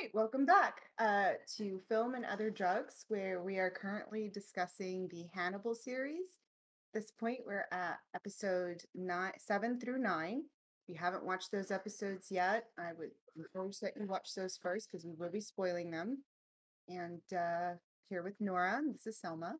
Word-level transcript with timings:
right, 0.00 0.14
welcome 0.14 0.46
back 0.46 0.82
uh, 0.98 1.32
to 1.58 1.78
Film 1.86 2.14
and 2.14 2.24
Other 2.24 2.48
Drugs, 2.48 3.04
where 3.08 3.42
we 3.42 3.58
are 3.58 3.70
currently 3.70 4.30
discussing 4.32 5.08
the 5.08 5.26
Hannibal 5.34 5.74
series. 5.74 6.38
At 6.94 7.02
this 7.02 7.10
point, 7.10 7.40
we're 7.44 7.66
at 7.70 7.98
episode 8.14 8.82
nine, 8.94 9.32
seven 9.36 9.78
through 9.78 9.98
nine. 9.98 10.44
If 10.82 10.94
you 10.94 10.98
haven't 10.98 11.26
watched 11.26 11.52
those 11.52 11.70
episodes 11.70 12.28
yet, 12.30 12.64
I 12.78 12.92
would 12.98 13.10
encourage 13.36 13.78
that 13.80 13.92
you 13.98 14.06
watch 14.06 14.34
those 14.34 14.56
first 14.56 14.88
because 14.90 15.04
we 15.04 15.12
will 15.18 15.30
be 15.30 15.40
spoiling 15.42 15.90
them. 15.90 16.22
And 16.88 17.20
uh, 17.36 17.74
here 18.08 18.22
with 18.22 18.40
Nora, 18.40 18.80
this 18.92 19.06
is 19.06 19.20
Selma. 19.20 19.56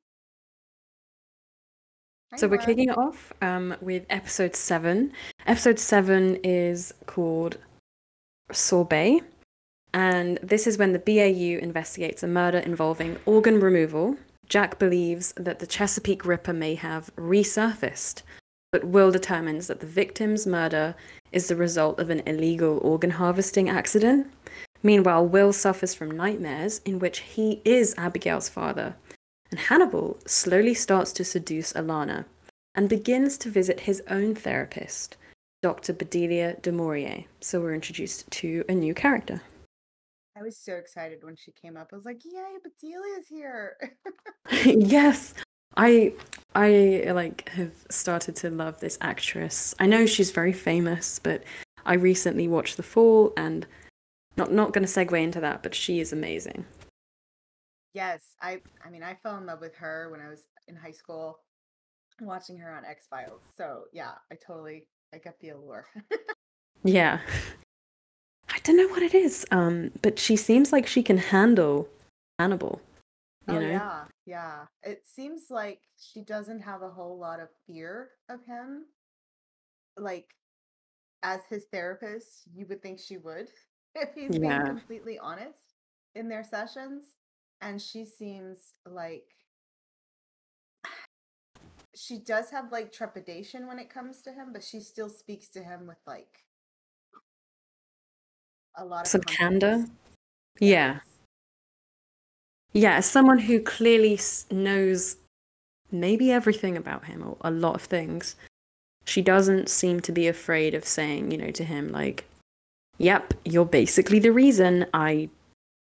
Hi, 2.30 2.38
So 2.38 2.48
we're 2.48 2.58
kicking 2.58 2.90
off 2.90 3.32
um, 3.42 3.76
with 3.82 4.06
episode 4.08 4.56
seven. 4.56 5.12
Episode 5.46 5.78
seven 5.78 6.36
is 6.42 6.94
called 7.04 7.58
Sorbet, 8.50 9.20
and 9.92 10.38
this 10.42 10.66
is 10.66 10.78
when 10.78 10.92
the 10.92 10.98
BAU 10.98 11.62
investigates 11.62 12.22
a 12.22 12.28
murder 12.28 12.58
involving 12.58 13.18
organ 13.26 13.60
removal. 13.60 14.16
Jack 14.48 14.78
believes 14.78 15.32
that 15.36 15.58
the 15.58 15.66
Chesapeake 15.66 16.24
Ripper 16.24 16.52
may 16.52 16.74
have 16.74 17.14
resurfaced, 17.16 18.22
but 18.72 18.84
Will 18.84 19.10
determines 19.10 19.66
that 19.66 19.80
the 19.80 19.86
victim's 19.86 20.46
murder 20.46 20.94
is 21.32 21.48
the 21.48 21.56
result 21.56 21.98
of 22.00 22.10
an 22.10 22.22
illegal 22.26 22.78
organ 22.78 23.10
harvesting 23.10 23.68
accident. 23.68 24.26
Meanwhile, 24.82 25.26
Will 25.26 25.52
suffers 25.52 25.94
from 25.94 26.10
nightmares 26.10 26.80
in 26.84 26.98
which 26.98 27.20
he 27.20 27.60
is 27.64 27.94
Abigail's 27.96 28.48
father 28.48 28.96
and 29.50 29.60
Hannibal 29.60 30.18
slowly 30.26 30.74
starts 30.74 31.12
to 31.14 31.24
seduce 31.24 31.72
Alana 31.72 32.24
and 32.74 32.88
begins 32.88 33.36
to 33.38 33.50
visit 33.50 33.80
his 33.80 34.02
own 34.08 34.34
therapist, 34.34 35.16
Dr. 35.62 35.92
Bedelia 35.92 36.56
de 36.62 37.26
So 37.40 37.60
we're 37.60 37.74
introduced 37.74 38.30
to 38.30 38.64
a 38.68 38.74
new 38.74 38.94
character. 38.94 39.42
I 40.36 40.42
was 40.42 40.56
so 40.56 40.74
excited 40.74 41.24
when 41.24 41.36
she 41.36 41.52
came 41.52 41.76
up. 41.76 41.90
I 41.92 41.96
was 41.96 42.04
like, 42.04 42.24
"Yay, 42.24 42.56
Bedelia's 42.64 43.28
here!" 43.28 43.76
yes, 44.64 45.34
I 45.76 46.12
I 46.54 47.04
uh, 47.08 47.14
like 47.14 47.48
have 47.50 47.72
started 47.90 48.36
to 48.36 48.50
love 48.50 48.80
this 48.80 48.98
actress. 49.00 49.74
I 49.78 49.86
know 49.86 50.06
she's 50.06 50.30
very 50.30 50.52
famous, 50.52 51.18
but 51.18 51.44
I 51.84 51.94
recently 51.94 52.48
watched 52.48 52.76
The 52.76 52.82
Fall 52.82 53.32
and 53.36 53.66
not 54.36 54.52
not 54.52 54.72
going 54.72 54.86
to 54.86 54.92
segue 54.92 55.20
into 55.20 55.40
that, 55.40 55.62
but 55.62 55.74
she 55.74 56.00
is 56.00 56.12
amazing. 56.12 56.64
Yes, 57.92 58.36
I 58.40 58.60
I 58.84 58.90
mean 58.90 59.02
I 59.02 59.14
fell 59.14 59.36
in 59.36 59.46
love 59.46 59.60
with 59.60 59.74
her 59.76 60.08
when 60.10 60.20
I 60.20 60.28
was 60.28 60.46
in 60.68 60.76
high 60.76 60.92
school 60.92 61.40
watching 62.20 62.58
her 62.58 62.72
on 62.72 62.84
X-Files. 62.84 63.42
So, 63.56 63.84
yeah, 63.92 64.12
I 64.30 64.36
totally 64.46 64.86
I 65.14 65.18
get 65.18 65.38
the 65.40 65.50
allure. 65.50 65.86
Yeah. 66.82 67.20
I 68.70 68.72
don't 68.72 68.86
know 68.86 68.94
what 68.94 69.02
it 69.02 69.14
is, 69.14 69.44
um, 69.50 69.90
but 70.00 70.20
she 70.20 70.36
seems 70.36 70.72
like 70.72 70.86
she 70.86 71.02
can 71.02 71.18
handle 71.18 71.88
Hannibal. 72.38 72.80
You 73.48 73.56
oh 73.56 73.60
know? 73.60 73.68
yeah, 73.68 74.04
yeah. 74.26 74.66
It 74.84 75.02
seems 75.04 75.46
like 75.50 75.80
she 75.98 76.20
doesn't 76.22 76.60
have 76.60 76.82
a 76.82 76.88
whole 76.88 77.18
lot 77.18 77.40
of 77.40 77.48
fear 77.66 78.10
of 78.28 78.44
him. 78.44 78.84
Like 79.96 80.36
as 81.24 81.40
his 81.50 81.64
therapist, 81.72 82.44
you 82.54 82.64
would 82.68 82.80
think 82.80 83.00
she 83.00 83.16
would 83.16 83.48
if 83.96 84.14
he's 84.14 84.38
being 84.38 84.44
Yeah. 84.44 84.62
completely 84.62 85.18
honest 85.18 85.74
in 86.14 86.28
their 86.28 86.44
sessions. 86.44 87.02
And 87.60 87.82
she 87.82 88.04
seems 88.04 88.74
like 88.86 89.24
she 91.96 92.18
does 92.18 92.50
have 92.50 92.70
like 92.70 92.92
trepidation 92.92 93.66
when 93.66 93.80
it 93.80 93.90
comes 93.90 94.22
to 94.22 94.30
him, 94.30 94.52
but 94.52 94.62
she 94.62 94.78
still 94.78 95.08
speaks 95.08 95.48
to 95.48 95.60
him 95.60 95.88
with 95.88 95.98
like 96.06 96.44
a 98.76 98.84
lot 98.84 99.02
of 99.02 99.06
Some 99.06 99.22
candor. 99.22 99.86
Yeah. 100.58 101.00
Yeah, 102.72 102.96
as 102.96 103.06
someone 103.06 103.38
who 103.38 103.60
clearly 103.60 104.18
knows 104.50 105.16
maybe 105.90 106.30
everything 106.30 106.76
about 106.76 107.06
him 107.06 107.22
or 107.26 107.36
a 107.40 107.50
lot 107.50 107.74
of 107.74 107.82
things, 107.82 108.36
she 109.06 109.22
doesn't 109.22 109.68
seem 109.68 110.00
to 110.00 110.12
be 110.12 110.28
afraid 110.28 110.74
of 110.74 110.84
saying, 110.84 111.32
you 111.32 111.38
know, 111.38 111.50
to 111.50 111.64
him, 111.64 111.88
like, 111.88 112.24
yep, 112.98 113.34
you're 113.44 113.64
basically 113.64 114.20
the 114.20 114.30
reason 114.30 114.86
I 114.94 115.30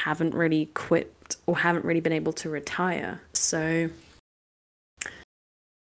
haven't 0.00 0.32
really 0.34 0.66
quit 0.75 1.37
or 1.47 1.59
haven't 1.59 1.84
really 1.84 2.00
been 2.00 2.12
able 2.12 2.32
to 2.34 2.48
retire. 2.48 3.21
So, 3.34 3.91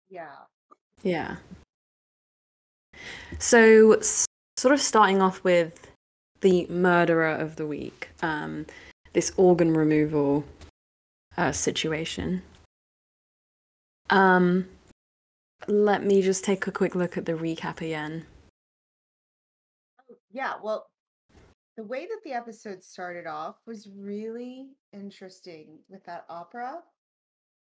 Yeah. 0.09 0.35
yeah. 1.03 1.37
So, 3.39 3.93
s- 3.93 4.27
sort 4.57 4.75
of 4.75 4.81
starting 4.81 5.23
off 5.23 5.45
with 5.45 5.88
the 6.41 6.67
murderer 6.67 7.31
of 7.31 7.57
the 7.57 7.67
week, 7.67 8.11
um, 8.23 8.67
this 9.13 9.33
organ 9.37 9.75
removal 9.75 10.45
uh, 11.37 11.53
situation. 11.53 12.43
Um, 14.11 14.69
let 15.67 16.05
me 16.05 16.23
just 16.23 16.45
take 16.45 16.67
a 16.67 16.73
quick 16.73 16.95
look 16.95 17.17
at 17.17 17.27
the 17.27 17.33
recap 17.33 17.81
again. 17.81 18.27
Yeah, 20.31 20.55
well, 20.63 20.87
the 21.77 21.85
way 21.85 22.07
that 22.07 22.21
the 22.25 22.33
episode 22.33 22.83
started 22.83 23.27
off 23.27 23.57
was 23.67 23.89
really 23.97 24.69
interesting 24.93 25.79
with 25.89 26.05
that 26.05 26.25
opera 26.29 26.79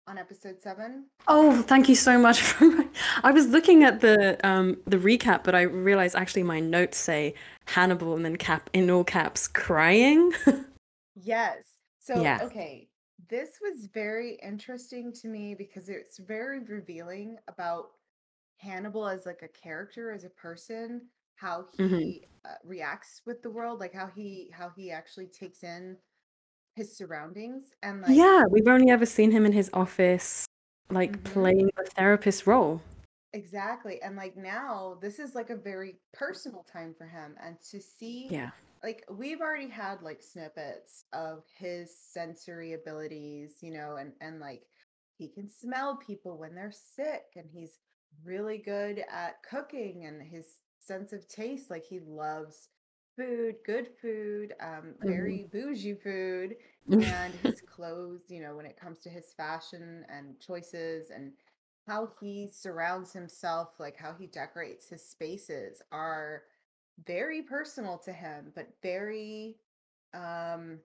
on 0.06 0.18
episode 0.18 0.60
seven. 0.60 1.06
Oh, 1.28 1.62
thank 1.62 1.88
you 1.88 1.94
so 1.94 2.18
much. 2.18 2.40
For 2.42 2.84
I 3.22 3.30
was 3.30 3.48
looking 3.48 3.84
at 3.84 4.00
the 4.00 4.38
um 4.46 4.78
the 4.86 4.96
recap, 4.98 5.44
but 5.44 5.54
I 5.54 5.62
realized 5.62 6.16
actually 6.16 6.42
my 6.42 6.60
notes 6.60 6.98
say 6.98 7.34
Hannibal 7.66 8.14
and 8.16 8.24
then 8.24 8.36
cap 8.36 8.68
in 8.72 8.90
all 8.90 9.04
caps 9.04 9.48
crying. 9.48 10.32
Yes. 11.14 11.64
So, 12.00 12.22
Yeah. 12.22 12.38
okay, 12.42 12.88
this 13.28 13.58
was 13.60 13.86
very 13.92 14.38
interesting 14.42 15.12
to 15.14 15.28
me 15.28 15.54
because 15.54 15.88
it's 15.88 16.18
very 16.18 16.60
revealing 16.60 17.36
about 17.48 17.90
Hannibal 18.58 19.06
as 19.08 19.26
like 19.26 19.42
a 19.42 19.48
character, 19.48 20.10
as 20.12 20.24
a 20.24 20.30
person, 20.30 21.08
how 21.36 21.66
he 21.72 21.82
Mhm. 21.82 22.28
uh, 22.44 22.54
reacts 22.64 23.22
with 23.26 23.42
the 23.42 23.50
world, 23.50 23.80
like 23.80 23.92
how 23.94 24.06
he 24.08 24.50
how 24.52 24.70
he 24.70 24.90
actually 24.90 25.26
takes 25.28 25.62
in 25.62 25.96
his 26.74 26.96
surroundings 26.96 27.74
and 27.82 28.00
like 28.02 28.16
yeah, 28.16 28.44
we've 28.50 28.66
only 28.68 28.90
ever 28.90 29.06
seen 29.06 29.30
him 29.30 29.44
in 29.46 29.52
his 29.52 29.70
office, 29.72 30.46
like 30.90 31.12
Mhm. 31.18 31.24
playing 31.24 31.70
the 31.76 31.84
therapist 31.96 32.46
role. 32.46 32.80
Exactly. 33.32 34.00
And 34.02 34.16
like 34.16 34.36
now, 34.36 34.98
this 35.00 35.18
is 35.18 35.34
like 35.34 35.50
a 35.50 35.56
very 35.56 35.96
personal 36.12 36.64
time 36.64 36.94
for 36.94 37.06
him. 37.06 37.34
And 37.42 37.58
to 37.70 37.80
see, 37.80 38.28
Yeah. 38.28 38.50
like, 38.82 39.04
we've 39.10 39.40
already 39.40 39.68
had 39.68 40.02
like 40.02 40.22
snippets 40.22 41.04
of 41.12 41.44
his 41.56 41.96
sensory 41.98 42.74
abilities, 42.74 43.62
you 43.62 43.72
know, 43.72 43.96
and 43.96 44.12
and 44.20 44.38
like 44.40 44.64
he 45.18 45.28
can 45.28 45.48
smell 45.48 45.96
people 45.96 46.38
when 46.38 46.54
they're 46.54 46.72
sick, 46.72 47.24
and 47.36 47.48
he's 47.50 47.78
really 48.24 48.58
good 48.58 49.04
at 49.10 49.42
cooking 49.42 50.04
and 50.06 50.22
his 50.22 50.58
sense 50.78 51.12
of 51.12 51.26
taste. 51.28 51.70
Like 51.70 51.84
he 51.84 52.00
loves 52.00 52.68
food, 53.16 53.56
good 53.64 53.88
food, 54.00 54.54
um, 54.60 54.94
Mhm. 55.02 55.06
very 55.06 55.44
bougie 55.52 55.94
food, 55.94 56.56
and 57.00 57.34
his 57.34 57.60
clothes, 57.60 58.22
you 58.28 58.40
know, 58.40 58.56
when 58.56 58.66
it 58.66 58.76
comes 58.80 59.00
to 59.00 59.10
his 59.10 59.32
fashion 59.32 60.04
and 60.08 60.38
choices 60.40 61.10
and 61.10 61.32
how 61.86 62.08
he 62.20 62.48
surrounds 62.52 63.12
himself, 63.12 63.70
like 63.78 63.96
how 63.96 64.14
he 64.14 64.26
decorates 64.26 64.88
his 64.88 65.04
spaces 65.04 65.82
are 65.92 66.42
very 67.06 67.42
personal 67.42 67.98
to 67.98 68.12
him, 68.12 68.52
but 68.54 68.68
very 68.82 69.56
um 70.14 70.78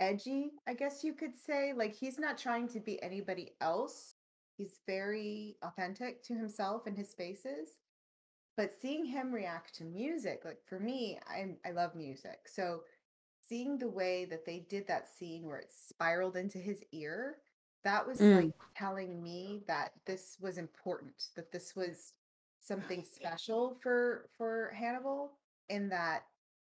edgy, 0.00 0.52
I 0.66 0.74
guess 0.74 1.04
you 1.04 1.12
could 1.14 1.36
say. 1.36 1.72
Like 1.72 1.94
he's 1.94 2.18
not 2.18 2.38
trying 2.38 2.68
to 2.68 2.80
be 2.80 3.02
anybody 3.02 3.52
else. 3.60 4.14
He's 4.56 4.80
very 4.86 5.56
authentic 5.62 6.22
to 6.24 6.34
himself 6.34 6.86
and 6.86 6.96
his 6.96 7.10
spaces. 7.10 7.78
But 8.58 8.74
seeing 8.82 9.06
him 9.06 9.32
react 9.32 9.74
to 9.76 9.84
music, 9.84 10.42
like 10.44 10.62
for 10.66 10.80
me, 10.80 11.18
I 11.28 11.56
I 11.66 11.72
love 11.72 11.96
music. 11.96 12.48
So 12.48 12.84
seeing 13.48 13.78
the 13.78 13.88
way 13.88 14.26
that 14.26 14.44
they 14.46 14.60
did 14.68 14.86
that 14.88 15.08
scene 15.08 15.46
where 15.46 15.58
it 15.58 15.72
spiraled 15.72 16.36
into 16.36 16.58
his 16.58 16.84
ear, 16.92 17.38
that 17.84 18.06
was 18.06 18.20
Mm. 18.20 18.34
like 18.34 18.52
telling 18.76 19.22
me 19.22 19.62
that 19.68 19.92
this 20.06 20.38
was 20.40 20.58
important, 20.58 21.30
that 21.36 21.52
this 21.52 21.76
was 21.76 22.14
something 22.60 23.04
special 23.04 23.74
for 23.76 24.30
for 24.36 24.72
Hannibal 24.76 25.32
in 25.70 25.88
that 25.90 26.24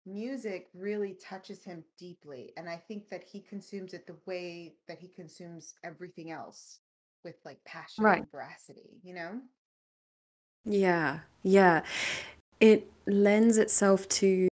music 0.05 0.69
really 0.75 1.15
touches 1.15 1.63
him 1.63 1.83
deeply 1.97 2.53
and 2.57 2.69
I 2.69 2.77
think 2.77 3.09
that 3.09 3.23
he 3.23 3.41
consumes 3.41 3.93
it 3.93 4.07
the 4.07 4.17
way 4.25 4.75
that 4.87 4.99
he 4.99 5.09
consumes 5.09 5.75
everything 5.83 6.31
else 6.31 6.79
with 7.23 7.35
like 7.45 7.63
passion 7.65 8.05
Right. 8.05 8.17
and 8.17 8.29
veracity, 8.31 8.99
you 9.03 9.13
know? 9.13 9.41
Yeah, 10.67 11.19
yeah. 11.43 11.81
It 12.59 12.89
lends 13.05 13.57
itself 13.57 14.07
to 14.09 14.47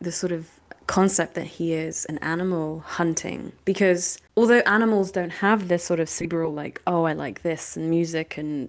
the 0.00 0.12
sort 0.12 0.32
of 0.32 0.50
concept 0.86 1.34
that 1.34 1.46
he 1.46 1.72
is 1.72 2.04
an 2.04 2.18
animal 2.18 2.78
hunting 2.80 3.50
because 3.64 4.18
although 4.36 4.60
animals 4.60 5.10
don't 5.10 5.30
have 5.30 5.66
this 5.66 5.82
sort 5.82 5.98
of 5.98 6.08
cerebral 6.08 6.52
like 6.52 6.80
oh 6.86 7.02
I 7.02 7.12
like 7.12 7.42
this 7.42 7.76
and 7.76 7.90
music 7.90 8.38
and 8.38 8.68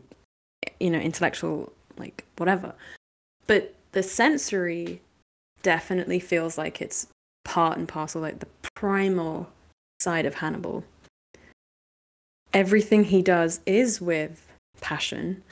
you 0.79 0.89
know 0.89 0.97
intellectual 0.97 1.71
like 1.95 2.25
whatever 2.37 2.73
but 3.45 3.75
the 3.91 4.01
sensory 4.01 5.01
definitely 5.63 6.19
feels 6.19 6.57
like 6.57 6.81
it's 6.81 7.07
part 7.43 7.77
and 7.77 7.87
parcel, 7.87 8.21
like 8.21 8.39
the 8.39 8.47
primal 8.75 9.49
side 9.99 10.25
of 10.25 10.35
Hannibal. 10.35 10.83
Everything 12.53 13.05
he 13.05 13.21
does 13.21 13.61
is 13.65 13.99
with 14.01 14.47
passion, 14.81 15.43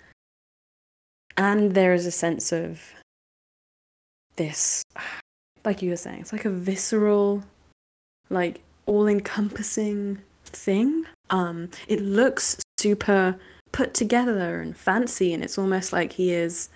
and 1.38 1.74
there 1.74 1.94
is 1.94 2.06
a 2.06 2.12
sense 2.12 2.52
of 2.52 2.94
this, 4.36 4.84
like 5.64 5.82
you 5.82 5.90
were 5.90 5.98
saying, 5.98 6.22
it's 6.22 6.34
like 6.34 6.46
a 6.46 6.50
visceral, 6.50 7.44
like 8.30 8.62
all 8.86 9.08
encompassing 9.08 10.20
thing. 10.46 11.06
Um, 11.30 11.70
it 11.88 12.02
looks 12.02 12.62
super 12.80 13.38
put 13.72 13.94
together 13.94 14.62
and 14.62 14.76
fancy, 14.76 15.34
and 15.34 15.44
it's 15.44 15.58
almost 15.58 15.92
like 15.92 16.14
he 16.14 16.34
is 16.34 16.70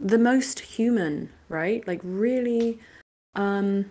the 0.00 0.18
most 0.18 0.60
human, 0.60 1.30
right? 1.48 1.86
Like 1.86 2.00
really 2.02 2.78
um, 3.34 3.90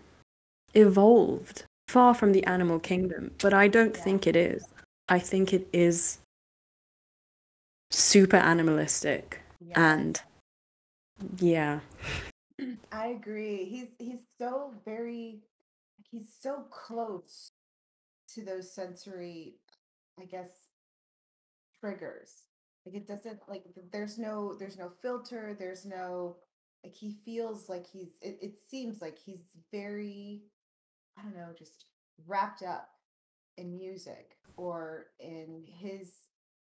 evolved, 0.74 1.64
far 1.88 2.14
from 2.14 2.32
the 2.32 2.46
animal 2.46 2.80
kingdom. 2.80 3.32
But 3.42 3.54
I 3.54 3.68
don't 3.68 3.96
Yeah. 3.96 4.04
think 4.04 4.28
it 4.28 4.36
is. 4.36 4.66
I 5.10 5.20
think 5.20 5.54
it 5.54 5.68
is 5.72 6.20
super 7.92 8.38
animalistic, 8.38 9.42
and 9.76 10.22
yeah, 11.40 11.80
I 12.92 13.08
agree. 13.08 13.66
He's 13.66 13.90
he's 14.00 14.22
so 14.38 14.74
very 14.86 15.42
he's 16.12 16.30
so 16.42 16.66
close 16.72 17.50
to 18.34 18.44
those 18.44 18.72
sensory, 18.72 19.56
I 20.20 20.26
guess, 20.26 20.50
triggers. 21.80 22.44
Like 22.86 22.96
it 22.96 23.08
doesn't 23.08 23.40
like 23.48 23.64
there's 23.92 24.18
no 24.18 24.56
there's 24.58 24.78
no 24.78 24.90
filter, 25.02 25.56
there's 25.58 25.86
no 25.86 26.38
like 26.84 26.96
he 26.96 27.18
feels 27.26 27.70
like 27.70 27.86
he's 27.86 28.12
it, 28.22 28.38
it 28.42 28.60
seems 28.70 29.02
like 29.02 29.18
he's 29.18 29.44
very 29.72 30.44
I 31.18 31.24
don't 31.24 31.36
know, 31.36 31.50
just 31.58 31.86
wrapped 32.26 32.64
up 32.64 32.90
in 33.58 33.78
music 33.78 34.38
or 34.56 35.08
in 35.20 35.64
his 35.68 36.12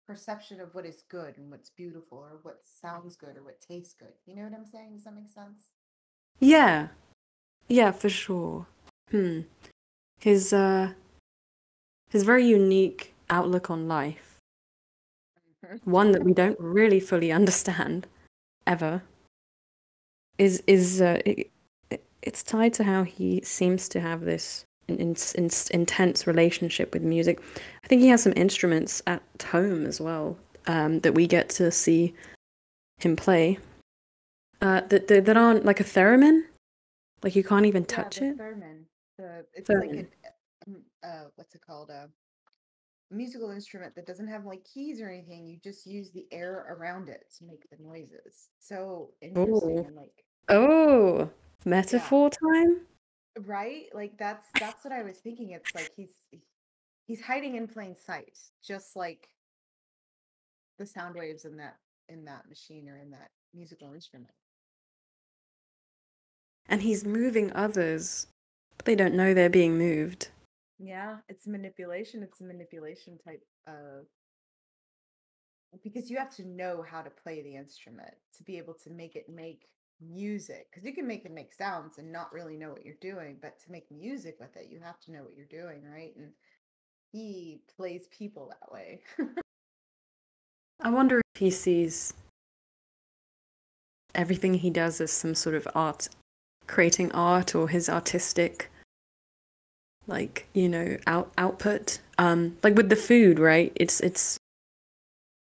perception 0.07 0.61
of 0.61 0.75
what 0.75 0.87
is 0.87 1.03
good 1.09 1.37
and 1.39 1.51
what's 1.51 1.71
beautiful 1.71 2.19
or 2.19 2.39
what 2.43 2.61
sounds 2.65 3.17
good 3.17 3.37
or 3.37 3.43
what 3.45 3.61
tastes 3.61 3.95
good. 3.95 4.13
You 4.27 4.37
know 4.37 4.43
what 4.43 4.55
I'm 4.55 4.67
saying? 4.67 4.95
Does 4.95 5.05
that 5.05 5.15
make 5.15 5.31
sense? 5.31 5.67
yeah, 6.41 6.89
yeah, 7.69 7.91
for 7.91 8.09
sure. 8.09 8.67
Hmm. 9.11 9.41
His 10.21 10.53
uh, 10.53 10.93
his 12.11 12.23
very 12.25 12.47
unique 12.47 13.15
outlook 13.31 13.71
on 13.71 13.89
life, 13.89 14.37
one 15.85 16.13
that 16.13 16.23
we 16.25 16.33
don't 16.33 16.59
really 16.61 17.01
fully 17.01 17.33
understand 17.33 18.07
ever, 18.67 19.03
is 20.39 20.63
is 20.67 21.01
uh, 21.01 21.21
it, 21.25 21.51
it- 21.91 22.05
it's 22.23 22.43
tied 22.43 22.73
to 22.75 22.85
how 22.85 23.05
he 23.05 23.41
seems 23.43 23.89
to 23.89 24.01
have 24.01 24.23
this 24.23 24.65
in, 24.89 24.97
in, 24.99 25.17
in, 25.37 25.49
intense 25.71 26.27
relationship 26.27 26.93
with 26.93 27.03
music. 27.03 27.41
I 27.87 27.89
think 27.89 28.03
he 28.03 28.09
has 28.09 28.21
some 28.25 28.33
instruments 28.35 29.01
at 29.07 29.23
home 29.53 29.87
as 29.87 30.01
well 30.01 30.37
um, 30.67 30.99
that 31.01 31.15
we 31.15 31.29
get 31.29 31.49
to 31.51 31.71
see 31.71 32.15
him 32.99 33.15
play. 33.15 33.61
Uh, 34.61 34.81
that 34.89 35.07
that 35.07 35.25
that 35.27 35.37
aren't 35.37 35.65
like 35.65 35.79
a 35.79 35.85
theremin, 35.85 36.43
like 37.23 37.37
you 37.37 37.45
can't 37.45 37.65
even 37.65 37.85
touch 37.85 38.21
yeah, 38.21 38.31
it. 38.31 38.39
theremin. 38.39 38.83
The 39.19 39.47
it's 39.55 39.71
Theremin. 39.71 40.01
an 40.01 40.09
um, 40.67 40.83
uh 41.05 41.25
what's 41.37 41.55
it 41.55 41.61
called? 41.65 41.91
A 41.91 42.09
musical 43.13 43.53
instrument 43.53 43.95
that 43.95 44.05
doesn't 44.05 44.27
have 44.27 44.45
like 44.45 44.65
keys 44.65 45.01
or 45.01 45.09
anything. 45.09 45.47
You 45.47 45.59
just 45.63 45.87
use 45.87 46.11
the 46.11 46.27
air 46.33 46.67
around 46.77 47.09
it 47.09 47.27
to 47.39 47.45
make 47.45 47.71
the 47.71 47.77
noises. 47.81 48.49
So 48.59 49.11
interesting 49.23 49.87
and 49.87 49.95
like 49.95 50.25
oh, 50.49 51.31
metaphor 51.65 52.31
time. 52.31 52.79
right? 53.45 53.85
Like 53.95 54.19
that's 54.19 54.49
that's 54.59 54.83
what 54.83 54.93
I 54.93 55.05
was 55.05 55.19
thinking. 55.19 55.53
It's 55.53 55.73
like 55.73 55.93
he's 55.97 56.11
he's 57.07 57.23
hiding 57.23 57.57
in 57.57 57.69
plain 57.69 57.97
sight, 57.97 58.39
just 58.67 58.97
like 58.97 59.29
the 60.79 60.87
sound 60.87 61.17
waves 61.17 61.45
in 61.45 61.57
that 61.59 61.77
in 62.09 62.25
that 62.27 62.49
machine 62.49 62.89
or 62.89 62.99
in 62.99 63.11
that 63.11 63.31
musical 63.55 63.93
instrument. 63.95 64.33
and 66.69 66.83
he's 66.83 67.05
moving 67.05 67.53
others, 67.55 68.27
but 68.77 68.87
they 68.87 68.95
don't 68.97 69.15
know 69.15 69.35
they're 69.35 69.49
being 69.51 69.79
moved. 69.79 70.29
Yeah, 70.79 71.19
it's 71.29 71.47
manipulation. 71.47 72.23
It's 72.23 72.41
a 72.41 72.45
manipulation 72.45 73.19
type 73.19 73.43
of 73.67 74.07
because 75.83 76.11
you 76.11 76.17
have 76.17 76.35
to 76.37 76.47
know 76.47 76.85
how 76.89 77.03
to 77.03 77.11
play 77.11 77.43
the 77.43 77.57
instrument 77.57 78.15
to 78.37 78.43
be 78.45 78.57
able 78.59 78.75
to 78.75 78.91
make 78.91 79.17
it 79.17 79.29
make 79.29 79.67
music. 80.01 80.69
Because 80.71 80.87
you 80.87 80.95
can 80.95 81.07
make 81.07 81.25
it 81.25 81.33
make 81.33 81.55
sounds 81.55 81.99
and 81.99 82.13
not 82.13 82.33
really 82.33 82.57
know 82.57 82.71
what 82.71 82.85
you're 82.85 82.95
doing, 83.01 83.39
but 83.41 83.59
to 83.65 83.73
make 83.73 83.91
music 83.91 84.37
with 84.41 84.57
it, 84.57 84.69
you 84.71 84.81
have 84.81 85.01
to 85.01 85.13
know 85.13 85.23
what 85.23 85.35
you're 85.37 85.47
doing, 85.47 85.83
right? 85.85 86.15
And 86.17 86.33
he 87.13 87.61
plays 87.77 88.07
people 88.11 88.51
that 88.51 88.73
way. 88.73 89.01
I 90.81 90.91
wonder 90.91 91.21
if 91.35 91.41
he 91.41 91.51
sees 91.51 92.13
everything 94.15 94.55
he 94.55 94.71
does 94.71 95.01
as 95.01 95.11
some 95.13 95.35
sort 95.35 95.55
of 95.55 95.67
art, 95.75 96.09
creating 96.67 97.13
art 97.13 97.55
or 97.55 97.69
his 97.69 97.89
artistic, 97.89 98.71
like 100.07 100.47
you 100.53 100.69
know, 100.69 100.97
out 101.07 101.33
output. 101.39 102.01
Um, 102.19 102.57
like 102.63 102.75
with 102.77 102.89
the 102.89 102.97
food, 102.97 103.39
right? 103.39 103.73
It's 103.75 104.01
it's 104.01 104.39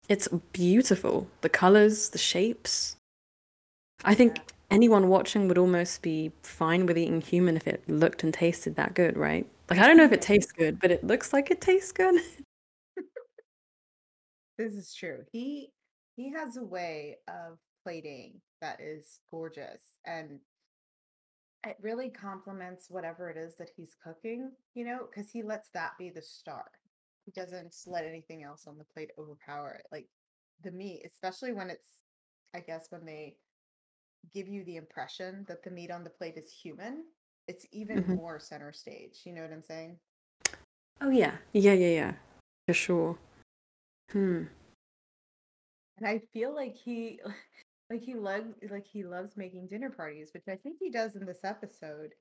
it's 0.08 0.28
beautiful. 0.54 1.28
The 1.42 1.50
colors, 1.50 2.10
the 2.10 2.18
shapes. 2.18 2.96
I 4.04 4.16
think 4.16 4.38
Yeah. 4.38 4.44
Anyone 4.72 5.08
watching 5.10 5.48
would 5.48 5.58
almost 5.58 6.02
be 6.02 6.32
fine 6.44 6.86
with 6.86 6.98
eating 6.98 7.22
human 7.22 7.58
if 7.58 7.68
it 7.68 7.88
looked 7.88 8.24
and 8.24 8.34
tasted 8.34 8.76
that 8.76 8.94
good, 8.94 9.18
right? 9.18 9.46
Like 9.70 9.80
I 9.80 9.88
don't 9.88 9.98
know 9.98 10.04
if 10.04 10.12
it 10.12 10.22
tastes 10.22 10.52
good, 10.52 10.80
but 10.80 10.92
it 10.92 11.04
looks 11.04 11.34
like 11.34 11.52
it 11.52 11.62
tastes 11.62 11.92
good. 11.92 12.22
This 14.58 14.74
is 14.74 14.94
true. 14.94 15.24
He 15.32 15.70
he 16.18 16.34
has 16.34 16.58
a 16.58 16.64
way 16.64 17.16
of 17.30 17.60
plating 17.82 18.42
that 18.60 18.82
is 18.82 19.22
gorgeous 19.32 19.82
and 20.06 20.42
it 21.66 21.78
really 21.82 22.10
complements 22.10 22.88
whatever 22.90 23.30
it 23.30 23.38
is 23.38 23.56
that 23.56 23.70
he's 23.76 23.96
cooking, 24.04 24.52
you 24.76 24.86
know, 24.86 25.08
because 25.10 25.32
he 25.32 25.44
lets 25.44 25.70
that 25.70 25.92
be 25.98 26.10
the 26.10 26.22
star. 26.22 26.66
He 27.26 27.32
doesn't 27.32 27.74
let 27.86 28.06
anything 28.06 28.44
else 28.44 28.66
on 28.68 28.78
the 28.78 28.84
plate 28.84 29.12
overpower 29.18 29.80
it. 29.80 29.88
Like 29.92 30.08
the 30.64 30.72
meat, 30.72 31.04
especially 31.06 31.54
when 31.54 31.70
it's, 31.70 32.04
I 32.54 32.60
guess, 32.60 32.88
when 32.90 33.06
they 33.06 33.36
give 34.34 34.48
you 34.48 34.64
the 34.64 34.78
impression 34.78 35.46
that 35.48 35.64
the 35.64 35.72
meat 35.72 35.92
on 35.92 36.04
the 36.04 36.10
plate 36.10 36.38
is 36.38 36.52
human, 36.52 37.06
it's 37.48 37.66
even 37.72 37.98
Mhm. 38.00 38.16
more 38.16 38.40
center 38.40 38.72
stage. 38.72 39.22
You 39.26 39.34
know 39.34 39.42
what 39.42 39.52
I'm 39.52 39.64
saying? 39.64 40.00
Oh 41.02 41.10
yeah, 41.10 41.38
yeah, 41.54 41.74
yeah, 41.74 41.90
yeah, 41.90 42.14
for 42.68 42.74
sure. 42.74 43.18
Hmm. 44.12 44.46
And 45.98 46.08
I 46.08 46.20
feel 46.34 46.54
like 46.54 46.76
he 46.76 47.20
like 47.90 48.02
he 48.02 48.14
loves 48.14 48.54
like 48.70 48.86
he 48.86 49.04
loves 49.04 49.36
making 49.38 49.68
dinner 49.68 49.90
parties, 49.90 50.32
which 50.34 50.48
I 50.48 50.56
think 50.56 50.78
he 50.80 50.90
does 50.90 51.16
in 51.16 51.26
this 51.26 51.44
episode. 51.44 52.14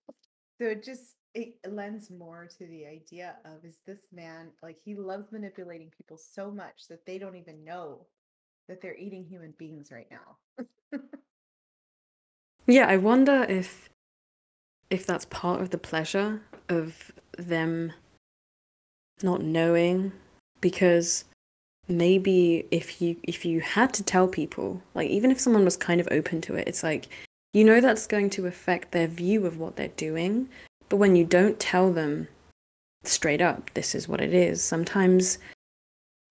So 0.61 0.67
it 0.69 0.83
just 0.85 1.17
it 1.35 1.57
lends 1.69 2.11
more 2.11 2.47
to 2.59 2.67
the 2.67 2.87
idea 2.87 3.37
of 3.45 3.65
is 3.65 3.81
this 3.87 4.07
man 4.13 4.51
like 4.63 4.79
he 4.85 4.95
loves 4.95 5.31
manipulating 5.31 5.91
people 5.97 6.19
so 6.19 6.51
much 6.51 6.89
that 6.89 7.05
they 7.07 7.19
don't 7.19 7.37
even 7.37 7.65
know 7.65 8.07
that 8.69 8.81
they're 8.81 8.97
eating 8.97 9.25
human 9.25 9.55
beings 9.59 9.91
right 9.93 10.11
now. 10.11 10.39
Yeah, 12.69 12.87
I 12.87 12.99
wonder 12.99 13.47
if 13.49 13.89
if 14.91 15.07
that's 15.07 15.25
part 15.25 15.63
of 15.63 15.71
the 15.71 15.79
pleasure 15.79 16.43
of 16.69 17.13
them 17.37 17.95
not 19.23 19.43
knowing 19.43 20.13
because 20.61 21.25
maybe 21.89 22.67
if 22.71 23.01
you 23.01 23.17
if 23.23 23.47
you 23.47 23.61
had 23.61 23.95
to 23.95 24.03
tell 24.03 24.29
people, 24.29 24.83
like 24.95 25.09
even 25.09 25.31
if 25.31 25.41
someone 25.41 25.65
was 25.65 25.79
kind 25.79 25.99
of 25.99 26.09
open 26.11 26.43
to 26.43 26.57
it, 26.57 26.69
it's 26.69 26.83
like 26.83 27.09
you 27.55 27.65
know 27.65 27.81
that's 27.81 28.07
going 28.07 28.29
to 28.31 28.47
affect 28.47 28.93
their 28.93 29.09
view 29.09 29.47
of 29.47 29.59
what 29.59 29.77
they're 29.77 29.89
doing, 29.97 30.51
but 30.91 30.99
when 30.99 31.17
you 31.17 31.25
don't 31.25 31.59
tell 31.59 31.91
them 31.91 32.29
straight 33.03 33.41
up 33.41 33.71
this 33.73 33.95
is 33.95 34.07
what 34.07 34.21
it 34.21 34.35
is, 34.35 34.63
sometimes 34.63 35.39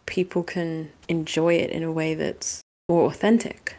people 0.04 0.42
can 0.42 0.92
enjoy 1.08 1.54
it 1.54 1.70
in 1.70 1.82
a 1.82 1.90
way 1.90 2.14
that's 2.14 2.60
more 2.90 3.06
authentic. 3.06 3.76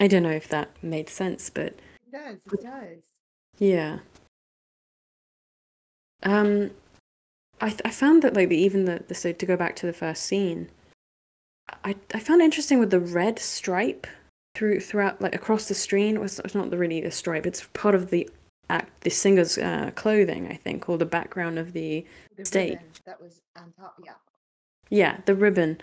I 0.00 0.06
don't 0.06 0.22
know 0.22 0.30
if 0.30 0.48
that 0.48 0.70
made 0.82 1.08
sense, 1.08 1.50
but 1.50 1.74
It 2.06 2.12
does, 2.12 2.36
it 2.52 2.62
does. 2.62 3.02
yeah. 3.58 3.98
Um, 6.22 6.70
I 7.60 7.76
I 7.84 7.90
found 7.90 8.22
that 8.22 8.34
like 8.34 8.48
the, 8.48 8.56
even 8.56 8.84
the, 8.84 9.04
the 9.06 9.14
so 9.14 9.32
to 9.32 9.46
go 9.46 9.56
back 9.56 9.76
to 9.76 9.86
the 9.86 9.92
first 9.92 10.24
scene, 10.24 10.68
I 11.84 11.94
I 12.14 12.18
found 12.20 12.42
interesting 12.42 12.78
with 12.78 12.90
the 12.90 13.00
red 13.00 13.38
stripe 13.38 14.06
through 14.54 14.80
throughout 14.80 15.20
like 15.20 15.34
across 15.34 15.68
the 15.68 15.74
screen. 15.74 16.16
It 16.16 16.20
was 16.20 16.38
it's 16.40 16.54
not 16.54 16.70
the, 16.70 16.78
really 16.78 17.02
a 17.04 17.10
stripe. 17.10 17.46
It's 17.46 17.66
part 17.72 17.94
of 17.94 18.10
the 18.10 18.28
act 18.70 19.00
the 19.02 19.10
singer's 19.10 19.58
uh, 19.58 19.90
clothing, 19.94 20.48
I 20.48 20.54
think, 20.54 20.88
or 20.88 20.98
the 20.98 21.06
background 21.06 21.58
of 21.58 21.72
the 21.72 22.04
The 22.36 22.44
Stay. 22.44 22.70
ribbon 22.70 22.86
that 23.06 23.20
was 23.20 23.40
on 23.56 23.72
top, 23.78 23.94
yeah. 24.04 24.12
yeah 24.90 25.20
the 25.26 25.34
ribbon. 25.34 25.80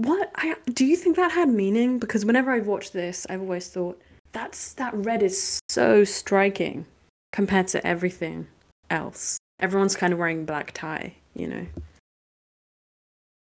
What 0.00 0.30
I 0.36 0.56
do 0.64 0.86
you 0.86 0.96
think 0.96 1.16
that 1.16 1.32
had 1.32 1.50
meaning? 1.50 1.98
Because 1.98 2.24
whenever 2.24 2.52
I've 2.52 2.66
watched 2.66 2.94
this, 2.94 3.26
I've 3.28 3.42
always 3.42 3.68
thought 3.68 4.00
that's 4.32 4.72
that 4.74 4.94
red 4.94 5.22
is 5.22 5.60
so 5.68 6.04
striking 6.04 6.86
compared 7.32 7.68
to 7.68 7.86
everything 7.86 8.48
else. 8.88 9.36
Everyone's 9.58 9.94
kind 9.96 10.14
of 10.14 10.18
wearing 10.18 10.46
black 10.46 10.72
tie, 10.72 11.16
you 11.34 11.46
know. 11.46 11.66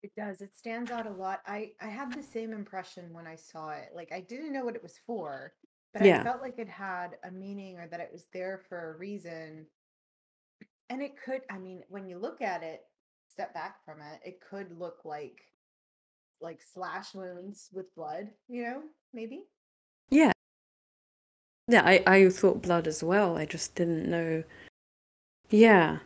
It 0.02 0.12
does. 0.18 0.42
It 0.42 0.54
stands 0.54 0.92
out 0.92 1.08
a 1.08 1.12
lot. 1.12 1.40
I 1.48 1.72
I 1.80 1.88
had 1.88 2.14
the 2.14 2.22
same 2.22 2.52
impression 2.52 3.14
when 3.14 3.26
I 3.26 3.36
saw 3.36 3.70
it. 3.70 3.92
Like 3.96 4.12
I 4.12 4.20
didn't 4.20 4.52
know 4.52 4.66
what 4.66 4.76
it 4.76 4.84
was 4.84 5.00
for, 5.08 5.54
but 5.94 6.02
I 6.02 6.08
Yeah. 6.08 6.24
felt 6.24 6.42
like 6.42 6.60
it 6.60 6.68
had 6.68 7.18
a 7.24 7.32
meaning 7.32 7.78
or 7.80 7.88
that 7.88 8.02
it 8.02 8.10
was 8.12 8.26
there 8.34 8.58
for 8.68 8.92
a 8.92 8.98
reason. 8.98 9.66
And 10.90 11.02
it 11.02 11.16
could, 11.16 11.44
I 11.50 11.58
mean, 11.58 11.86
when 11.88 12.06
you 12.06 12.18
look 12.18 12.42
at 12.42 12.64
it, 12.64 12.86
step 13.30 13.54
back 13.54 13.86
from 13.86 14.02
it, 14.02 14.20
it 14.26 14.42
could 14.42 14.78
look 14.78 15.06
like 15.06 15.52
like 16.44 16.60
slash 16.62 17.16
wounds 17.16 17.70
with 17.72 17.96
blood, 17.96 18.30
you 18.50 18.64
know, 18.64 18.84
maybe. 19.14 19.44
Yeah. 20.10 20.34
Yeah, 21.70 21.82
I, 21.86 22.04
I 22.06 22.30
thought 22.30 22.62
blood 22.62 22.88
as 22.88 23.02
well. 23.02 23.38
I 23.38 23.46
just 23.46 23.74
didn't 23.74 24.10
know. 24.10 24.44
Yeah. 25.50 26.00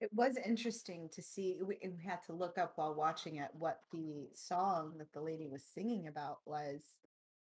It 0.00 0.10
was 0.12 0.36
interesting 0.44 1.08
to 1.14 1.22
see. 1.22 1.60
We, 1.64 1.78
we 1.80 2.04
had 2.04 2.18
to 2.26 2.32
look 2.32 2.58
up 2.58 2.72
while 2.74 2.94
watching 2.94 3.36
it 3.36 3.50
what 3.56 3.78
the 3.92 4.28
song 4.34 4.94
that 4.98 5.12
the 5.12 5.20
lady 5.20 5.46
was 5.46 5.62
singing 5.62 6.08
about 6.08 6.38
was. 6.44 6.82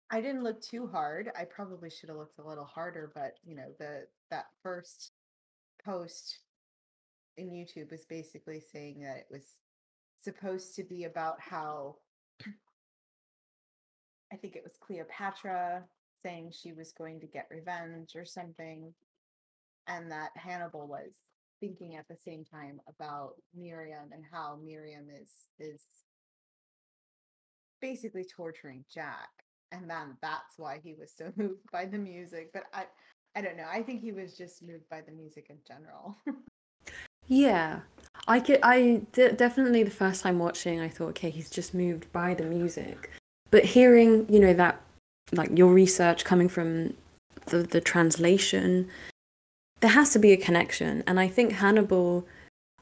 I 0.10 0.22
didn't 0.22 0.44
look 0.44 0.62
too 0.62 0.88
hard. 0.88 1.32
I 1.38 1.44
probably 1.44 1.90
should 1.90 2.10
have 2.10 2.18
looked 2.18 2.40
a 2.40 2.48
little 2.48 2.64
harder, 2.64 3.12
but 3.14 3.34
you 3.44 3.56
know, 3.56 3.74
the 3.78 4.08
that 4.30 4.46
first 4.64 5.12
post 5.84 6.38
in 7.38 7.50
YouTube 7.50 7.92
was 7.92 8.06
basically 8.06 8.62
saying 8.72 9.02
that 9.02 9.18
it 9.18 9.28
was 9.30 9.44
supposed 10.26 10.76
to 10.76 10.84
be 10.84 11.06
about 11.06 11.40
how 11.40 11.96
I 14.34 14.36
think 14.36 14.56
it 14.56 14.64
was 14.64 14.74
Cleopatra 14.80 15.84
saying 16.22 16.52
she 16.52 16.74
was 16.74 16.92
going 16.92 17.20
to 17.22 17.28
get 17.28 17.48
revenge 17.50 18.16
or 18.16 18.26
something, 18.26 18.94
and 19.88 20.12
that 20.12 20.32
Hannibal 20.36 20.88
was 20.88 21.14
thinking 21.62 21.96
at 21.96 22.08
the 22.10 22.18
same 22.18 22.44
time 22.44 22.82
about 22.90 23.36
Miriam 23.56 24.10
and 24.12 24.24
how 24.30 24.60
Miriam 24.62 25.06
is 25.10 25.30
is 25.60 25.82
basically 27.80 28.26
torturing 28.26 28.84
Jack. 28.94 29.30
And 29.72 29.90
then 29.90 30.18
that's 30.22 30.58
why 30.58 30.80
he 30.84 30.96
was 31.00 31.14
so 31.16 31.32
moved 31.38 31.72
by 31.72 31.86
the 31.86 31.98
music. 31.98 32.50
But 32.52 32.64
I 32.74 32.86
I 33.38 33.42
don't 33.42 33.58
know. 33.58 33.68
I 33.72 33.84
think 33.84 34.02
he 34.02 34.12
was 34.12 34.36
just 34.36 34.64
moved 34.64 34.90
by 34.90 35.02
the 35.02 35.12
music 35.12 35.48
in 35.50 35.58
general. 35.68 36.18
Yeah. 37.28 37.80
I 38.28 38.40
could, 38.40 38.60
I 38.64 39.02
definitely 39.14 39.84
the 39.84 39.92
first 39.92 40.24
time 40.24 40.40
watching, 40.40 40.80
I 40.80 40.90
thought, 40.90 41.10
okay, 41.10 41.30
he's 41.30 41.50
just 41.50 41.74
moved 41.74 42.12
by 42.12 42.34
the 42.34 42.44
music. 42.44 43.12
But 43.52 43.66
hearing, 43.66 44.26
you 44.30 44.40
know, 44.40 44.54
that, 44.54 44.82
like 45.32 45.56
your 45.58 45.72
research 45.72 46.24
coming 46.26 46.50
from 46.50 46.96
the, 47.48 47.60
the 47.60 47.82
translation, 47.82 48.90
there 49.82 49.92
has 49.92 50.12
to 50.14 50.20
be 50.20 50.32
a 50.32 50.38
connection. 50.38 51.04
And 51.06 51.20
I 51.20 51.28
think 51.28 51.54
Hannibal, 51.54 52.28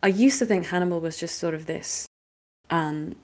I 0.02 0.08
used 0.08 0.40
to 0.40 0.46
think 0.46 0.68
Hannibal 0.68 1.02
was 1.02 1.18
just 1.18 1.38
sort 1.38 1.54
of 1.54 1.66
this, 1.66 2.06
um, 2.70 3.16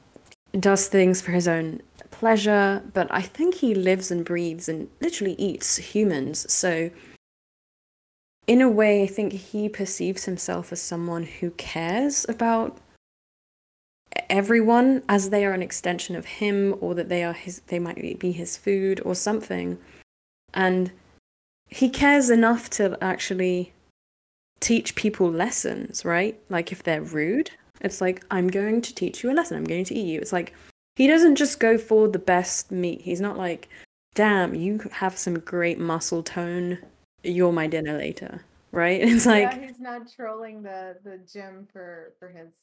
does 0.59 0.87
things 0.87 1.21
for 1.21 1.31
his 1.31 1.47
own 1.47 1.81
pleasure, 2.11 2.83
but 2.93 3.07
I 3.09 3.21
think 3.21 3.55
he 3.55 3.73
lives 3.73 4.11
and 4.11 4.25
breathes 4.25 4.67
and 4.67 4.89
literally 4.99 5.35
eats 5.37 5.77
humans. 5.77 6.51
So, 6.51 6.89
in 8.49 8.61
a 8.61 8.67
way, 8.67 9.03
I 9.03 9.05
think 9.05 9.31
he 9.31 9.69
perceives 9.69 10.25
himself 10.25 10.71
as 10.71 10.81
someone 10.81 11.21
who 11.21 11.51
cares 11.51 12.25
about 12.27 12.79
everyone 14.27 15.03
as 15.07 15.29
they 15.29 15.45
are 15.45 15.53
an 15.53 15.61
extension 15.61 16.15
of 16.15 16.25
him 16.25 16.75
or 16.81 16.95
that 16.95 17.09
they 17.09 17.23
are 17.23 17.33
his 17.33 17.59
they 17.67 17.77
might 17.77 18.17
be 18.17 18.31
his 18.31 18.57
food 18.57 18.99
or 19.05 19.13
something. 19.13 19.77
And 20.51 20.91
he 21.67 21.89
cares 21.91 22.31
enough 22.31 22.71
to 22.71 22.97
actually 23.03 23.71
teach 24.59 24.95
people 24.95 25.29
lessons 25.29 26.03
right? 26.03 26.39
Like 26.49 26.71
if 26.71 26.81
they're 26.81 27.03
rude 27.03 27.51
it's 27.81 28.01
like 28.01 28.25
i'm 28.29 28.47
going 28.47 28.81
to 28.81 28.95
teach 28.95 29.23
you 29.23 29.31
a 29.31 29.33
lesson. 29.33 29.57
I'm 29.57 29.63
going 29.63 29.85
to 29.85 29.95
eat 29.95 30.07
you. 30.07 30.19
It's 30.19 30.33
like 30.33 30.55
he 30.95 31.05
doesn't 31.05 31.35
just 31.35 31.59
go 31.59 31.77
for 31.77 32.07
the 32.07 32.17
best 32.17 32.71
meat. 32.71 33.01
He's 33.01 33.21
not 33.21 33.37
like 33.37 33.69
damn 34.15 34.55
you 34.55 34.79
have 34.93 35.19
some 35.19 35.37
great 35.37 35.79
muscle 35.79 36.23
tone 36.23 36.79
you're 37.23 37.51
my 37.51 37.67
dinner 37.67 37.97
later 37.97 38.41
right 38.71 39.01
it's 39.03 39.25
like 39.25 39.53
yeah, 39.53 39.67
he's 39.67 39.79
not 39.79 40.11
trolling 40.11 40.61
the 40.61 40.97
the 41.03 41.19
gym 41.31 41.67
for 41.71 42.13
for 42.19 42.29
his 42.29 42.53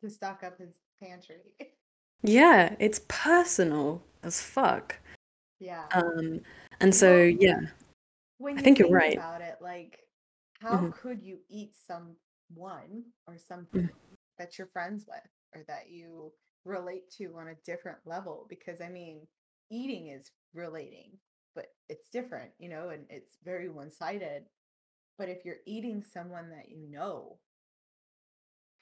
to 0.00 0.10
stock 0.10 0.42
up 0.44 0.58
his 0.58 0.74
pantry. 1.02 1.40
yeah 2.22 2.74
it's 2.78 3.00
personal 3.08 4.02
as 4.22 4.40
fuck 4.40 4.98
yeah. 5.60 5.84
um 5.92 6.40
and 6.80 6.94
so 6.94 7.16
Well, 7.24 7.36
yeah 7.40 7.60
when 8.38 8.56
I 8.56 8.58
you 8.58 8.64
think 8.64 8.78
you're 8.80 8.88
right. 8.88 9.14
about 9.14 9.40
it, 9.40 9.56
like 9.60 10.00
how 10.60 10.76
Mhm. 10.76 10.92
could 11.00 11.22
you 11.22 11.38
eat 11.48 11.74
someone 11.86 13.04
or 13.26 13.34
Mm-hmm. 13.34 13.46
something 13.48 13.88
that 14.38 14.58
you're 14.58 14.66
friends 14.66 15.06
with 15.06 15.22
or 15.54 15.62
that 15.68 15.90
you 15.90 16.32
relate 16.64 17.08
to 17.18 17.36
on 17.38 17.48
a 17.48 17.54
different 17.64 17.98
level? 18.04 18.46
Because 18.48 18.80
I 18.80 18.88
mean, 18.88 19.26
eating 19.70 20.08
is 20.08 20.30
relating, 20.54 21.12
but 21.54 21.66
it's 21.88 22.08
different, 22.08 22.50
you 22.58 22.68
know, 22.68 22.90
and 22.90 23.04
it's 23.10 23.36
very 23.44 23.68
one-sided. 23.68 24.44
But 25.18 25.28
if 25.28 25.44
you're 25.44 25.56
eating 25.66 26.02
someone 26.02 26.50
that 26.50 26.70
you 26.70 26.90
know, 26.90 27.38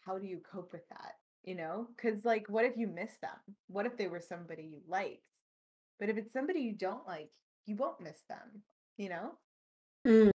how 0.00 0.18
do 0.18 0.26
you 0.26 0.40
cope 0.50 0.72
with 0.72 0.88
that? 0.88 1.14
You 1.44 1.54
know? 1.56 1.88
Because 1.96 2.24
like 2.24 2.48
what 2.48 2.64
if 2.64 2.76
you 2.76 2.86
miss 2.86 3.12
them? 3.20 3.56
What 3.68 3.86
if 3.86 3.96
they 3.96 4.06
were 4.06 4.20
somebody 4.20 4.62
you 4.62 4.80
liked? 4.88 5.24
But 5.98 6.08
if 6.08 6.16
it's 6.16 6.32
somebody 6.32 6.60
you 6.60 6.72
don't 6.72 7.06
like, 7.06 7.30
you 7.66 7.76
won't 7.76 8.00
miss 8.00 8.22
them, 8.28 8.62
you 8.96 9.10
know? 9.10 9.32
Mm. 10.06 10.30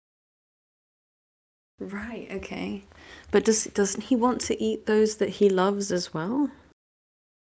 Right, 1.79 2.27
okay. 2.31 2.85
But 3.31 3.43
does 3.45 3.65
doesn't 3.65 4.05
he 4.05 4.15
want 4.15 4.41
to 4.41 4.61
eat 4.63 4.85
those 4.85 5.17
that 5.17 5.29
he 5.29 5.49
loves 5.49 5.91
as 5.91 6.13
well? 6.13 6.49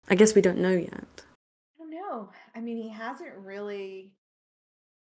I 0.08 0.14
guess 0.14 0.34
we 0.34 0.40
don't 0.40 0.58
know 0.58 0.72
yet. 0.72 1.22
I 1.24 1.78
don't 1.78 1.90
know. 1.90 2.30
I 2.54 2.60
mean, 2.60 2.76
he 2.78 2.88
hasn't 2.88 3.34
really 3.36 4.12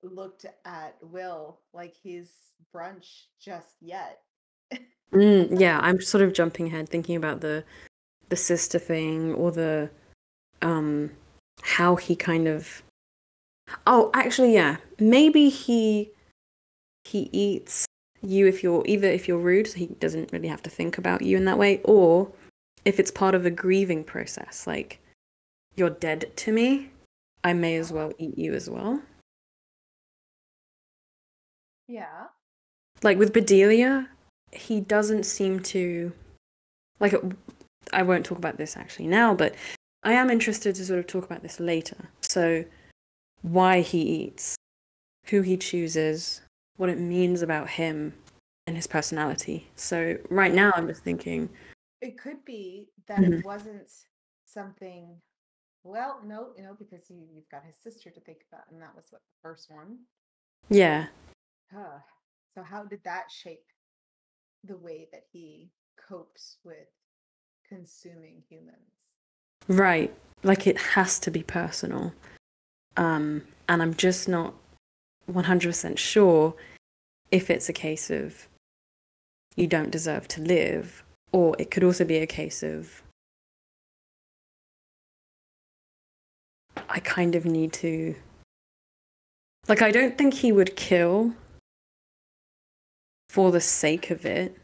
looked 0.02 0.46
at 0.64 0.96
Will 1.02 1.58
like 1.72 1.94
his 2.02 2.30
brunch 2.74 3.24
just 3.40 3.76
yet. 3.80 4.20
Mm, 5.12 5.58
yeah, 5.58 5.80
I'm 5.82 6.00
sort 6.00 6.22
of 6.22 6.32
jumping 6.32 6.68
ahead 6.68 6.88
thinking 6.88 7.16
about 7.16 7.40
the 7.40 7.64
the 8.28 8.36
sister 8.36 8.78
thing 8.78 9.34
or 9.34 9.50
the 9.50 9.90
um 10.62 11.10
how 11.62 11.96
he 11.96 12.14
kind 12.14 12.46
of 12.46 12.82
Oh, 13.86 14.10
actually 14.14 14.54
yeah. 14.54 14.76
Maybe 14.98 15.48
he 15.48 16.10
he 17.04 17.28
eats 17.32 17.86
you 18.22 18.46
if 18.46 18.62
you're 18.62 18.82
either 18.86 19.08
if 19.08 19.26
you're 19.26 19.38
rude 19.38 19.66
so 19.66 19.78
he 19.78 19.86
doesn't 19.86 20.30
really 20.32 20.48
have 20.48 20.62
to 20.62 20.70
think 20.70 20.98
about 20.98 21.22
you 21.22 21.36
in 21.36 21.46
that 21.46 21.58
way 21.58 21.80
or 21.84 22.30
if 22.84 23.00
it's 23.00 23.10
part 23.10 23.34
of 23.34 23.46
a 23.46 23.50
grieving 23.50 24.04
process 24.04 24.66
like 24.66 25.00
you're 25.76 25.90
dead 25.90 26.30
to 26.36 26.52
me, 26.52 26.90
I 27.42 27.52
may 27.52 27.76
as 27.76 27.92
well 27.92 28.12
eat 28.18 28.36
you 28.36 28.52
as 28.52 28.68
well. 28.68 29.00
Yeah. 31.90 32.26
like 33.02 33.18
with 33.18 33.32
Bedelia, 33.32 34.08
he 34.52 34.80
doesn't 34.80 35.24
seem 35.24 35.60
to 35.74 36.12
like 37.00 37.14
I 37.92 38.02
won't 38.02 38.24
talk 38.24 38.38
about 38.38 38.58
this 38.58 38.76
actually 38.76 39.08
now, 39.08 39.34
but 39.34 39.54
I 40.04 40.12
am 40.12 40.30
interested 40.30 40.74
to 40.76 40.84
sort 40.84 41.00
of 41.00 41.06
talk 41.06 41.24
about 41.24 41.42
this 41.42 41.58
later. 41.58 41.96
So 42.20 42.64
why 43.42 43.80
he 43.80 44.00
eats, 44.02 44.54
who 45.26 45.42
he 45.42 45.56
chooses, 45.56 46.42
what 46.76 46.88
it 46.90 46.98
means 46.98 47.42
about 47.42 47.70
him 47.70 48.14
and 48.66 48.76
his 48.76 48.86
personality. 48.86 49.66
So 49.76 50.16
right 50.28 50.54
now 50.54 50.72
I'm 50.76 50.86
just 50.86 51.02
thinking, 51.02 51.48
It 52.02 52.16
could 52.18 52.44
be 52.44 52.90
that 53.08 53.18
Mhm. 53.18 53.40
it 53.40 53.44
wasn't 53.44 53.90
something, 54.44 55.20
well, 55.82 56.22
no, 56.24 56.54
you 56.56 56.62
know, 56.62 56.74
because 56.78 57.10
you, 57.10 57.26
you've 57.34 57.48
got 57.50 57.64
his 57.64 57.76
sister 57.76 58.10
to 58.10 58.20
think 58.20 58.44
about, 58.50 58.70
and 58.70 58.80
that 58.80 58.94
was 58.94 59.06
what 59.10 59.20
the 59.22 59.40
first 59.42 59.70
one. 59.70 59.98
yeah, 60.68 61.08
Huh. 61.72 61.98
So, 62.54 62.62
how 62.62 62.84
did 62.84 63.00
that 63.04 63.30
shape 63.30 63.66
the 64.64 64.76
way 64.76 65.08
that 65.12 65.24
he 65.32 65.70
copes 66.08 66.58
with 66.64 66.88
consuming 67.68 68.42
humans? 68.48 68.76
right. 69.68 70.12
Like 70.42 70.66
it 70.66 70.78
has 70.78 71.18
to 71.20 71.30
be 71.30 71.42
personal. 71.42 72.14
Um 72.96 73.42
and 73.68 73.82
I'm 73.82 73.94
just 73.94 74.28
not 74.28 74.54
100% 75.30 75.98
sure 75.98 76.54
if 77.30 77.50
it's 77.50 77.68
a 77.68 77.72
case 77.72 78.10
of 78.10 78.48
you 79.54 79.66
don't 79.66 79.90
deserve 79.90 80.26
to 80.28 80.40
live, 80.40 81.04
or 81.32 81.54
it 81.58 81.70
could 81.70 81.84
also 81.84 82.04
be 82.04 82.16
a 82.16 82.26
case 82.26 82.62
of 82.62 83.02
I 86.88 86.98
kind 87.00 87.34
of 87.34 87.44
need 87.44 87.72
to. 87.74 88.16
Like, 89.68 89.82
I 89.82 89.90
don't 89.90 90.18
think 90.18 90.34
he 90.34 90.50
would 90.50 90.74
kill 90.74 91.34
for 93.30 93.52
the 93.52 93.60
sake 93.60 94.10
of 94.10 94.26
it 94.26 94.56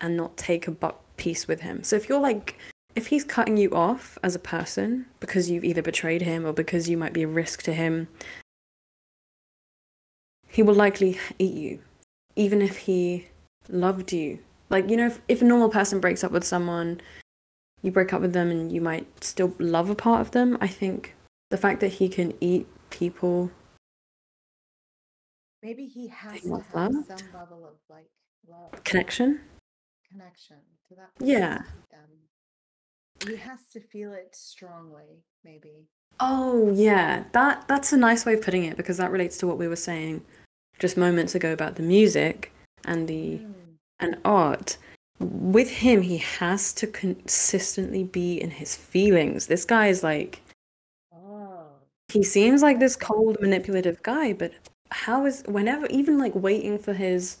and 0.00 0.16
not 0.16 0.34
take 0.38 0.66
a 0.66 0.70
buck 0.70 1.04
piece 1.18 1.46
with 1.46 1.60
him. 1.60 1.84
So 1.84 1.96
if 1.96 2.08
you're 2.08 2.18
like 2.18 2.56
if 2.94 3.08
he's 3.08 3.24
cutting 3.24 3.58
you 3.58 3.70
off 3.72 4.18
as 4.22 4.34
a 4.34 4.38
person 4.38 5.04
because 5.20 5.50
you've 5.50 5.64
either 5.64 5.82
betrayed 5.82 6.22
him 6.22 6.46
or 6.46 6.54
because 6.54 6.88
you 6.88 6.96
might 6.96 7.12
be 7.12 7.24
a 7.24 7.28
risk 7.28 7.62
to 7.64 7.74
him, 7.74 8.08
he 10.48 10.62
will 10.62 10.74
likely 10.74 11.18
eat 11.38 11.54
you, 11.54 11.80
even 12.36 12.62
if 12.62 12.78
he 12.78 13.28
loved 13.68 14.14
you. 14.14 14.38
Like, 14.70 14.88
you 14.88 14.96
know, 14.96 15.06
if, 15.06 15.20
if 15.28 15.42
a 15.42 15.44
normal 15.44 15.68
person 15.68 16.00
breaks 16.00 16.24
up 16.24 16.32
with 16.32 16.44
someone, 16.44 17.02
you 17.82 17.92
break 17.92 18.14
up 18.14 18.22
with 18.22 18.32
them 18.32 18.50
and 18.50 18.72
you 18.72 18.80
might 18.80 19.22
still 19.22 19.54
love 19.58 19.90
a 19.90 19.94
part 19.94 20.22
of 20.22 20.30
them. 20.30 20.56
I 20.58 20.68
think 20.68 21.14
the 21.50 21.58
fact 21.58 21.80
that 21.80 21.94
he 21.94 22.08
can 22.08 22.32
eat 22.40 22.66
people. 22.88 23.50
Maybe 25.62 25.86
he 25.86 26.08
has 26.08 26.40
to 26.42 26.54
have 26.54 26.74
loved. 26.92 27.06
some 27.06 27.28
level 27.34 27.64
of 27.66 27.74
like 27.88 28.08
love, 28.48 28.82
Connection? 28.84 29.40
connection 30.10 30.56
to 30.88 30.94
that 30.96 31.10
Yeah. 31.20 31.62
Um, 31.94 33.28
he 33.28 33.36
has 33.36 33.60
to 33.72 33.80
feel 33.80 34.12
it 34.12 34.34
strongly, 34.34 35.22
maybe. 35.44 35.86
Oh 36.18 36.70
yeah, 36.72 37.24
that 37.32 37.66
that's 37.68 37.92
a 37.92 37.96
nice 37.96 38.24
way 38.26 38.34
of 38.34 38.42
putting 38.42 38.64
it 38.64 38.76
because 38.76 38.96
that 38.96 39.10
relates 39.10 39.36
to 39.38 39.46
what 39.46 39.58
we 39.58 39.68
were 39.68 39.76
saying 39.76 40.24
just 40.78 40.96
moments 40.96 41.34
ago 41.34 41.52
about 41.52 41.76
the 41.76 41.82
music 41.82 42.52
and 42.84 43.06
the 43.08 43.38
Mm, 43.38 43.54
and 44.00 44.16
art. 44.24 44.78
With 45.18 45.68
him, 45.70 46.00
he 46.00 46.16
has 46.16 46.72
to 46.74 46.86
consistently 46.86 48.04
be 48.04 48.40
in 48.40 48.50
his 48.52 48.74
feelings. 48.74 49.46
This 49.48 49.66
guy 49.66 49.88
is 49.88 50.02
like 50.02 50.40
Oh, 51.14 51.66
he 52.08 52.22
seems 52.22 52.62
like 52.62 52.78
this 52.80 52.96
cold, 52.96 53.36
manipulative 53.40 54.02
guy, 54.02 54.32
but 54.32 54.52
how 54.90 55.26
is 55.26 55.42
whenever 55.46 55.86
even 55.86 56.18
like 56.18 56.34
waiting 56.34 56.78
for 56.78 56.92
his 56.92 57.38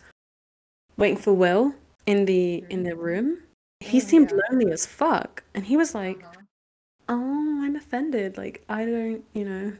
waiting 0.96 1.16
for 1.18 1.32
Will 1.32 1.74
in 2.06 2.24
the 2.24 2.64
in 2.70 2.82
the 2.82 2.94
room, 2.96 3.38
he 3.80 3.98
Oh, 3.98 4.00
seemed 4.04 4.30
yeah. 4.30 4.38
lonely 4.50 4.72
as 4.72 4.86
fuck, 4.86 5.42
and 5.54 5.64
he 5.66 5.76
was 5.76 5.94
like, 5.94 6.22
uh-huh. 6.22 6.40
"Oh, 7.08 7.60
I'm 7.62 7.76
offended. 7.76 8.36
Like 8.36 8.64
I 8.68 8.84
don't, 8.84 9.24
you 9.34 9.44
know." 9.44 9.72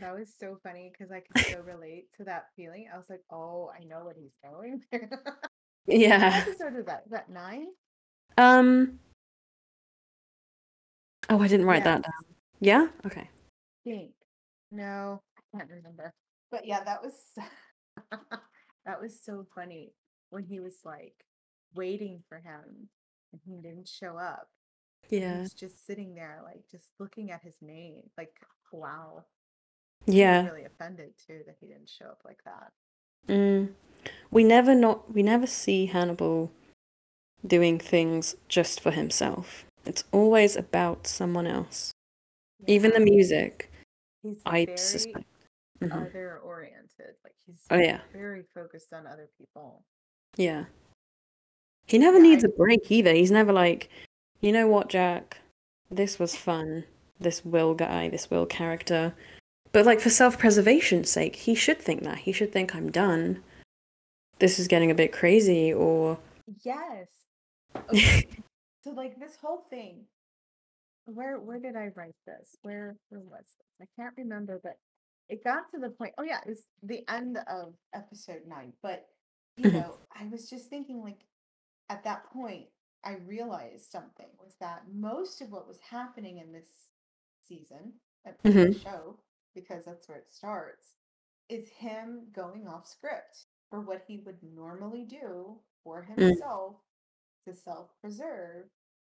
That 0.00 0.14
was 0.14 0.28
so 0.38 0.58
funny 0.62 0.90
because 0.92 1.12
I 1.12 1.20
could 1.20 1.44
so 1.46 1.60
relate 1.62 2.06
to 2.16 2.24
that 2.24 2.46
feeling. 2.56 2.88
I 2.92 2.96
was 2.96 3.08
like, 3.08 3.22
oh, 3.30 3.70
I 3.78 3.84
know 3.84 4.04
what 4.04 4.16
he's 4.18 4.32
going 4.42 4.82
through. 4.90 5.08
what 5.08 5.50
Yeah. 5.86 6.42
episode 6.46 6.76
is 6.76 6.84
that? 6.86 7.04
Is 7.06 7.12
that 7.12 7.30
nine? 7.30 7.68
Um. 8.36 8.98
Oh, 11.30 11.40
I 11.40 11.46
didn't 11.46 11.66
write 11.66 11.84
that 11.84 12.02
down. 12.02 12.12
Yeah. 12.60 12.88
Okay. 13.06 13.30
think. 13.84 14.10
No, 14.72 15.20
I 15.38 15.58
can't 15.58 15.70
remember. 15.70 16.12
But 16.50 16.66
yeah, 16.66 16.82
that 16.84 17.02
was 17.02 17.14
that 18.86 19.00
was 19.00 19.18
so 19.22 19.46
funny 19.54 19.92
when 20.30 20.44
he 20.44 20.60
was 20.60 20.76
like 20.84 21.24
waiting 21.74 22.22
for 22.28 22.38
him 22.38 22.88
and 23.32 23.40
he 23.44 23.60
didn't 23.60 23.88
show 23.88 24.16
up. 24.16 24.48
He 25.08 25.18
Yeah. 25.18 25.40
was 25.40 25.52
just 25.52 25.86
sitting 25.86 26.14
there, 26.14 26.40
like 26.44 26.64
just 26.70 26.92
looking 26.98 27.30
at 27.30 27.42
his 27.42 27.56
name. 27.60 28.02
Like, 28.16 28.34
wow. 28.72 29.24
Yeah. 30.06 30.44
really 30.46 30.64
offended 30.64 31.12
too 31.26 31.42
that 31.46 31.56
he 31.60 31.66
didn't 31.66 31.88
show 31.88 32.06
up 32.06 32.20
like 32.24 32.42
that. 32.44 32.72
Mm. 33.28 33.72
We 34.30 34.44
never 34.44 34.74
not 34.74 35.12
we 35.12 35.22
never 35.22 35.46
see 35.46 35.86
Hannibal 35.86 36.50
doing 37.46 37.78
things 37.78 38.36
just 38.48 38.80
for 38.80 38.90
himself. 38.90 39.64
It's 39.86 40.04
always 40.12 40.56
about 40.56 41.06
someone 41.06 41.46
else. 41.46 41.92
Even 42.66 42.92
the 42.92 43.00
music, 43.00 43.70
He's 44.22 44.40
I 44.46 44.64
very 44.64 44.78
suspect. 44.78 45.26
Mhm. 45.90 46.06
other 46.10 46.38
oriented. 46.38 47.14
Like 47.24 47.34
he's 47.46 47.64
Oh 47.70 47.78
yeah. 47.78 48.00
very 48.12 48.44
focused 48.54 48.92
on 48.92 49.06
other 49.06 49.28
people. 49.38 49.82
Yeah. 50.36 50.66
He 51.86 51.98
never 51.98 52.16
Yeah, 52.18 52.22
needs 52.22 52.44
a 52.44 52.48
break 52.48 52.90
either. 52.90 53.12
He's 53.12 53.30
never 53.30 53.52
like, 53.52 53.88
you 54.40 54.52
know 54.52 54.66
what, 54.66 54.88
Jack? 54.88 55.38
This 55.90 56.18
was 56.18 56.34
fun. 56.34 56.84
This 57.20 57.44
Will 57.44 57.74
guy, 57.74 58.08
this 58.08 58.30
Will 58.30 58.46
character. 58.46 59.14
But 59.72 59.86
like 59.86 60.00
for 60.00 60.10
self-preservation's 60.10 61.10
sake, 61.10 61.36
he 61.36 61.54
should 61.54 61.80
think 61.80 62.02
that. 62.04 62.18
He 62.18 62.32
should 62.32 62.52
think 62.52 62.74
I'm 62.74 62.90
done. 62.90 63.42
This 64.38 64.58
is 64.58 64.66
getting 64.68 64.90
a 64.90 64.94
bit 64.94 65.12
crazy 65.12 65.72
or 65.72 66.18
Yes. 66.62 67.08
Okay. 67.90 68.26
so 68.82 68.90
like 68.90 69.18
this 69.18 69.36
whole 69.36 69.66
thing, 69.70 70.06
where 71.06 71.38
where 71.40 71.58
did 71.58 71.76
I 71.76 71.88
write 71.96 72.14
this? 72.26 72.56
Where 72.62 72.96
where 73.08 73.20
was 73.20 73.44
this? 73.44 73.66
I 73.82 73.86
can't 74.00 74.14
remember, 74.16 74.60
but 74.62 74.76
it 75.28 75.42
got 75.44 75.70
to 75.70 75.78
the 75.78 75.90
point. 75.90 76.14
Oh 76.18 76.22
yeah, 76.22 76.38
it 76.44 76.48
was 76.48 76.64
the 76.82 77.04
end 77.08 77.38
of 77.48 77.74
episode 77.94 78.42
nine. 78.46 78.72
But 78.82 79.06
you 79.56 79.70
know, 79.72 79.96
I 80.18 80.26
was 80.26 80.48
just 80.50 80.68
thinking 80.68 81.02
like 81.02 81.20
at 81.90 82.04
that 82.04 82.30
point, 82.32 82.66
I 83.04 83.16
realized 83.26 83.90
something 83.90 84.26
was 84.38 84.54
that 84.60 84.82
most 84.92 85.40
of 85.42 85.50
what 85.50 85.68
was 85.68 85.78
happening 85.88 86.38
in 86.38 86.52
this 86.52 86.68
season, 87.46 87.92
uh, 88.26 88.32
in 88.44 88.54
the 88.54 88.78
show, 88.78 89.18
because 89.54 89.84
that's 89.84 90.08
where 90.08 90.18
it 90.18 90.28
starts, 90.30 90.94
is 91.50 91.68
him 91.68 92.22
going 92.34 92.66
off 92.66 92.86
script 92.86 93.46
for 93.68 93.80
what 93.82 94.02
he 94.06 94.18
would 94.24 94.38
normally 94.54 95.04
do 95.04 95.58
for 95.82 96.02
Mm. 96.02 96.28
himself 96.28 96.76
to 97.44 97.52
self-preserve. 97.52 98.70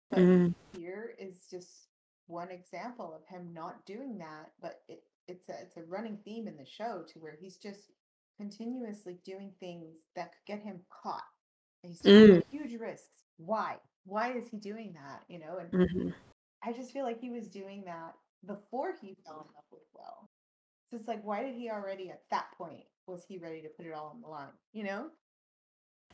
But 0.10 0.20
Mm. 0.20 0.54
here 0.74 1.16
is 1.20 1.48
just 1.50 1.88
one 2.28 2.50
example 2.52 3.14
of 3.14 3.26
him 3.28 3.54
not 3.54 3.86
doing 3.86 4.18
that. 4.20 4.54
But 4.62 4.84
it, 4.88 5.04
it's 5.32 5.50
a 5.50 5.62
it's 5.62 5.78
a 5.78 5.84
running 5.84 6.18
theme 6.26 6.48
in 6.48 6.58
the 6.58 6.66
show 6.66 7.04
to 7.14 7.20
where 7.20 7.38
he's 7.40 7.58
just 7.58 7.92
continuously 8.38 9.18
doing 9.26 9.52
things 9.60 10.00
that 10.16 10.32
could 10.34 10.46
get 10.46 10.60
him 10.64 10.82
caught. 10.90 11.24
And 11.84 11.92
he's 11.92 12.02
taking 12.02 12.42
Mm. 12.42 12.44
huge 12.50 12.80
risks. 12.80 13.24
Why? 13.38 13.80
Why 14.06 14.34
is 14.34 14.48
he 14.50 14.58
doing 14.58 14.94
that? 14.94 15.24
You 15.28 15.40
know, 15.40 15.58
and 15.58 15.72
Mhm. 15.72 16.14
I 16.64 16.74
just 16.74 16.92
feel 16.92 17.06
like 17.06 17.20
he 17.20 17.30
was 17.32 17.50
doing 17.50 17.84
that 17.86 18.16
before 18.46 18.94
he 19.02 19.16
fell 19.26 19.42
in 19.48 19.54
love 19.56 19.66
with 19.72 19.88
Will. 19.94 20.30
So 20.90 20.98
it's 20.98 21.08
like, 21.08 21.24
why 21.24 21.44
did 21.44 21.56
he 21.56 21.70
already 21.70 22.10
at 22.10 22.28
that 22.30 22.52
point 22.58 22.86
was 23.08 23.24
he 23.26 23.38
ready 23.38 23.62
to 23.62 23.70
put 23.70 23.86
it 23.86 23.94
all 23.94 24.08
on 24.10 24.22
the 24.22 24.28
line? 24.28 24.54
You 24.74 24.84
know? 24.84 25.12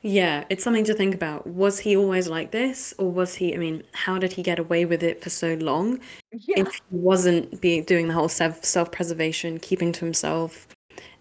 Yeah, 0.02 0.46
it's 0.50 0.64
something 0.64 0.86
to 0.86 0.94
think 0.94 1.16
about. 1.16 1.48
Was 1.48 1.80
he 1.80 1.98
always 1.98 2.28
like 2.28 2.52
this, 2.52 2.94
or 2.98 3.12
was 3.12 3.36
he? 3.36 3.54
I 3.54 3.58
mean, 3.58 3.84
how 3.94 4.18
did 4.20 4.34
he 4.34 4.44
get 4.44 4.60
away 4.60 4.86
with 4.86 5.04
it 5.04 5.24
for 5.24 5.30
so 5.30 5.56
long? 5.56 6.00
Yeah. 6.32 6.62
If 6.62 6.74
he 6.76 6.82
wasn't 6.92 7.60
being 7.62 7.84
doing 7.84 8.08
the 8.08 8.14
whole 8.14 8.30
self 8.30 8.64
self 8.64 8.92
preservation, 8.92 9.60
keeping 9.60 9.92
to 9.94 10.06
himself, 10.06 10.68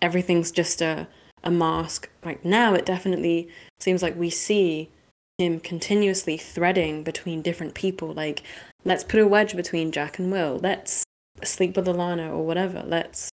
everything's 0.03 0.51
just 0.51 0.83
a 0.83 1.09
a 1.43 1.51
mask. 1.51 2.11
Like 2.25 2.45
now, 2.45 2.75
it 2.75 2.85
definitely 2.85 3.49
seems 3.81 4.03
like 4.03 4.17
we 4.17 4.31
see 4.31 4.91
him 5.39 5.61
continuously 5.61 6.37
threading 6.37 7.03
between 7.03 7.43
different 7.43 7.75
people. 7.75 8.12
Like, 8.12 8.43
let's 8.85 9.05
put 9.05 9.21
a 9.21 9.27
wedge 9.27 9.57
between 9.57 9.93
Jack 9.93 10.19
and 10.19 10.31
Will. 10.31 10.59
Let's 10.62 11.05
sleep 11.45 11.77
with 11.77 11.87
Alana 11.87 12.31
or 12.31 12.45
whatever. 12.45 12.83
Let's, 12.87 13.31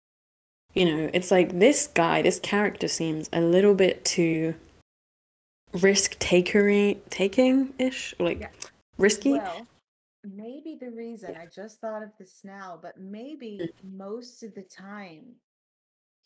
you 0.74 0.84
know, 0.84 1.10
it's 1.12 1.30
like 1.30 1.58
this 1.58 1.86
guy, 1.86 2.22
this 2.22 2.40
character 2.40 2.88
seems 2.88 3.28
a 3.32 3.40
little 3.40 3.74
bit 3.74 4.04
too 4.04 4.54
risk 5.72 6.18
takery 6.18 6.98
taking 7.10 7.74
ish, 7.78 8.14
like 8.18 8.40
Yeah. 8.40 8.50
risky. 8.98 9.30
Well, 9.30 9.66
maybe 10.24 10.76
the 10.76 10.90
reason 10.90 11.36
I 11.36 11.46
just 11.46 11.80
thought 11.80 12.02
of 12.02 12.10
this 12.18 12.44
now, 12.44 12.78
but 12.80 12.98
maybe 12.98 13.72
most 13.82 14.42
of 14.42 14.54
the 14.54 14.62
time 14.62 15.36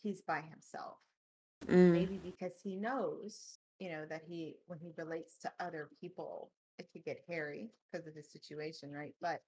he's 0.02 0.20
by 0.22 0.40
himself. 0.40 0.98
Mm, 1.66 1.92
Maybe 1.92 2.18
because 2.18 2.52
he 2.62 2.76
knows, 2.76 3.58
you 3.78 3.90
know, 3.90 4.04
that 4.06 4.22
he 4.26 4.56
when 4.66 4.78
he 4.78 4.92
relates 4.96 5.38
to 5.38 5.52
other 5.60 5.88
people, 6.00 6.52
it 6.78 6.90
could 6.92 7.04
get 7.04 7.24
hairy 7.26 7.70
because 7.90 8.06
of 8.06 8.14
his 8.14 8.30
situation, 8.30 8.92
right? 8.92 9.14
But 9.20 9.42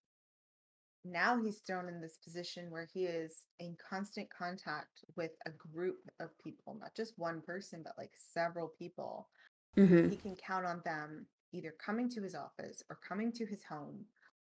now 1.05 1.41
he's 1.41 1.59
thrown 1.59 1.89
in 1.89 2.01
this 2.01 2.19
position 2.23 2.71
where 2.71 2.89
he 2.93 3.05
is 3.07 3.45
in 3.61 3.77
constant 3.77 4.29
contact 4.31 5.05
with 5.17 5.33
a 5.47 5.51
group 5.51 5.99
of 6.21 6.31
people, 6.43 6.77
not 6.81 6.95
just 6.97 7.19
one 7.19 7.41
person, 7.41 7.83
but 7.85 7.97
like 7.99 8.13
several 8.15 8.69
people. 8.69 9.29
Mhm. 9.77 10.11
He 10.11 10.17
can 10.17 10.37
count 10.37 10.67
on 10.67 10.81
them 10.85 11.27
either 11.53 11.75
coming 11.79 12.09
to 12.11 12.23
his 12.23 12.35
office 12.35 12.83
or 12.91 12.99
coming 13.07 13.33
to 13.33 13.47
his 13.47 13.65
home 13.65 14.05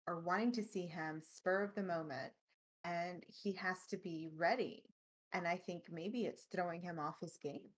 or 0.07 0.19
wanting 0.19 0.51
to 0.53 0.63
see 0.63 0.85
him 0.85 1.21
spur 1.21 1.63
of 1.63 1.75
the 1.75 1.83
moment. 1.83 2.33
And 2.83 3.23
he 3.27 3.53
has 3.53 3.85
to 3.89 3.97
be 3.97 4.29
ready. 4.35 4.83
And 5.33 5.47
I 5.47 5.57
think 5.57 5.83
maybe 5.91 6.21
it's 6.21 6.43
throwing 6.51 6.81
him 6.81 6.97
off 6.97 7.19
his 7.19 7.37
game. 7.37 7.69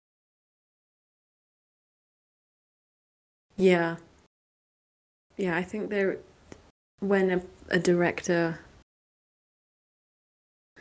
Yeah. 3.58 3.98
Yeah, 5.38 5.58
I 5.58 5.64
think 5.64 5.90
there 5.90 6.20
when 7.00 7.32
a, 7.32 7.42
a 7.70 7.80
director 7.80 8.60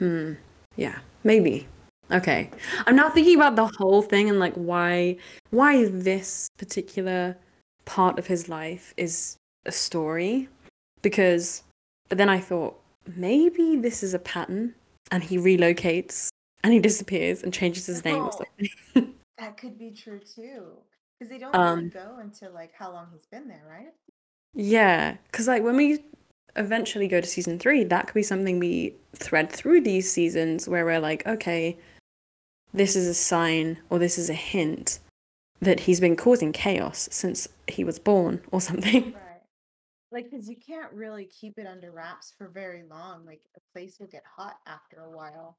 Hmm. 0.00 0.32
Yeah, 0.76 0.98
maybe. 1.24 1.68
Okay. 2.12 2.50
I'm 2.86 2.96
now 2.96 3.08
thinking 3.10 3.36
about 3.36 3.56
the 3.56 3.66
whole 3.78 4.02
thing 4.02 4.28
and 4.28 4.38
like 4.40 4.54
why 4.54 5.16
why 5.50 5.84
this 5.86 6.48
particular 6.58 7.36
part 7.84 8.18
of 8.18 8.26
his 8.26 8.48
life 8.48 8.92
is 8.96 9.36
a 9.66 9.72
story 9.72 10.48
because 11.02 11.62
but 12.08 12.18
then 12.18 12.28
I 12.28 12.40
thought 12.40 12.78
maybe 13.16 13.76
this 13.76 14.02
is 14.02 14.14
a 14.14 14.18
pattern 14.18 14.74
and 15.10 15.22
he 15.22 15.36
relocates 15.38 16.28
and 16.64 16.72
he 16.72 16.78
disappears 16.80 17.42
and 17.42 17.52
changes 17.54 17.86
his 17.86 18.04
name 18.04 18.24
or 18.24 18.30
Oh. 18.32 18.44
something. 18.94 19.14
That 19.38 19.56
could 19.56 19.78
be 19.78 19.90
true 19.92 20.18
too. 20.20 20.66
Because 21.18 21.30
they 21.30 21.38
don't 21.38 21.52
really 21.54 21.84
Um, 21.84 21.88
go 21.88 22.18
into 22.22 22.50
like 22.50 22.72
how 22.74 22.92
long 22.92 23.08
he's 23.10 23.24
been 23.26 23.48
there, 23.48 23.64
right? 23.66 23.94
Yeah, 24.52 25.16
because 25.30 25.48
like 25.48 25.62
when 25.62 25.76
we 25.76 26.04
eventually 26.56 27.08
go 27.08 27.22
to 27.22 27.26
season 27.26 27.58
three, 27.58 27.82
that 27.84 28.06
could 28.06 28.14
be 28.14 28.22
something 28.22 28.58
we 28.58 28.96
thread 29.14 29.50
through 29.50 29.80
these 29.80 30.10
seasons 30.12 30.68
where 30.68 30.84
we're 30.84 31.00
like, 31.00 31.26
okay, 31.26 31.78
this 32.72 32.96
is 32.96 33.06
a 33.06 33.14
sign 33.14 33.78
or 33.88 33.98
this 33.98 34.18
is 34.18 34.30
a 34.30 34.35
hint 34.35 34.98
that 35.61 35.80
he's 35.80 36.00
been 36.00 36.16
causing 36.16 36.52
chaos 36.52 37.09
since 37.11 37.48
he 37.68 37.85
was 37.85 37.98
born 37.98 38.40
or 38.50 38.61
something. 38.61 39.12
Right. 39.12 39.14
Like, 40.12 40.30
because 40.30 40.48
you 40.48 40.56
can't 40.56 40.92
really 40.92 41.26
keep 41.26 41.59
it 41.59 41.66
under 41.66 41.92
wraps 41.92 42.33
for 42.37 42.48
very 42.48 42.83
long. 42.83 43.24
Like, 43.24 43.42
a 43.56 43.61
place 43.72 43.98
will 44.00 44.09
get 44.09 44.24
hot 44.24 44.56
after 44.66 45.00
a 45.00 45.11
while. 45.11 45.56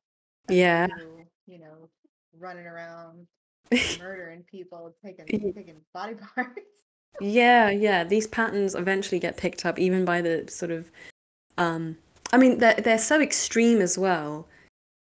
Yeah. 0.50 0.88
You, 0.98 1.26
you 1.48 1.60
know, 1.60 1.90
running 2.38 2.66
around, 2.66 3.28
murdering 4.00 4.44
people, 4.44 4.94
taking 5.04 5.26
taking 5.26 5.82
body 5.94 6.16
parts. 6.36 6.60
Yeah, 7.20 7.70
yeah. 7.70 8.04
These 8.04 8.28
patterns 8.28 8.76
eventually 8.76 9.20
get 9.20 9.38
picked 9.38 9.66
up 9.66 9.78
even 9.80 10.06
by 10.06 10.22
the 10.22 10.46
sort 10.50 10.72
of 10.72 10.92
um 11.58 11.98
I 12.32 12.38
mean 12.38 12.60
they're 12.60 12.76
they're 12.76 12.98
so 12.98 13.22
extreme 13.22 13.82
as 13.82 13.98
well. 13.98 14.48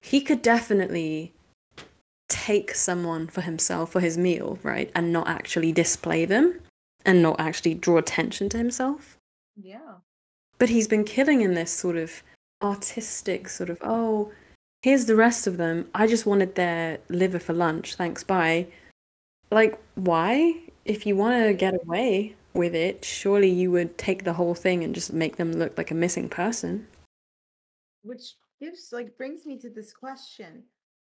He 0.03 0.21
could 0.21 0.43
definitely 0.43 1.33
take 2.31 2.75
someone 2.75 3.27
for 3.27 3.43
himself 3.43 3.93
for 3.93 4.01
his 4.01 4.17
meal, 4.17 4.59
right? 4.63 4.91
And 4.95 5.13
not 5.13 5.29
actually 5.29 5.73
display 5.73 6.25
them 6.25 6.61
and 7.05 7.23
not 7.23 7.39
actually 7.39 7.75
draw 7.75 7.99
attention 7.99 8.49
to 8.51 8.59
himself. 8.59 9.19
Yeah. 9.61 9.97
But 10.59 10.69
he's 10.69 10.89
been 10.89 11.05
killing 11.05 11.41
in 11.43 11.55
this 11.55 11.73
sort 11.73 11.97
of 11.97 12.23
artistic 12.63 13.49
sort 13.49 13.71
of, 13.71 13.79
oh, 13.83 14.33
here's 14.83 15.07
the 15.07 15.17
rest 15.17 15.47
of 15.47 15.57
them. 15.57 15.89
I 15.95 16.07
just 16.07 16.27
wanted 16.27 16.55
their 16.55 16.99
liver 17.09 17.39
for 17.39 17.53
lunch. 17.53 17.95
Thanks, 17.97 18.23
bye. 18.23 18.67
Like, 19.51 19.79
why? 19.95 20.61
If 20.85 21.07
you 21.07 21.17
want 21.17 21.45
to 21.45 21.53
get 21.55 21.75
away 21.75 22.37
with 22.55 22.75
it, 22.75 23.05
surely 23.05 23.49
you 23.49 23.71
would 23.71 23.97
take 23.99 24.25
the 24.25 24.35
whole 24.35 24.55
thing 24.55 24.85
and 24.85 24.95
just 24.95 25.13
make 25.13 25.37
them 25.37 25.53
look 25.53 25.77
like 25.77 25.91
a 25.91 25.95
missing 25.95 26.29
person. 26.29 26.87
Which 28.03 28.35
gives 28.61 28.93
like 28.93 29.17
brings 29.17 29.47
me 29.47 29.59
to 29.59 29.71
this 29.71 29.93
question. 29.93 30.65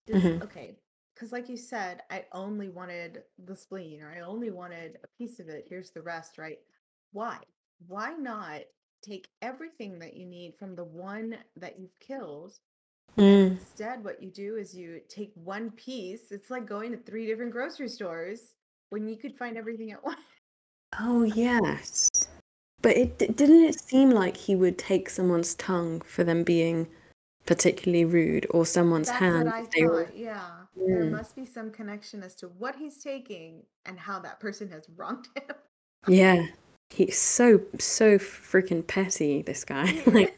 Does 0.08 0.24
Mhm. 0.24 0.42
okay, 0.44 0.78
because 1.22 1.32
like 1.32 1.50
you 1.50 1.58
said, 1.58 2.02
I 2.10 2.26
only 2.32 2.70
wanted 2.70 3.22
the 3.46 3.56
spleen 3.56 4.02
or 4.02 4.12
I 4.12 4.22
only 4.22 4.50
wanted 4.50 4.98
a 5.04 5.08
piece 5.20 5.40
of 5.40 5.50
it. 5.50 5.68
Here's 5.70 5.92
the 5.92 6.02
rest, 6.02 6.40
right? 6.40 6.58
Why? 7.12 7.38
Why 7.88 8.14
not 8.14 8.62
take 9.04 9.28
everything 9.44 10.00
that 10.00 10.16
you 10.16 10.26
need 10.26 10.56
from 10.58 10.76
the 10.76 10.84
one 10.84 11.36
that 11.58 11.80
you've 11.80 12.00
killed? 12.00 12.58
Mm. 13.20 13.52
Instead, 13.52 14.04
what 14.04 14.24
you 14.24 14.32
do 14.32 14.56
is 14.56 14.76
you 14.76 15.00
take 15.10 15.32
one 15.36 15.70
piece. 15.70 16.32
It's 16.32 16.50
like 16.50 16.66
going 16.66 16.90
to 16.90 16.98
three 16.98 17.28
different 17.28 17.52
grocery 17.52 17.90
stores 17.90 18.56
when 18.90 19.08
you 19.08 19.16
could 19.16 19.38
find 19.38 19.58
everything 19.58 19.92
at 19.92 20.04
once. 20.04 20.18
Oh, 21.00 21.22
yes. 21.22 22.10
But 22.82 22.98
it 22.98 23.20
didn't 23.20 23.66
it 23.66 23.80
seem 23.80 24.10
like 24.10 24.36
he 24.36 24.56
would 24.56 24.80
take 24.80 25.08
someone's 25.08 25.54
tongue 25.54 26.02
for 26.02 26.24
them 26.24 26.44
being 26.44 26.88
particularly 27.46 28.06
rude 28.06 28.48
or 28.52 28.66
someone's 28.66 29.08
That's 29.08 29.20
hand 29.20 29.46
what 29.46 29.54
I 29.56 29.66
they 29.76 29.84
were 29.86 30.06
thought. 30.06 30.18
Yeah. 30.18 30.52
There 30.76 31.04
Mm. 31.06 31.12
must 31.12 31.36
be 31.36 31.46
some 31.46 31.70
connection 31.72 32.24
as 32.24 32.36
to 32.38 32.48
what 32.48 32.76
he's 32.76 33.04
taking 33.04 33.64
and 33.86 34.00
how 34.00 34.20
that 34.20 34.40
person 34.40 34.70
has 34.72 34.88
wronged 34.96 35.28
him. 35.36 35.56
Yeah, 36.08 36.46
he's 36.90 37.18
so 37.20 37.62
so 37.80 38.18
freaking 38.18 38.86
petty. 38.86 39.42
This 39.42 39.64
guy, 39.64 40.02
like, 40.08 40.38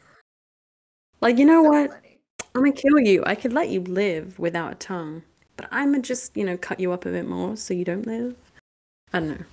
like 1.20 1.38
you 1.38 1.44
know 1.46 1.62
So 1.62 1.70
what? 1.70 1.90
funny. 1.90 2.18
I'm 2.54 2.62
gonna 2.62 2.72
kill 2.72 2.98
you. 3.00 3.22
I 3.26 3.34
could 3.34 3.52
let 3.52 3.68
you 3.68 3.80
live 3.80 4.38
without 4.38 4.72
a 4.72 4.76
tongue, 4.76 5.22
but 5.56 5.66
I'm 5.70 5.90
gonna 5.92 6.02
just 6.02 6.36
you 6.36 6.44
know 6.44 6.56
cut 6.56 6.80
you 6.80 6.92
up 6.92 7.06
a 7.06 7.10
bit 7.10 7.26
more 7.26 7.56
so 7.56 7.74
you 7.74 7.84
don't 7.84 8.06
live. 8.06 8.34
I 9.12 9.20
don't 9.20 9.28
know. 9.30 9.44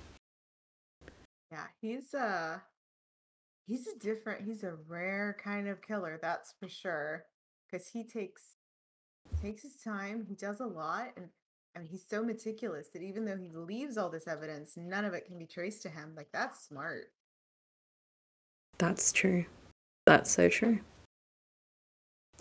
Yeah, 1.50 1.66
he's 1.80 2.12
uh 2.14 2.58
he's 3.66 3.86
a 3.86 3.98
different 3.98 4.44
he's 4.44 4.64
a 4.64 4.74
rare 4.88 5.36
kind 5.42 5.68
of 5.68 5.80
killer, 5.82 6.18
that's 6.20 6.54
for 6.60 6.68
sure. 6.68 7.24
Because 7.72 7.88
he 7.88 8.04
takes 8.04 8.42
takes 9.40 9.62
his 9.62 9.76
time, 9.76 10.26
he 10.28 10.34
does 10.34 10.60
a 10.60 10.66
lot, 10.66 11.08
and 11.16 11.28
I 11.74 11.78
mean 11.78 11.88
he's 11.88 12.04
so 12.06 12.22
meticulous 12.22 12.88
that 12.88 13.02
even 13.02 13.24
though 13.24 13.36
he 13.36 13.48
leaves 13.48 13.96
all 13.96 14.10
this 14.10 14.28
evidence, 14.28 14.76
none 14.76 15.06
of 15.06 15.14
it 15.14 15.24
can 15.24 15.38
be 15.38 15.46
traced 15.46 15.82
to 15.82 15.88
him. 15.88 16.12
Like 16.14 16.28
that's 16.32 16.66
smart. 16.66 17.12
That's 18.78 19.10
true. 19.12 19.46
That's 20.06 20.30
so 20.30 20.48
true. 20.48 20.80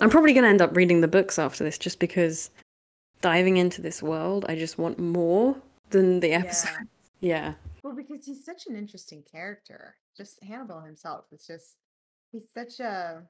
I'm 0.02 0.10
probably 0.10 0.34
gonna 0.34 0.48
end 0.48 0.62
up 0.62 0.76
reading 0.76 1.00
the 1.00 1.08
books 1.08 1.40
after 1.40 1.64
this 1.64 1.78
just 1.78 2.00
because 2.00 2.50
diving 3.22 3.58
into 3.58 3.82
this 3.82 4.04
world, 4.04 4.46
I 4.50 4.56
just 4.56 4.78
want 4.78 5.00
more 5.00 5.56
than 5.92 6.20
the 6.20 6.34
episode. 6.34 6.70
Yeah. 6.72 6.78
Yeah. 7.24 7.54
Well, 7.84 7.96
because 7.96 8.26
he's 8.26 8.44
such 8.44 8.66
an 8.66 8.76
interesting 8.76 9.22
character. 9.32 9.96
Just 10.18 10.44
Hannibal 10.44 10.82
himself 10.82 11.26
is 11.32 11.46
just 11.46 11.76
he's 12.32 12.50
such 12.52 12.80
a 12.80 13.22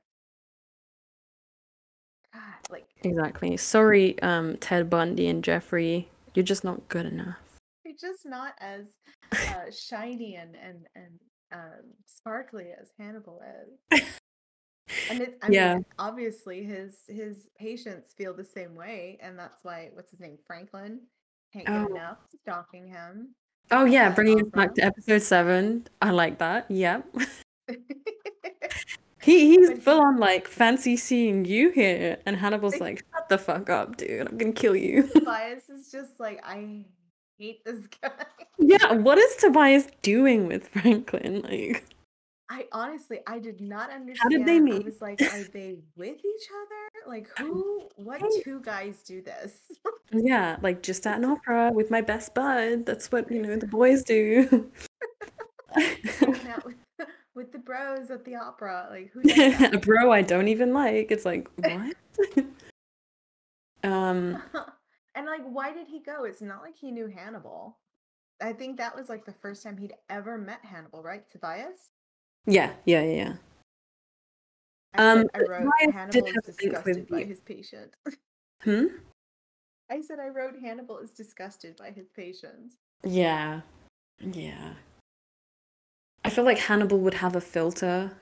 like 2.69 2.85
Exactly. 3.03 3.57
Sorry, 3.57 4.21
um, 4.21 4.57
Ted 4.57 4.89
Bundy 4.89 5.27
and 5.27 5.43
Jeffrey. 5.43 6.09
You're 6.33 6.45
just 6.45 6.63
not 6.63 6.87
good 6.89 7.05
enough. 7.05 7.37
You're 7.83 7.95
just 7.99 8.25
not 8.25 8.53
as 8.59 8.85
uh, 9.31 9.71
shiny 9.71 10.35
and 10.35 10.55
and 10.55 10.85
and 10.95 11.19
um, 11.51 11.91
sparkly 12.05 12.67
as 12.79 12.89
Hannibal 12.99 13.41
is. 13.91 14.01
And 15.09 15.21
it, 15.21 15.37
I 15.41 15.49
Yeah. 15.49 15.75
mean, 15.75 15.85
obviously 15.99 16.63
his 16.63 16.99
his 17.07 17.49
patients 17.57 18.13
feel 18.17 18.33
the 18.33 18.45
same 18.45 18.75
way, 18.75 19.17
and 19.21 19.37
that's 19.37 19.63
why 19.63 19.89
what's 19.93 20.11
his 20.11 20.19
name, 20.19 20.37
Franklin, 20.45 21.01
can't 21.53 21.65
get 21.65 21.75
Oh. 21.75 21.87
enough 21.87 22.17
stalking 22.41 22.87
him. 22.87 23.33
Oh 23.71 23.85
yeah, 23.85 24.05
That's 24.09 24.15
bringing 24.15 24.41
us 24.41 24.49
back 24.49 24.73
to 24.75 24.83
episode 24.83 25.21
seven. 25.21 25.87
I 26.01 26.11
like 26.11 26.37
that. 26.39 26.69
Yep. 26.69 27.07
He 29.21 29.55
he's 29.55 29.83
full 29.83 30.01
on 30.01 30.17
like 30.17 30.47
fancy 30.47 30.97
seeing 30.97 31.45
you 31.45 31.69
here, 31.69 32.17
and 32.25 32.35
Hannibal's 32.35 32.79
like, 32.79 33.03
shut 33.13 33.29
the 33.29 33.37
fuck 33.37 33.69
up, 33.69 33.97
dude. 33.97 34.27
I'm 34.27 34.37
gonna 34.37 34.51
kill 34.51 34.75
you. 34.75 35.03
Tobias 35.07 35.69
is 35.69 35.91
just 35.91 36.19
like, 36.19 36.41
I 36.43 36.85
hate 37.37 37.63
this 37.63 37.85
guy. 38.01 38.11
yeah, 38.57 38.93
what 38.93 39.17
is 39.17 39.35
Tobias 39.35 39.87
doing 40.01 40.47
with 40.47 40.67
Franklin? 40.69 41.41
Like, 41.41 41.85
I 42.49 42.65
honestly, 42.71 43.19
I 43.27 43.39
did 43.39 43.61
not 43.61 43.91
understand. 43.91 44.17
How 44.21 44.29
did 44.29 44.45
they 44.45 44.57
I 44.57 44.59
meet? 44.59 44.85
was 44.85 45.01
like, 45.01 45.21
are 45.21 45.43
they 45.53 45.77
with 45.95 46.17
each 46.17 46.47
other? 46.51 47.09
Like, 47.09 47.27
who? 47.37 47.83
What 47.95 48.21
two 48.43 48.59
guys 48.61 49.03
do 49.03 49.21
this? 49.21 49.53
yeah, 50.11 50.57
like 50.61 50.81
just 50.81 51.05
at 51.07 51.17
an 51.17 51.25
opera 51.25 51.71
with 51.73 51.91
my 51.91 52.01
best 52.01 52.33
bud. 52.33 52.85
That's 52.85 53.11
what 53.11 53.31
you 53.31 53.41
know 53.41 53.55
the 53.55 53.67
boys 53.67 54.03
do. 54.03 54.69
With, 57.35 57.51
the 57.51 57.59
bros 57.59 58.11
at 58.11 58.25
the 58.25 58.35
opera. 58.35 58.87
Like, 58.89 59.11
who 59.11 59.21
a 59.75 59.77
bro 59.77 60.11
I 60.11 60.21
don't 60.21 60.47
even 60.47 60.73
like. 60.73 61.11
It's 61.11 61.25
like 61.25 61.47
what? 61.57 61.95
um. 63.83 64.41
and 65.15 65.25
like, 65.25 65.43
why 65.43 65.73
did 65.73 65.87
he 65.87 65.99
go? 65.99 66.25
It's 66.25 66.41
not 66.41 66.61
like 66.61 66.77
he 66.77 66.91
knew 66.91 67.07
Hannibal. 67.07 67.77
I 68.41 68.53
think 68.53 68.77
that 68.77 68.95
was 68.95 69.07
like 69.07 69.25
the 69.25 69.33
first 69.33 69.63
time 69.63 69.77
he'd 69.77 69.93
ever 70.09 70.37
met 70.37 70.59
Hannibal, 70.63 71.03
right? 71.03 71.23
Tobias. 71.29 71.91
Yeah, 72.47 72.73
yeah, 72.85 73.03
yeah. 73.03 73.13
yeah. 73.13 73.33
I, 74.95 75.11
Um, 75.11 75.29
I 75.33 75.39
wrote 75.39 75.71
Hannibal 75.93 76.11
did 76.11 76.35
is 76.35 76.55
disgusted 76.55 77.07
by 77.07 77.19
you. 77.19 77.25
his 77.25 77.39
patient. 77.39 77.95
Hmm. 78.63 78.85
I 79.89 80.01
said 80.01 80.19
I 80.19 80.27
wrote 80.27 80.55
Hannibal 80.59 80.99
is 80.99 81.11
disgusted 81.11 81.75
by 81.77 81.91
his 81.91 82.09
patients. 82.09 82.77
Yeah. 83.03 83.61
Yeah. 84.19 84.73
I 86.31 86.33
feel 86.33 86.45
like 86.45 86.59
Hannibal 86.59 86.97
would 86.99 87.15
have 87.15 87.35
a 87.35 87.41
filter 87.41 88.13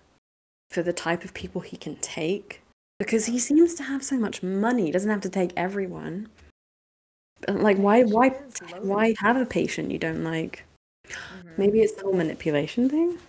for 0.71 0.81
the 0.81 0.91
type 0.91 1.23
of 1.23 1.35
people 1.35 1.61
he 1.61 1.77
can 1.77 1.95
take 1.97 2.63
because 2.97 3.27
he 3.27 3.37
seems 3.37 3.75
to 3.75 3.83
have 3.83 4.03
so 4.03 4.17
much 4.17 4.41
money. 4.41 4.85
He 4.85 4.91
doesn't 4.91 5.11
have 5.11 5.21
to 5.21 5.29
take 5.29 5.53
everyone. 5.55 6.27
Like 7.47 7.77
why 7.77 8.01
why 8.01 8.29
why 8.81 9.13
have 9.19 9.37
a 9.37 9.45
patient 9.45 9.91
you 9.91 9.99
don't 9.99 10.23
like? 10.23 10.65
Mhm. 11.05 11.57
Maybe 11.59 11.81
it's 11.81 11.93
the 11.93 12.01
whole 12.01 12.13
manipulation 12.13 12.89
thing. 12.89 13.19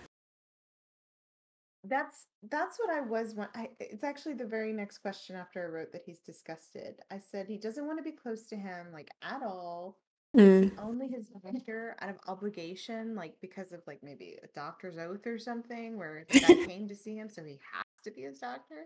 That's 1.83 2.25
that's 2.49 2.79
what 2.79 2.89
I 2.89 3.01
was. 3.01 3.35
wa- 3.35 3.53
I, 3.53 3.69
it's 3.79 4.03
actually 4.03 4.33
the 4.33 4.47
very 4.47 4.73
next 4.73 4.97
question 4.97 5.35
after 5.35 5.63
I 5.63 5.69
wrote 5.69 5.91
that 5.91 6.01
he's 6.07 6.21
disgusted. 6.21 7.01
I 7.11 7.19
said 7.19 7.45
he 7.47 7.59
doesn't 7.59 7.85
want 7.85 7.99
to 7.99 8.03
be 8.03 8.13
close 8.13 8.47
to 8.47 8.55
him 8.55 8.87
like 8.91 9.11
at 9.21 9.43
all. 9.43 9.99
Is 10.33 10.65
Mm. 10.65 10.71
he 10.71 10.77
only 10.77 11.07
his 11.09 11.27
doctor 11.27 11.95
out 11.99 12.09
of 12.09 12.19
obligation, 12.27 13.15
like 13.15 13.33
because 13.41 13.71
of 13.73 13.81
like 13.85 14.01
maybe 14.01 14.37
a 14.41 14.47
doctor's 14.55 14.97
oath 14.97 15.27
or 15.27 15.37
something, 15.37 15.97
where 15.97 16.25
the 16.29 16.39
guy 16.39 16.47
came 16.65 16.87
to 16.87 16.95
see 16.95 17.17
him, 17.17 17.29
so 17.29 17.43
he 17.43 17.59
has 17.73 17.83
to 18.03 18.11
be 18.11 18.21
his 18.21 18.39
doctor? 18.39 18.85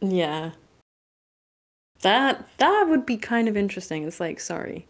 Yeah. 0.00 0.52
That 2.00 2.48
that 2.58 2.86
would 2.88 3.06
be 3.06 3.16
kind 3.16 3.46
of 3.46 3.56
interesting. 3.56 4.04
It's 4.04 4.18
like, 4.18 4.40
sorry. 4.40 4.88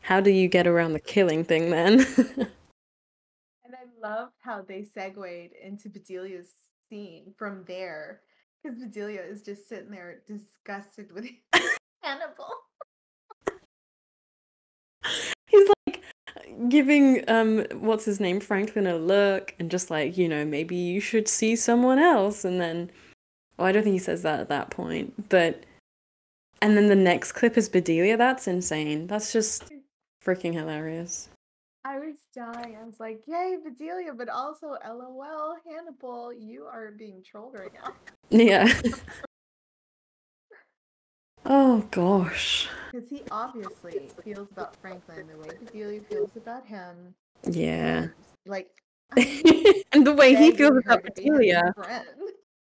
How 0.00 0.20
do 0.20 0.30
you 0.30 0.48
get 0.48 0.66
around 0.66 0.94
the 0.94 1.00
killing 1.00 1.44
thing 1.44 1.70
then? 1.70 2.04
And 3.64 3.76
I 3.76 3.84
loved 4.06 4.32
how 4.40 4.62
they 4.62 4.82
segued 4.84 5.52
into 5.62 5.88
Bedelia's 5.88 6.50
scene 6.90 7.32
from 7.38 7.62
there, 7.66 8.20
because 8.62 8.76
Bedelia 8.76 9.22
is 9.22 9.42
just 9.42 9.68
sitting 9.68 9.90
there 9.92 10.22
disgusted 10.26 11.12
with 11.12 11.26
Hannibal. 12.02 12.50
He's 15.46 15.68
like, 15.86 16.02
giving 16.68 17.28
um 17.28 17.64
what's 17.74 18.04
his 18.04 18.20
name 18.20 18.40
Franklin 18.40 18.86
a 18.86 18.96
look 18.96 19.54
and 19.58 19.70
just 19.70 19.90
like 19.90 20.16
you 20.16 20.28
know 20.28 20.44
maybe 20.44 20.76
you 20.76 21.00
should 21.00 21.28
see 21.28 21.56
someone 21.56 21.98
else 21.98 22.44
and 22.44 22.60
then 22.60 22.90
oh 23.58 23.64
I 23.64 23.72
don't 23.72 23.82
think 23.82 23.94
he 23.94 23.98
says 23.98 24.22
that 24.22 24.40
at 24.40 24.48
that 24.48 24.70
point 24.70 25.28
but 25.28 25.64
and 26.60 26.76
then 26.76 26.88
the 26.88 26.96
next 26.96 27.32
clip 27.32 27.56
is 27.56 27.68
Bedelia 27.68 28.16
that's 28.16 28.46
insane 28.46 29.06
that's 29.06 29.32
just 29.32 29.70
freaking 30.24 30.54
hilarious 30.54 31.28
I 31.84 31.98
was 31.98 32.14
dying. 32.32 32.76
I 32.80 32.84
was 32.84 33.00
like, 33.00 33.22
"Yay, 33.26 33.56
Bedelia!" 33.60 34.16
But 34.16 34.28
also, 34.28 34.76
LOL, 34.88 35.56
Hannibal, 35.66 36.32
you 36.32 36.64
are 36.64 36.92
being 36.92 37.24
trolled 37.28 37.54
right 37.54 37.72
now. 37.74 37.92
yeah 38.30 38.72
oh 41.44 41.84
gosh 41.90 42.68
Because 42.92 43.08
he 43.08 43.22
obviously 43.30 44.10
feels 44.22 44.50
about 44.50 44.76
Franklin 44.76 45.26
the 45.26 45.38
way 45.38 45.48
Bedelia 45.64 46.00
feels 46.02 46.36
about 46.36 46.66
him. 46.66 47.14
yeah 47.48 48.08
Like, 48.44 48.68
and 49.16 50.06
the 50.06 50.14
way 50.14 50.34
he 50.34 50.52
feels 50.52 50.76
about 50.84 51.02
to 51.04 51.12
be 51.12 51.22
his 51.22 51.32
Bedelia 51.32 51.72
friend. 51.74 52.06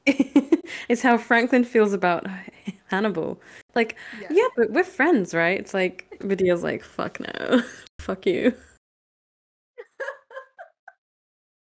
is 0.91 1.01
how 1.03 1.17
Franklin 1.17 1.65
feels 1.65 1.95
about 1.95 2.27
Hannibal. 2.89 3.41
Like, 3.75 3.97
Yes. 4.21 4.33
yeah, 4.35 4.49
but 4.57 4.71
we're 4.71 4.85
friends, 4.85 5.33
right? 5.33 5.59
It's 5.59 5.73
like 5.73 6.07
Bedea's 6.27 6.63
like, 6.63 6.83
fuck 6.85 7.21
no, 7.21 7.63
fuck 7.99 8.27
you. 8.27 8.55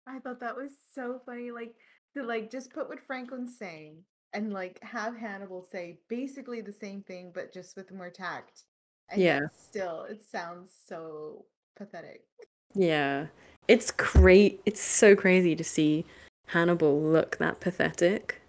I 0.08 0.20
thought 0.20 0.42
that 0.42 0.58
was 0.58 0.72
so 0.94 1.22
funny. 1.26 1.52
Like 1.52 1.74
to 2.18 2.24
like 2.24 2.52
just 2.52 2.74
put 2.74 2.90
what 2.90 3.00
Franklin's 3.00 3.58
saying 3.58 4.04
and 4.34 4.54
like 4.54 4.82
have 4.84 5.16
Hannibal 5.16 5.66
say 5.72 6.00
basically 6.08 6.62
the 6.62 6.72
same 6.74 7.02
thing 7.02 7.32
but 7.34 7.54
just 7.54 7.76
with 7.76 7.92
more 7.92 8.10
tact. 8.10 8.64
And 9.10 9.22
Yeah. 9.22 9.42
still 9.56 10.04
it 10.04 10.24
sounds 10.24 10.72
so 10.88 11.46
pathetic. 11.76 12.24
Yeah, 12.74 13.28
it's 13.68 13.92
great. 13.92 14.62
It's 14.66 14.82
so 14.82 15.16
crazy 15.16 15.56
to 15.56 15.64
see 15.64 16.06
Hannibal 16.48 17.02
look 17.02 17.38
that 17.38 17.60
pathetic. 17.60 18.42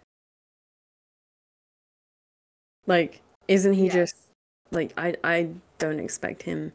Like, 2.87 3.21
isn't 3.49 3.75
he 3.75 3.89
just 3.89 4.17
like 4.71 4.93
I? 4.97 5.15
I 5.25 5.51
don't 5.79 6.01
expect 6.01 6.43
him 6.43 6.73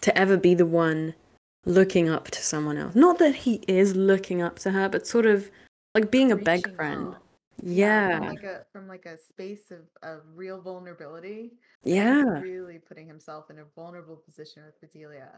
to 0.00 0.16
ever 0.16 0.36
be 0.36 0.54
the 0.54 0.66
one 0.66 1.14
looking 1.64 2.08
up 2.08 2.30
to 2.30 2.42
someone 2.42 2.76
else. 2.76 2.94
Not 2.94 3.18
that 3.18 3.34
he 3.34 3.62
is 3.66 3.96
looking 3.96 4.42
up 4.42 4.58
to 4.60 4.70
her, 4.72 4.88
but 4.88 5.06
sort 5.06 5.26
of 5.26 5.50
like 5.94 6.10
being 6.10 6.30
a 6.30 6.36
beg 6.36 6.74
friend. 6.74 7.08
out. 7.14 7.23
Yeah, 7.62 8.18
From 8.18 8.28
like 8.28 8.42
a 8.42 8.64
from 8.72 8.88
like 8.88 9.06
a 9.06 9.16
space 9.18 9.70
of, 9.70 9.80
of 10.02 10.20
real 10.34 10.60
vulnerability. 10.60 11.52
yeah. 11.84 12.34
He's 12.34 12.42
really 12.42 12.78
putting 12.78 13.06
himself 13.06 13.50
in 13.50 13.58
a 13.58 13.64
vulnerable 13.76 14.16
position 14.16 14.62
with 14.64 14.80
Bedelia. 14.80 15.30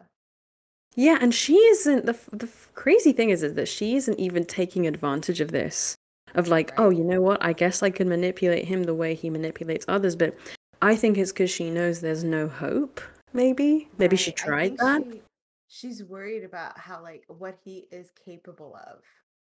Yeah, 0.94 1.18
and 1.20 1.34
she 1.34 1.56
isn't 1.56 2.06
the 2.06 2.14
f- 2.14 2.28
the 2.32 2.46
f- 2.46 2.70
crazy 2.74 3.12
thing 3.12 3.30
is 3.30 3.42
is 3.42 3.54
that 3.54 3.68
she 3.68 3.96
isn't 3.96 4.18
even 4.18 4.44
taking 4.44 4.86
advantage 4.86 5.40
of 5.40 5.52
this. 5.52 5.94
Of 6.34 6.48
like, 6.48 6.72
oh, 6.78 6.88
Right. 6.88 6.96
you 6.98 7.04
know 7.04 7.20
what? 7.20 7.42
I 7.44 7.52
guess 7.52 7.82
I 7.82 7.90
can 7.90 8.08
manipulate 8.08 8.64
him 8.66 8.82
the 8.84 8.94
way 8.94 9.14
he 9.14 9.30
manipulates 9.30 9.84
others, 9.88 10.16
but 10.16 10.36
I 10.82 10.96
think 10.96 11.16
it's 11.18 11.32
because 11.32 11.50
she 11.50 11.70
knows 11.70 12.00
there's 12.00 12.24
no 12.24 12.48
hope. 12.48 13.00
Maybe, 13.32 13.88
maybe 13.98 14.16
she 14.16 14.30
Right. 14.30 14.40
I 14.40 14.44
tried 14.44 14.68
think 14.68 14.80
that. 14.80 15.02
she- 15.12 15.22
she's 15.68 16.04
worried 16.04 16.44
about 16.44 16.78
how 16.78 17.02
like 17.02 17.24
what 17.28 17.58
he 17.64 17.86
is 17.90 18.10
capable 18.24 18.74
of. 18.76 19.02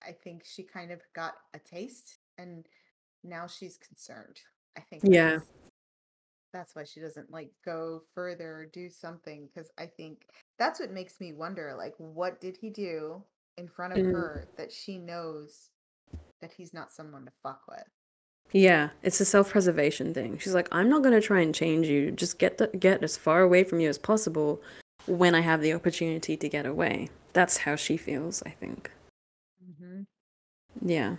I 0.06 0.12
think 0.12 0.42
she 0.44 0.62
kind 0.62 0.90
of 0.92 1.00
got 1.14 1.34
a 1.54 1.58
taste 1.58 2.18
and 2.38 2.66
now 3.24 3.46
she's 3.46 3.76
concerned. 3.78 4.40
I 4.76 4.80
think 4.80 5.02
Yeah. 5.04 5.36
that's, 5.38 5.52
that's 6.52 6.74
why 6.76 6.84
she 6.84 7.00
doesn't 7.00 7.30
like 7.30 7.50
go 7.64 8.02
further 8.14 8.56
or 8.56 8.66
do 8.66 8.88
something 8.88 9.46
because 9.46 9.70
I 9.78 9.86
think 9.86 10.26
that's 10.58 10.80
what 10.80 10.90
makes 10.90 11.20
me 11.20 11.32
wonder 11.32 11.74
like 11.76 11.94
what 11.98 12.40
did 12.40 12.56
he 12.56 12.70
do 12.70 13.22
in 13.56 13.68
front 13.68 13.94
of 13.94 13.98
Mm. 14.00 14.12
her 14.12 14.48
that 14.56 14.70
she 14.70 14.98
knows 14.98 15.70
that 16.40 16.52
he's 16.52 16.74
not 16.74 16.92
someone 16.92 17.24
to 17.24 17.32
fuck 17.42 17.62
with. 17.68 17.84
Yeah, 18.52 18.90
it's 19.02 19.20
a 19.20 19.24
self-preservation 19.24 20.14
thing. 20.14 20.38
She's 20.38 20.54
like, 20.54 20.68
I'm 20.70 20.88
not 20.88 21.02
gonna 21.02 21.20
try 21.20 21.40
and 21.40 21.54
change 21.54 21.88
you. 21.88 22.10
Just 22.12 22.38
get 22.38 22.58
the, 22.58 22.68
get 22.68 23.02
as 23.02 23.16
far 23.16 23.42
away 23.42 23.64
from 23.64 23.80
you 23.80 23.88
as 23.88 23.98
possible 23.98 24.62
when 25.06 25.34
I 25.34 25.40
have 25.40 25.60
the 25.62 25.72
opportunity 25.72 26.36
to 26.36 26.48
get 26.48 26.64
away. 26.66 27.08
That's 27.32 27.56
how 27.58 27.76
she 27.76 27.96
feels, 27.96 28.42
I 28.44 28.50
think. 28.50 28.90
Mm-hmm. 29.64 30.02
Yeah. 30.88 31.16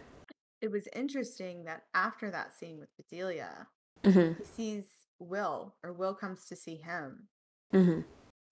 It 0.62 0.72
was 0.72 0.88
interesting 0.96 1.66
that 1.66 1.84
after 1.94 2.32
that 2.32 2.56
scene 2.56 2.80
with 2.80 2.90
Bedelia, 2.98 3.68
hmm 4.04 4.34
he 4.34 4.44
sees 4.44 4.86
Will, 5.20 5.76
or 5.84 5.94
Will 5.94 6.14
comes 6.14 6.46
to 6.46 6.56
see 6.56 6.76
him. 6.76 7.28
hmm 7.72 8.02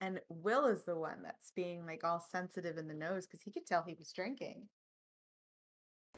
And 0.01 0.19
Will 0.29 0.65
is 0.67 0.83
the 0.83 0.95
one 0.95 1.21
that's 1.23 1.51
being 1.51 1.85
like 1.85 2.03
all 2.03 2.19
sensitive 2.31 2.77
in 2.77 2.87
the 2.87 2.93
nose 2.93 3.25
because 3.25 3.41
he 3.41 3.51
could 3.51 3.65
tell 3.65 3.83
he 3.83 3.95
was 3.97 4.11
drinking. 4.11 4.67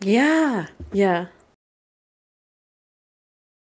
Yeah. 0.02 0.68
Yeah. 0.92 1.28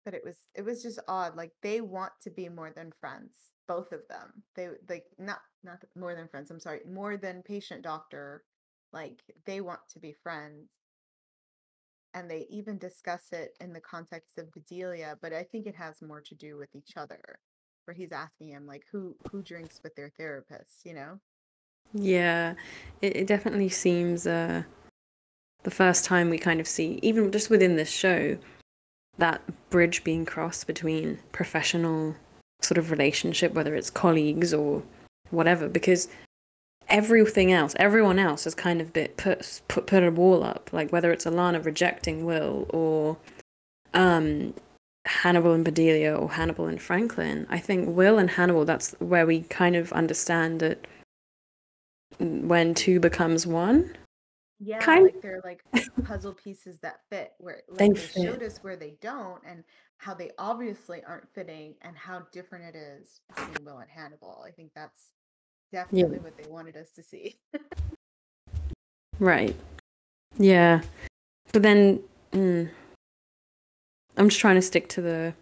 But 0.05 0.15
it 0.15 0.23
was 0.25 0.37
it 0.55 0.63
was 0.63 0.83
just 0.83 0.99
odd. 1.09 1.37
Like 1.37 1.53
they 1.63 1.81
want 1.81 2.13
to 2.23 2.31
be 2.31 2.49
more 2.49 2.71
than 2.75 2.93
friends, 3.01 3.35
both 3.67 3.93
of 3.93 4.01
them. 4.09 4.43
They 4.55 4.69
like 4.89 5.07
not 5.19 5.41
not 5.63 5.83
more 5.97 6.15
than 6.15 6.29
friends. 6.29 6.51
I'm 6.51 6.61
sorry, 6.61 6.81
more 6.87 7.17
than 7.17 7.43
patient 7.43 7.83
doctor. 7.83 8.45
Like 8.93 9.23
they 9.47 9.61
want 9.61 9.81
to 9.93 9.99
be 9.99 10.13
friends. 10.23 10.69
And 12.15 12.31
they 12.31 12.47
even 12.49 12.79
discuss 12.79 13.33
it 13.33 13.57
in 13.61 13.73
the 13.73 13.81
context 13.81 14.39
of 14.39 14.53
Bedelia, 14.53 15.19
but 15.21 15.33
I 15.33 15.43
think 15.43 15.67
it 15.67 15.75
has 15.75 16.01
more 16.01 16.21
to 16.21 16.35
do 16.37 16.57
with 16.57 16.75
each 16.75 16.93
other. 16.97 17.21
Where 17.85 17.95
he's 17.95 18.13
asking 18.13 18.49
him 18.49 18.67
like 18.67 18.85
who 18.91 19.15
who 19.31 19.43
drinks 19.43 19.81
with 19.83 19.95
their 19.95 20.11
therapists, 20.19 20.85
you 20.85 20.95
know? 20.95 21.19
Yeah, 21.93 22.55
it, 23.03 23.17
it 23.17 23.27
definitely 23.27 23.69
seems 23.69 24.27
uh, 24.27 24.63
the 25.65 25.71
first 25.71 26.05
time 26.05 26.31
we 26.31 26.39
kind 26.39 26.61
of 26.61 26.67
see, 26.67 26.99
even 27.03 27.31
just 27.31 27.51
within 27.51 27.77
this 27.77 27.91
show, 27.91 28.39
that 29.19 29.43
bridge 29.71 30.03
being 30.03 30.25
crossed 30.25 30.67
between 30.67 31.19
professional 31.33 32.17
sort 32.63 32.79
of 32.79 32.91
relationship, 32.91 33.53
whether 33.53 33.75
it's 33.75 33.91
colleagues 33.91 34.55
or 34.55 34.83
whatever, 35.31 35.69
because 35.69 36.09
everything 36.89 37.53
else, 37.53 37.75
everyone 37.79 38.19
else 38.19 38.45
has 38.45 38.55
kind 38.55 38.81
of 38.81 38.93
bit 38.93 39.17
put 39.17 39.61
put 39.69 39.87
put 39.87 40.03
a 40.03 40.11
wall 40.11 40.43
up, 40.45 40.71
like 40.73 40.91
whether 40.91 41.13
it's 41.13 41.25
Alana 41.25 41.65
rejecting 41.65 42.25
Will 42.25 42.67
or 42.71 43.17
um 43.95 44.55
Hannibal 45.07 45.53
and 45.53 45.65
Bedelia 45.65 46.17
or 46.17 46.31
Hannibal 46.31 46.67
and 46.67 46.81
Franklin. 46.81 47.47
I 47.51 47.59
think 47.59 47.95
Will 47.95 48.19
and 48.19 48.31
Hannibal, 48.31 48.65
that's 48.65 48.93
where 49.01 49.27
we 49.27 49.43
kind 49.43 49.77
of 49.77 49.93
understand 49.93 50.61
that 50.61 50.87
when 52.19 52.75
two 52.75 53.01
becomes 53.01 53.47
one. 53.47 53.97
Yeah, 54.61 54.79
Kind- 54.79 55.05
like 55.05 55.21
they're 55.21 55.43
like 55.45 55.63
puzzle 56.05 56.33
pieces 56.33 56.79
that 56.81 57.01
fit 57.11 57.33
where 57.39 57.63
like 57.69 57.79
They 57.79 57.89
they, 57.91 57.95
fit. 57.95 58.23
showed 58.23 58.43
us 58.43 58.59
where 58.63 58.77
they 58.77 58.95
don't 59.03 59.43
and 59.47 59.65
how 59.99 60.15
they 60.15 60.31
obviously 60.39 61.03
aren't 61.07 61.29
fitting 61.35 61.75
and 61.83 61.97
how 61.97 62.23
different 62.33 62.75
it 62.75 62.79
is 62.79 63.21
between 63.29 63.65
Will 63.65 63.79
and 63.79 63.91
Hannibal. 63.91 64.43
I 64.47 64.53
think 64.53 64.71
that's 64.75 65.13
definitely 65.75 66.19
what 66.19 66.37
they 66.37 66.49
wanted 66.49 66.77
us 66.77 66.91
to 66.93 67.03
see. 67.03 67.37
Right. 69.19 69.55
Yeah. 70.39 70.83
But 71.53 71.63
then 71.63 72.01
mm, 72.33 72.69
I'm 74.17 74.29
just 74.29 74.41
trying 74.41 74.57
to 74.57 74.63
stick 74.63 74.89
to 74.91 75.01
the 75.03 75.35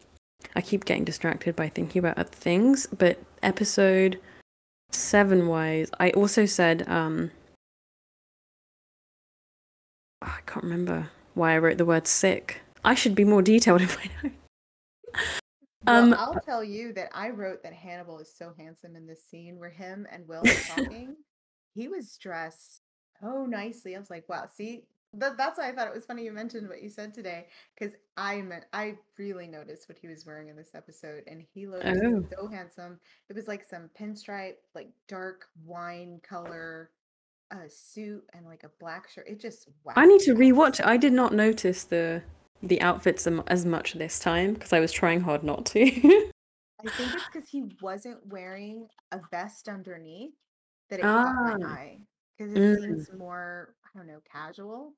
I 0.54 0.60
keep 0.60 0.84
getting 0.84 1.04
distracted 1.04 1.56
by 1.56 1.68
thinking 1.68 2.00
about 2.00 2.18
other 2.18 2.28
things, 2.28 2.86
but 2.86 3.18
episode 3.42 4.20
7 4.90 5.46
wise, 5.46 5.90
I 5.98 6.10
also 6.10 6.46
said 6.46 6.86
um 6.88 7.30
oh, 10.22 10.34
I 10.38 10.40
can't 10.46 10.64
remember 10.64 11.10
why 11.34 11.54
I 11.54 11.58
wrote 11.58 11.78
the 11.78 11.86
word 11.86 12.06
sick. 12.06 12.60
I 12.84 12.94
should 12.94 13.14
be 13.14 13.24
more 13.24 13.42
detailed 13.42 13.82
in 13.82 13.88
my 13.88 14.10
notes. 14.22 15.40
Well, 15.86 16.02
Um, 16.04 16.14
I'll 16.14 16.40
tell 16.40 16.62
you 16.64 16.92
that 16.94 17.10
I 17.12 17.30
wrote 17.30 17.62
that 17.62 17.72
Hannibal 17.72 18.18
is 18.18 18.32
so 18.32 18.52
handsome 18.56 18.96
in 18.96 19.06
this 19.06 19.22
scene 19.24 19.58
where 19.58 19.70
him 19.70 20.06
and 20.10 20.26
Will 20.28 20.42
are 20.42 20.44
talking. 20.76 21.16
he 21.74 21.88
was 21.88 22.16
dressed 22.16 22.82
so 23.20 23.46
nicely. 23.46 23.96
I 23.96 23.98
was 23.98 24.10
like, 24.10 24.28
wow, 24.28 24.46
see, 24.52 24.84
that, 25.14 25.36
that's 25.36 25.58
why 25.58 25.68
I 25.68 25.72
thought 25.72 25.88
it 25.88 25.94
was 25.94 26.04
funny 26.06 26.24
you 26.24 26.32
mentioned 26.32 26.68
what 26.68 26.82
you 26.82 26.88
said 26.88 27.12
today 27.12 27.46
because 27.74 27.94
I 28.16 28.40
meant 28.42 28.64
I 28.72 28.96
really 29.18 29.46
noticed 29.46 29.88
what 29.88 29.98
he 29.98 30.08
was 30.08 30.24
wearing 30.24 30.48
in 30.48 30.56
this 30.56 30.70
episode, 30.74 31.24
and 31.26 31.42
he 31.52 31.66
looked 31.66 31.84
Oh. 31.86 32.24
so 32.34 32.46
handsome. 32.48 32.98
It 33.28 33.36
was 33.36 33.46
like 33.48 33.62
some 33.64 33.90
pinstripe, 33.98 34.54
like 34.74 34.88
dark 35.08 35.48
wine 35.66 36.20
color, 36.22 36.90
uh, 37.50 37.68
suit, 37.68 38.24
and 38.32 38.46
like 38.46 38.64
a 38.64 38.70
black 38.80 39.08
shirt. 39.10 39.28
It 39.28 39.38
just 39.40 39.68
wow. 39.84 39.92
I 39.96 40.06
need 40.06 40.20
to 40.22 40.34
rewatch 40.34 40.80
it. 40.80 40.86
I 40.86 40.96
did 40.96 41.12
not 41.12 41.34
notice 41.34 41.84
the 41.84 42.22
the 42.62 42.80
outfits 42.80 43.26
as 43.48 43.64
much 43.66 43.94
this 43.94 44.18
time 44.18 44.54
because 44.54 44.72
I 44.72 44.80
was 44.80 44.92
trying 44.92 45.20
hard 45.20 45.42
not 45.42 45.66
to. 45.66 45.80
I 46.84 46.88
think 46.88 47.14
it's 47.14 47.24
because 47.32 47.48
he 47.48 47.64
wasn't 47.80 48.24
wearing 48.26 48.88
a 49.12 49.20
vest 49.30 49.68
underneath 49.68 50.32
that 50.90 50.98
it 51.00 51.02
caught 51.02 51.26
Ah. 51.36 51.56
my 51.58 51.66
eye. 51.66 51.98
Because 52.36 52.52
it 52.54 52.58
Mm. 52.58 52.80
seems 52.80 53.12
more, 53.12 53.74
I 53.84 53.98
don't 53.98 54.06
know, 54.06 54.20
casual. 54.30 54.94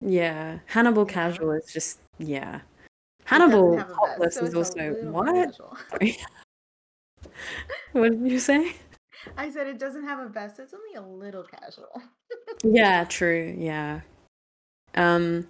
Yeah, 0.00 0.58
Hannibal 0.66 1.06
Yeah. 1.06 1.12
casual 1.14 1.52
is 1.52 1.72
just 1.72 2.00
yeah. 2.18 2.60
Hannibal 3.24 3.76
have 3.76 3.88
a 3.90 3.92
vest, 3.92 3.98
topless 3.98 4.34
so 4.34 4.44
is 4.44 4.54
also 4.54 4.92
what? 5.10 5.58
what 7.92 8.10
did 8.12 8.30
you 8.30 8.38
say? 8.38 8.76
I 9.36 9.50
said 9.50 9.66
it 9.66 9.78
doesn't 9.78 10.04
have 10.04 10.18
a 10.20 10.28
vest. 10.28 10.60
It's 10.60 10.72
only 10.74 10.94
a 10.94 11.02
little 11.02 11.42
casual. 11.42 12.02
yeah, 12.62 13.04
true. 13.04 13.54
Yeah. 13.58 14.02
Um, 14.94 15.48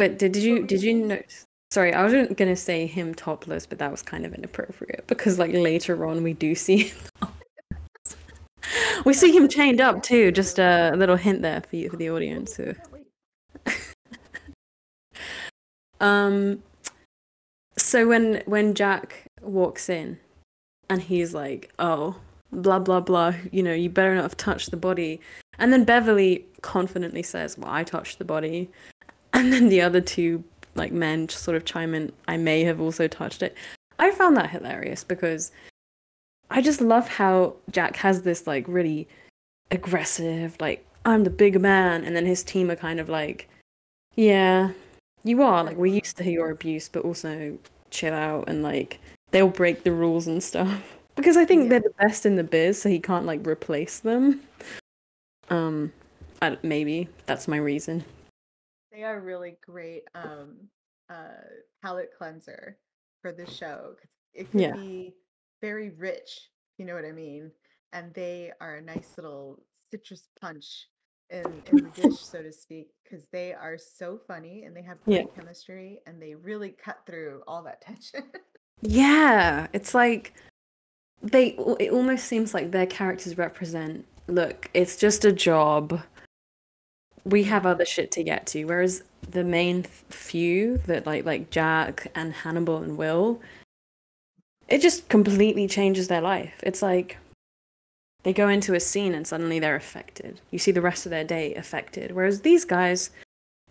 but 0.00 0.18
did, 0.18 0.34
you 0.34 0.66
did 0.66 0.82
you 0.82 0.94
notice? 0.94 1.44
Sorry, 1.70 1.92
I 1.92 2.02
wasn't 2.02 2.38
gonna 2.38 2.56
say 2.56 2.86
him 2.86 3.14
topless, 3.14 3.66
but 3.66 3.78
that 3.80 3.90
was 3.90 4.00
kind 4.00 4.24
of 4.24 4.32
inappropriate 4.32 5.04
because 5.06 5.38
like 5.38 5.52
later 5.52 6.06
on 6.06 6.22
we 6.22 6.32
do 6.32 6.54
see 6.54 6.90
we 9.04 9.12
see 9.12 9.30
him 9.30 9.46
chained 9.46 9.78
up 9.78 10.02
too. 10.02 10.32
Just 10.32 10.58
a 10.58 10.94
little 10.96 11.16
hint 11.16 11.42
there 11.42 11.60
for 11.60 11.76
you 11.76 11.90
for 11.90 11.98
the 11.98 12.08
audience. 12.08 12.56
So. 12.56 12.72
um, 16.00 16.62
so 17.76 18.08
when 18.08 18.42
when 18.46 18.72
Jack 18.72 19.26
walks 19.42 19.90
in, 19.90 20.18
and 20.88 21.02
he's 21.02 21.34
like, 21.34 21.74
"Oh, 21.78 22.16
blah 22.52 22.78
blah 22.78 23.00
blah," 23.00 23.34
you 23.52 23.62
know, 23.62 23.74
you 23.74 23.90
better 23.90 24.14
not 24.14 24.22
have 24.22 24.38
touched 24.38 24.70
the 24.70 24.78
body, 24.78 25.20
and 25.58 25.74
then 25.74 25.84
Beverly 25.84 26.46
confidently 26.62 27.22
says, 27.22 27.58
"Well, 27.58 27.70
I 27.70 27.84
touched 27.84 28.18
the 28.18 28.24
body," 28.24 28.70
and 29.40 29.52
then 29.52 29.68
the 29.70 29.80
other 29.80 30.00
two 30.00 30.44
like 30.74 30.92
men 30.92 31.28
sort 31.28 31.56
of 31.56 31.64
chime 31.64 31.94
in, 31.94 32.12
I 32.28 32.36
may 32.36 32.62
have 32.64 32.80
also 32.80 33.08
touched 33.08 33.42
it. 33.42 33.56
I 33.98 34.10
found 34.10 34.36
that 34.36 34.50
hilarious 34.50 35.02
because 35.02 35.50
I 36.50 36.60
just 36.60 36.80
love 36.80 37.08
how 37.08 37.54
Jack 37.70 37.96
has 37.96 38.22
this 38.22 38.46
like 38.46 38.64
really 38.68 39.08
aggressive, 39.70 40.56
like, 40.60 40.84
I'm 41.06 41.24
the 41.24 41.30
big 41.30 41.58
man, 41.60 42.04
and 42.04 42.14
then 42.14 42.26
his 42.26 42.42
team 42.42 42.70
are 42.70 42.76
kind 42.76 43.00
of 43.00 43.08
like, 43.08 43.48
Yeah, 44.14 44.72
you 45.24 45.42
are, 45.42 45.64
like, 45.64 45.76
we're 45.76 45.94
used 45.94 46.18
to 46.18 46.30
your 46.30 46.50
abuse, 46.50 46.88
but 46.88 47.04
also 47.04 47.58
chill 47.90 48.14
out 48.14 48.48
and 48.48 48.62
like 48.62 49.00
they'll 49.32 49.48
break 49.48 49.82
the 49.82 49.92
rules 49.92 50.26
and 50.26 50.42
stuff. 50.42 50.82
Because 51.16 51.36
I 51.36 51.44
think 51.44 51.64
yeah. 51.64 51.68
they're 51.70 51.80
the 51.80 51.94
best 51.98 52.24
in 52.24 52.36
the 52.36 52.44
biz, 52.44 52.80
so 52.80 52.88
he 52.88 52.98
can't 52.98 53.26
like 53.26 53.46
replace 53.46 53.98
them. 53.98 54.40
Um, 55.50 55.92
I, 56.40 56.56
maybe 56.62 57.08
that's 57.26 57.46
my 57.46 57.58
reason. 57.58 58.04
They 58.92 59.04
are 59.04 59.20
really 59.20 59.56
great 59.64 60.04
um 60.14 60.56
uh 61.08 61.44
palate 61.82 62.10
cleanser 62.16 62.78
for 63.22 63.32
the 63.32 63.48
show. 63.50 63.94
because 63.96 64.16
It 64.34 64.50
can 64.50 64.60
yeah. 64.60 64.72
be 64.72 65.14
very 65.60 65.90
rich, 65.90 66.48
you 66.78 66.84
know 66.84 66.94
what 66.94 67.04
I 67.04 67.12
mean? 67.12 67.50
And 67.92 68.12
they 68.14 68.52
are 68.60 68.76
a 68.76 68.82
nice 68.82 69.12
little 69.16 69.62
citrus 69.90 70.28
punch 70.40 70.86
in, 71.28 71.44
in 71.70 71.76
the 71.76 71.90
dish, 72.02 72.18
so 72.20 72.42
to 72.42 72.52
speak, 72.52 72.88
because 73.04 73.26
they 73.32 73.52
are 73.52 73.76
so 73.76 74.18
funny 74.26 74.64
and 74.64 74.76
they 74.76 74.82
have 74.82 75.02
great 75.04 75.26
yeah. 75.26 75.34
chemistry 75.34 76.00
and 76.06 76.20
they 76.20 76.34
really 76.34 76.70
cut 76.70 77.00
through 77.06 77.42
all 77.46 77.62
that 77.64 77.80
tension. 77.82 78.24
yeah, 78.80 79.66
it's 79.72 79.94
like 79.94 80.34
they 81.22 81.48
it 81.78 81.92
almost 81.92 82.24
seems 82.24 82.54
like 82.54 82.70
their 82.70 82.86
characters 82.86 83.36
represent 83.36 84.06
look, 84.30 84.70
it's 84.74 84.96
just 84.96 85.24
a 85.24 85.32
job. 85.32 86.00
We 87.24 87.44
have 87.44 87.66
other 87.66 87.84
shit 87.84 88.10
to 88.12 88.22
get 88.22 88.46
to, 88.48 88.64
whereas 88.64 89.02
the 89.28 89.44
main 89.44 89.84
few 90.08 90.78
that 90.86 91.06
like 91.06 91.24
like 91.24 91.50
Jack 91.50 92.10
and 92.14 92.32
Hannibal 92.32 92.78
and 92.78 92.96
Will, 92.96 93.40
it 94.68 94.80
just 94.80 95.08
completely 95.08 95.66
changes 95.66 96.08
their 96.08 96.20
life. 96.20 96.60
It's 96.62 96.82
like 96.82 97.18
they 98.22 98.32
go 98.32 98.48
into 98.48 98.74
a 98.74 98.80
scene 98.80 99.14
and 99.14 99.26
suddenly 99.26 99.58
they're 99.58 99.76
affected. 99.76 100.40
You 100.50 100.58
see 100.58 100.72
the 100.72 100.82
rest 100.82 101.06
of 101.06 101.10
their 101.10 101.24
day 101.24 101.54
affected. 101.54 102.12
Whereas 102.12 102.42
these 102.42 102.64
guys 102.64 103.10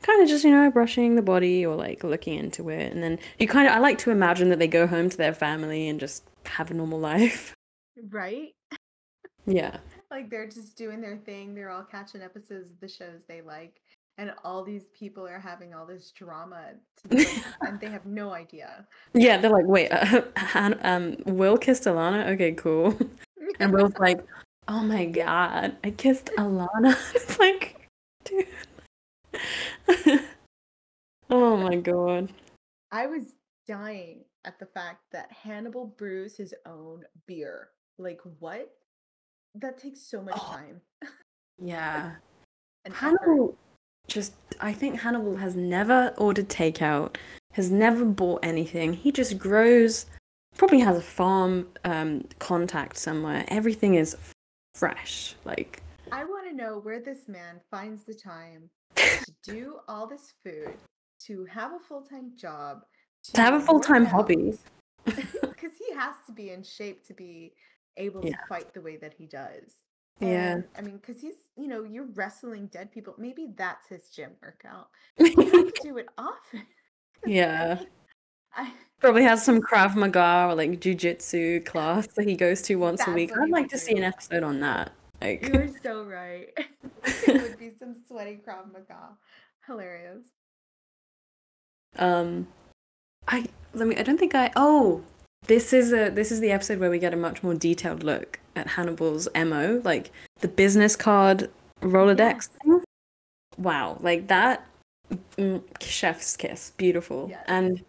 kind 0.01 0.21
of 0.21 0.29
just, 0.29 0.43
you 0.43 0.51
know, 0.51 0.71
brushing 0.71 1.15
the 1.15 1.21
body 1.21 1.65
or 1.65 1.75
like 1.75 2.03
looking 2.03 2.37
into 2.37 2.69
it. 2.69 2.91
And 2.91 3.03
then 3.03 3.19
you 3.37 3.47
kind 3.47 3.67
of, 3.67 3.73
I 3.73 3.79
like 3.79 3.97
to 3.99 4.11
imagine 4.11 4.49
that 4.49 4.59
they 4.59 4.67
go 4.67 4.87
home 4.87 5.09
to 5.09 5.17
their 5.17 5.33
family 5.33 5.87
and 5.87 5.99
just 5.99 6.23
have 6.45 6.71
a 6.71 6.73
normal 6.73 6.99
life. 7.11 7.53
Right? 8.09 8.53
Yeah. 9.45 9.77
Like 10.11 10.29
they're 10.29 10.47
just 10.47 10.75
doing 10.75 11.01
their 11.01 11.17
thing. 11.17 11.53
They're 11.53 11.69
all 11.69 11.83
catching 11.83 12.21
episodes 12.21 12.71
of 12.71 12.79
the 12.79 12.87
shows 12.87 13.21
they 13.27 13.41
like 13.41 13.81
and 14.19 14.33
all 14.43 14.63
these 14.63 14.89
people 14.89 15.25
are 15.25 15.39
having 15.39 15.73
all 15.73 15.85
this 15.85 16.11
drama 16.11 16.71
and 17.61 17.79
they 17.79 17.89
have 17.89 18.05
no 18.05 18.31
idea. 18.31 18.85
Yeah 19.13 19.37
they're 19.37 19.49
like 19.49 19.65
wait 19.65 19.89
uh, 19.91 20.21
um 20.81 21.17
will 21.25 21.57
kissed 21.57 21.83
alana? 21.85 22.27
Okay 22.33 22.53
cool. 22.53 22.97
And 23.61 23.73
will's 23.73 23.97
like 23.99 24.23
oh 24.67 24.83
my 24.83 25.05
god 25.05 25.75
i 25.83 25.89
kissed 25.91 26.29
alana. 26.37 26.95
It's 27.15 27.39
like 27.39 27.89
dude. 28.23 28.47
Oh 31.29 31.57
my 31.57 31.75
god. 31.75 32.31
I 32.91 33.05
was 33.05 33.35
dying 33.67 34.23
at 34.45 34.59
the 34.59 34.65
fact 34.65 35.01
that 35.11 35.31
hannibal 35.31 35.85
brews 35.85 36.35
his 36.35 36.53
own 36.65 37.03
beer. 37.27 37.69
Like 37.97 38.19
what 38.39 38.71
that 39.55 39.77
takes 39.77 40.01
so 40.01 40.21
much 40.21 40.35
oh. 40.37 40.53
time 40.53 40.81
yeah 41.59 42.11
and 42.85 42.93
hannibal 42.93 43.49
effort 43.49 43.55
just 44.09 44.33
I 44.59 44.73
think 44.73 44.99
Hannibal 44.99 45.37
has 45.37 45.55
never 45.55 46.13
ordered 46.17 46.49
takeout, 46.49 47.15
has 47.53 47.71
never 47.71 48.03
bought 48.03 48.43
anything. 48.43 48.93
He 48.93 49.11
just 49.11 49.37
grows, 49.37 50.07
probably 50.57 50.79
has 50.79 50.97
a 50.97 51.01
farm 51.01 51.67
um, 51.85 52.25
contact 52.39 52.97
somewhere. 52.97 53.45
Everything 53.47 53.95
is 53.95 54.17
fresh. 54.73 55.35
Like 55.45 55.81
I 56.11 56.25
want 56.25 56.49
to 56.49 56.55
know 56.55 56.79
where 56.79 56.99
this 56.99 57.27
man 57.27 57.61
finds 57.71 58.03
the 58.03 58.13
time 58.13 58.69
to 58.95 59.31
do 59.43 59.79
all 59.87 60.07
this 60.07 60.33
food, 60.43 60.73
to 61.27 61.45
have 61.45 61.73
a 61.73 61.79
full 61.79 62.01
time 62.01 62.31
job, 62.35 62.81
to, 63.25 63.31
to 63.33 63.41
have 63.41 63.53
a 63.53 63.61
full 63.61 63.79
time 63.79 64.05
hobby. 64.05 64.57
Because 65.05 65.71
he 65.77 65.93
has 65.95 66.15
to 66.27 66.31
be 66.31 66.51
in 66.51 66.63
shape 66.63 67.05
to 67.07 67.13
be 67.13 67.51
able 67.99 68.25
yeah. 68.25 68.31
to 68.31 68.37
fight 68.47 68.73
the 68.73 68.81
way 68.81 68.97
that 68.97 69.13
he 69.17 69.25
does. 69.25 69.75
Yeah. 70.19 70.61
I 70.77 70.81
mean, 70.81 70.97
because 70.97 71.21
he's, 71.21 71.35
you 71.55 71.67
know, 71.67 71.83
you're 71.83 72.07
wrestling 72.13 72.67
dead 72.67 72.91
people. 72.91 73.13
Maybe 73.17 73.53
that's 73.55 73.87
his 73.87 74.09
gym 74.09 74.31
workout. 74.41 74.89
Do 75.17 75.97
it 75.97 76.07
often. 76.17 76.65
yeah. 77.25 77.79
I, 78.55 78.73
Probably 78.99 79.23
has 79.23 79.43
some 79.43 79.61
Krav 79.61 79.95
Maga 79.95 80.47
or 80.49 80.55
like 80.55 80.71
jujitsu 80.81 81.65
class 81.65 82.07
that 82.07 82.27
he 82.27 82.35
goes 82.35 82.61
to 82.63 82.75
once 82.75 83.05
a 83.07 83.11
week. 83.11 83.31
I'd 83.37 83.49
like 83.49 83.69
to 83.69 83.77
see 83.77 83.95
an 83.95 84.03
episode 84.03 84.43
on 84.43 84.59
that. 84.59 84.91
Like 85.21 85.47
You're 85.47 85.69
so 85.81 86.03
right. 86.03 86.49
it 87.05 87.41
would 87.41 87.59
be 87.59 87.71
some 87.77 87.95
sweaty 88.07 88.41
Krav 88.45 88.73
Maga. 88.73 89.15
Hilarious. 89.65 90.25
Um 91.97 92.47
I 93.27 93.45
let 93.73 93.87
me 93.87 93.95
I 93.95 94.03
don't 94.03 94.17
think 94.17 94.35
I 94.35 94.51
oh 94.55 95.03
this 95.47 95.73
is 95.73 95.93
a 95.93 96.09
this 96.09 96.31
is 96.31 96.39
the 96.39 96.51
episode 96.51 96.79
where 96.79 96.89
we 96.89 96.99
get 96.99 97.13
a 97.13 97.17
much 97.17 97.43
more 97.43 97.53
detailed 97.53 98.03
look 98.03 98.39
at 98.55 98.67
Hannibal's 98.67 99.27
mo, 99.35 99.81
like 99.83 100.11
the 100.39 100.47
business 100.47 100.95
card 100.95 101.49
Rolodex. 101.81 102.49
Yes. 102.65 102.83
Wow, 103.57 103.97
like 104.01 104.27
that 104.27 104.65
mm, 105.37 105.61
chef's 105.81 106.37
kiss, 106.37 106.71
beautiful, 106.77 107.27
yes. 107.29 107.43
and 107.47 107.83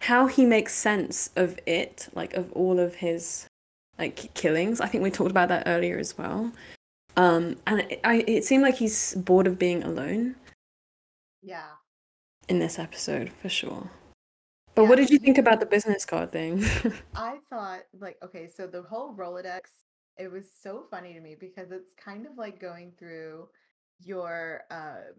how 0.00 0.26
he 0.26 0.44
makes 0.44 0.74
sense 0.74 1.30
of 1.36 1.58
it, 1.66 2.08
like 2.14 2.34
of 2.34 2.52
all 2.52 2.80
of 2.80 2.96
his 2.96 3.46
like 3.98 4.34
killings. 4.34 4.80
I 4.80 4.86
think 4.86 5.04
we 5.04 5.10
talked 5.10 5.30
about 5.30 5.48
that 5.48 5.64
earlier 5.66 5.98
as 5.98 6.18
well. 6.18 6.52
Um, 7.16 7.56
and 7.66 7.80
it, 7.80 8.00
I, 8.04 8.24
it 8.26 8.44
seemed 8.44 8.62
like 8.62 8.76
he's 8.76 9.14
bored 9.14 9.46
of 9.46 9.58
being 9.58 9.82
alone. 9.82 10.34
Yeah. 11.42 11.66
In 12.48 12.58
this 12.58 12.78
episode, 12.78 13.30
for 13.40 13.48
sure. 13.48 13.90
But 14.74 14.82
yeah, 14.82 14.88
what 14.88 14.96
did 14.96 15.10
you 15.10 15.18
think 15.18 15.38
about 15.38 15.60
the 15.60 15.66
business 15.66 16.04
card 16.04 16.32
thing? 16.32 16.64
I 17.14 17.38
thought 17.50 17.82
like 17.98 18.16
okay, 18.22 18.48
so 18.48 18.66
the 18.66 18.82
whole 18.82 19.14
Rolodex, 19.14 19.62
it 20.18 20.30
was 20.30 20.46
so 20.62 20.84
funny 20.90 21.12
to 21.12 21.20
me 21.20 21.36
because 21.38 21.70
it's 21.70 21.92
kind 21.94 22.26
of 22.26 22.38
like 22.38 22.60
going 22.60 22.92
through 22.98 23.48
your 24.02 24.62
uh 24.70 25.12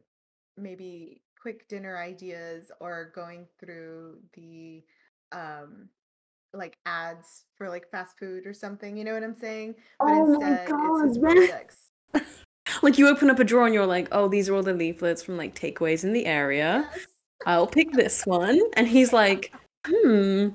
maybe 0.57 1.21
quick 1.39 1.67
dinner 1.67 1.97
ideas 1.97 2.71
or 2.79 3.11
going 3.13 3.45
through 3.59 4.17
the 4.33 4.83
um 5.31 5.89
like 6.53 6.77
ads 6.85 7.45
for 7.55 7.69
like 7.69 7.89
fast 7.89 8.17
food 8.17 8.45
or 8.45 8.53
something, 8.53 8.95
you 8.97 9.03
know 9.03 9.13
what 9.13 9.23
I'm 9.23 9.35
saying? 9.35 9.75
But 9.99 10.09
oh 10.09 10.33
instead 10.33 10.69
God, 10.69 11.05
it's 11.05 11.15
his 11.15 11.23
Rolodex. 11.23 12.23
like 12.83 12.97
you 12.97 13.07
open 13.07 13.29
up 13.29 13.39
a 13.39 13.43
drawer 13.43 13.65
and 13.65 13.73
you're 13.73 13.85
like, 13.85 14.07
oh, 14.11 14.27
these 14.27 14.49
are 14.49 14.55
all 14.55 14.63
the 14.63 14.73
leaflets 14.73 15.23
from 15.23 15.37
like 15.37 15.55
takeaways 15.55 16.03
in 16.03 16.13
the 16.13 16.25
area. 16.25 16.89
Yes. 16.91 17.05
I'll 17.45 17.67
pick 17.67 17.91
this 17.91 18.25
one. 18.25 18.59
And 18.73 18.87
he's 18.87 19.13
like, 19.13 19.53
hmm, 19.85 20.49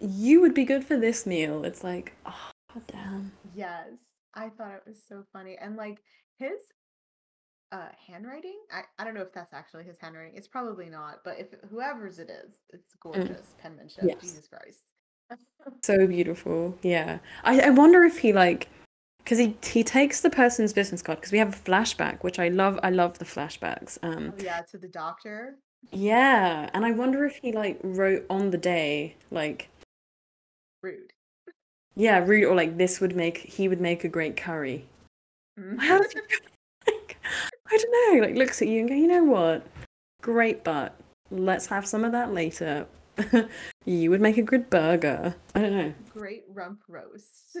you 0.00 0.40
would 0.40 0.54
be 0.54 0.64
good 0.64 0.84
for 0.84 0.96
this 0.96 1.26
meal. 1.26 1.64
It's 1.64 1.84
like, 1.84 2.14
oh, 2.26 2.50
damn. 2.86 3.32
Yes. 3.54 3.88
I 4.34 4.48
thought 4.48 4.74
it 4.74 4.82
was 4.86 5.00
so 5.08 5.24
funny. 5.32 5.56
And 5.60 5.76
like 5.76 5.98
his 6.38 6.58
uh 7.72 7.88
handwriting, 8.06 8.58
I, 8.72 8.82
I 8.98 9.04
don't 9.04 9.14
know 9.14 9.22
if 9.22 9.32
that's 9.32 9.52
actually 9.52 9.84
his 9.84 9.96
handwriting. 10.00 10.34
It's 10.36 10.48
probably 10.48 10.88
not, 10.88 11.20
but 11.24 11.38
if 11.38 11.48
whoever's 11.70 12.18
it 12.18 12.30
is, 12.30 12.54
it's 12.70 12.90
mm. 12.90 13.00
gorgeous 13.00 13.28
mm. 13.28 13.62
penmanship. 13.62 14.04
Yes. 14.04 14.20
Jesus 14.20 14.48
Christ. 14.48 14.80
so 15.82 16.06
beautiful. 16.06 16.76
Yeah. 16.82 17.18
I, 17.44 17.60
I 17.60 17.70
wonder 17.70 18.02
if 18.02 18.18
he 18.18 18.32
like 18.32 18.68
because 19.18 19.38
he 19.38 19.56
he 19.62 19.82
takes 19.82 20.20
the 20.20 20.30
person's 20.30 20.72
business 20.72 21.02
card 21.02 21.18
because 21.18 21.32
we 21.32 21.38
have 21.38 21.54
a 21.54 21.70
flashback 21.70 22.22
which 22.22 22.38
i 22.38 22.48
love 22.48 22.78
i 22.82 22.90
love 22.90 23.18
the 23.18 23.24
flashbacks 23.24 23.98
um 24.02 24.32
oh, 24.36 24.42
yeah 24.42 24.60
to 24.70 24.76
the 24.76 24.88
doctor 24.88 25.56
yeah, 25.92 26.70
and 26.74 26.84
I 26.84 26.90
wonder 26.90 27.24
if 27.24 27.36
he 27.36 27.52
like 27.52 27.78
wrote 27.82 28.24
on 28.28 28.50
the 28.50 28.58
day 28.58 29.16
like 29.30 29.68
Rude. 30.82 31.12
Yeah, 31.96 32.18
rude 32.18 32.44
or 32.44 32.54
like 32.54 32.76
this 32.76 33.00
would 33.00 33.16
make 33.16 33.38
he 33.38 33.68
would 33.68 33.80
make 33.80 34.04
a 34.04 34.08
great 34.08 34.36
curry. 34.36 34.86
Mhm. 35.58 35.78
How 35.80 35.98
does 35.98 36.12
he 36.12 36.20
like, 36.92 37.16
I 37.70 37.76
don't 37.76 38.16
know, 38.18 38.26
like 38.26 38.36
looks 38.36 38.60
at 38.60 38.68
you 38.68 38.80
and 38.80 38.88
go, 38.88 38.94
you 38.94 39.06
know 39.06 39.24
what? 39.24 39.66
Great 40.20 40.64
butt. 40.64 40.94
Let's 41.30 41.66
have 41.66 41.86
some 41.86 42.04
of 42.04 42.12
that 42.12 42.32
later. 42.32 42.86
you 43.84 44.10
would 44.10 44.20
make 44.20 44.36
a 44.38 44.42
good 44.42 44.68
burger. 44.70 45.34
I 45.54 45.60
don't 45.60 45.76
know. 45.76 45.94
Great 46.12 46.44
rump 46.52 46.82
roast. 46.88 47.56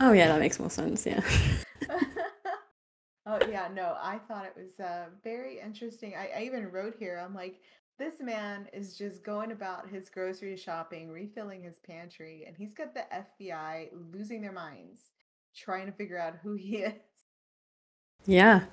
Oh 0.00 0.12
yeah, 0.12 0.28
that 0.28 0.40
makes 0.40 0.58
more 0.58 0.70
sense, 0.70 1.04
yeah. 1.04 1.20
oh 3.26 3.38
yeah, 3.50 3.68
no, 3.72 3.96
I 4.00 4.18
thought 4.28 4.44
it 4.44 4.54
was 4.56 4.80
uh, 4.80 5.06
very 5.22 5.60
interesting. 5.60 6.14
I, 6.16 6.40
I 6.40 6.42
even 6.44 6.70
wrote 6.70 6.96
here. 6.98 7.22
I'm 7.24 7.34
like, 7.34 7.60
this 7.98 8.20
man 8.20 8.68
is 8.72 8.96
just 8.96 9.22
going 9.22 9.52
about 9.52 9.88
his 9.88 10.10
grocery 10.10 10.56
shopping, 10.56 11.10
refilling 11.10 11.62
his 11.62 11.78
pantry, 11.78 12.44
and 12.46 12.56
he's 12.56 12.74
got 12.74 12.94
the 12.94 13.04
FBI 13.12 13.88
losing 14.12 14.40
their 14.40 14.52
minds, 14.52 15.00
trying 15.56 15.86
to 15.86 15.92
figure 15.92 16.18
out 16.18 16.34
who 16.42 16.54
he 16.54 16.76
is. 16.78 16.92
Yeah. 18.26 18.64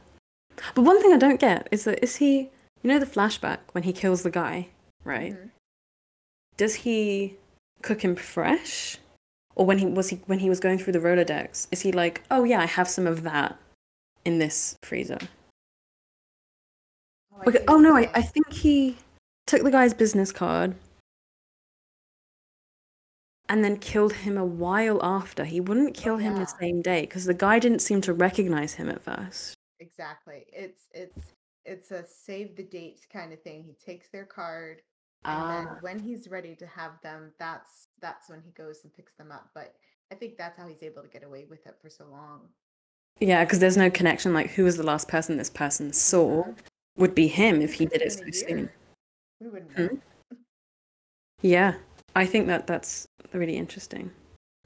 But 0.76 0.84
one 0.84 1.02
thing 1.02 1.14
I 1.14 1.18
don't 1.18 1.40
get 1.40 1.68
is 1.72 1.86
that 1.86 2.04
is 2.04 2.18
he 2.18 2.50
you 2.84 2.88
know 2.90 3.00
the 3.00 3.06
flashback 3.06 3.60
when 3.74 3.84
he 3.84 3.94
kills 3.94 4.24
the 4.24 4.32
guy, 4.32 4.70
right? 5.04 5.34
Mhm. 5.34 5.52
Does 6.58 6.76
he 6.76 7.38
cook 7.82 8.02
him 8.04 8.16
fresh? 8.16 8.98
Or 9.56 9.66
when 9.66 9.80
he 9.80 9.86
was 9.86 10.10
he 10.10 10.18
when 10.28 10.40
he 10.40 10.50
was 10.50 10.60
going 10.60 10.78
through 10.80 10.94
the 10.94 11.00
Rolodex, 11.00 11.68
is 11.72 11.82
he 11.82 11.92
like, 11.92 12.24
oh 12.32 12.44
yeah, 12.44 12.62
I 12.62 12.66
have 12.66 12.90
some 12.90 13.06
of 13.08 13.24
that 13.24 13.60
in 14.26 14.40
this 14.40 14.78
freezer? 14.84 15.20
Oh, 17.34 17.42
I 17.46 17.50
Okay, 17.50 17.64
oh 17.68 17.78
no, 17.78 17.96
I. 17.96 18.10
I 18.14 18.22
think 18.22 18.52
he 18.52 18.98
took 19.48 19.64
the 19.64 19.72
guy's 19.72 19.94
business 19.94 20.32
card 20.32 20.76
and 23.50 23.64
then 23.64 23.78
killed 23.78 24.14
him 24.14 24.38
a 24.38 24.46
while 24.46 25.04
after. 25.04 25.44
He 25.44 25.60
wouldn't 25.60 25.94
kill 25.94 26.18
him 26.18 26.36
the 26.36 26.46
same 26.46 26.82
day 26.82 27.02
because 27.02 27.26
the 27.26 27.34
guy 27.34 27.60
didn't 27.60 27.80
seem 27.80 28.00
to 28.02 28.14
recognize 28.14 28.76
him 28.76 28.90
at 28.90 29.02
first. 29.02 29.56
Exactly. 29.80 30.46
It's 30.54 30.88
it's 30.94 31.34
it's 31.66 31.92
a 31.92 32.06
save 32.06 32.56
the 32.56 32.64
dates 32.64 33.06
kind 33.12 33.34
of 33.34 33.42
thing. 33.42 33.64
He 33.64 33.74
takes 33.74 34.10
their 34.10 34.26
card 34.26 34.82
and 35.26 35.50
then 35.50 35.68
Ah. 35.70 35.78
when 35.82 36.00
he's 36.00 36.28
ready 36.30 36.56
to 36.56 36.66
have 36.66 37.00
them, 37.02 37.34
that's 37.38 37.88
that's 38.00 38.30
when 38.30 38.42
he 38.42 38.52
goes 38.52 38.84
and 38.84 38.94
picks 38.94 39.14
them 39.16 39.32
up. 39.32 39.50
But 39.54 39.76
I 40.12 40.16
think 40.16 40.38
that's 40.38 40.58
how 40.58 40.68
he's 40.68 40.82
able 40.84 41.02
to 41.04 41.08
get 41.10 41.24
away 41.24 41.46
with 41.50 41.68
it 41.68 41.76
for 41.82 41.90
so 41.90 42.06
long. 42.06 42.50
Yeah, 43.20 43.44
because 43.44 43.60
there's 43.60 43.78
no 43.78 43.90
connection. 43.90 44.34
Like, 44.34 44.52
who 44.52 44.64
was 44.64 44.78
the 44.78 44.84
last 44.84 45.08
person 45.08 45.38
this 45.38 45.50
person 45.50 45.94
saw? 45.94 46.44
Mhm. 46.44 46.56
Would 46.98 47.16
be 47.16 47.28
him 47.28 47.62
if 47.62 47.74
he 47.74 47.86
did 47.86 48.02
it 48.02 48.12
so 48.12 48.30
soon. 48.32 48.70
We 49.40 49.48
wouldn't 49.50 49.72
Hmm? 49.74 49.82
know. 49.86 50.00
Yeah, 51.42 51.76
I 52.16 52.26
think 52.26 52.48
that 52.48 52.68
that's 52.68 53.08
really 53.34 53.58
interesting. 53.58 54.12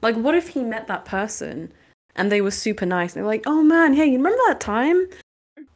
Like, 0.02 0.16
what 0.16 0.34
if 0.34 0.48
he 0.48 0.62
met 0.64 0.86
that 0.88 1.04
person 1.04 1.72
and 2.16 2.30
they 2.30 2.40
were 2.40 2.50
super 2.50 2.84
nice? 2.84 3.14
They're 3.14 3.24
like, 3.24 3.44
"Oh 3.46 3.62
man, 3.62 3.94
hey, 3.94 4.06
you 4.06 4.16
remember 4.18 4.38
that 4.48 4.60
time? 4.60 5.06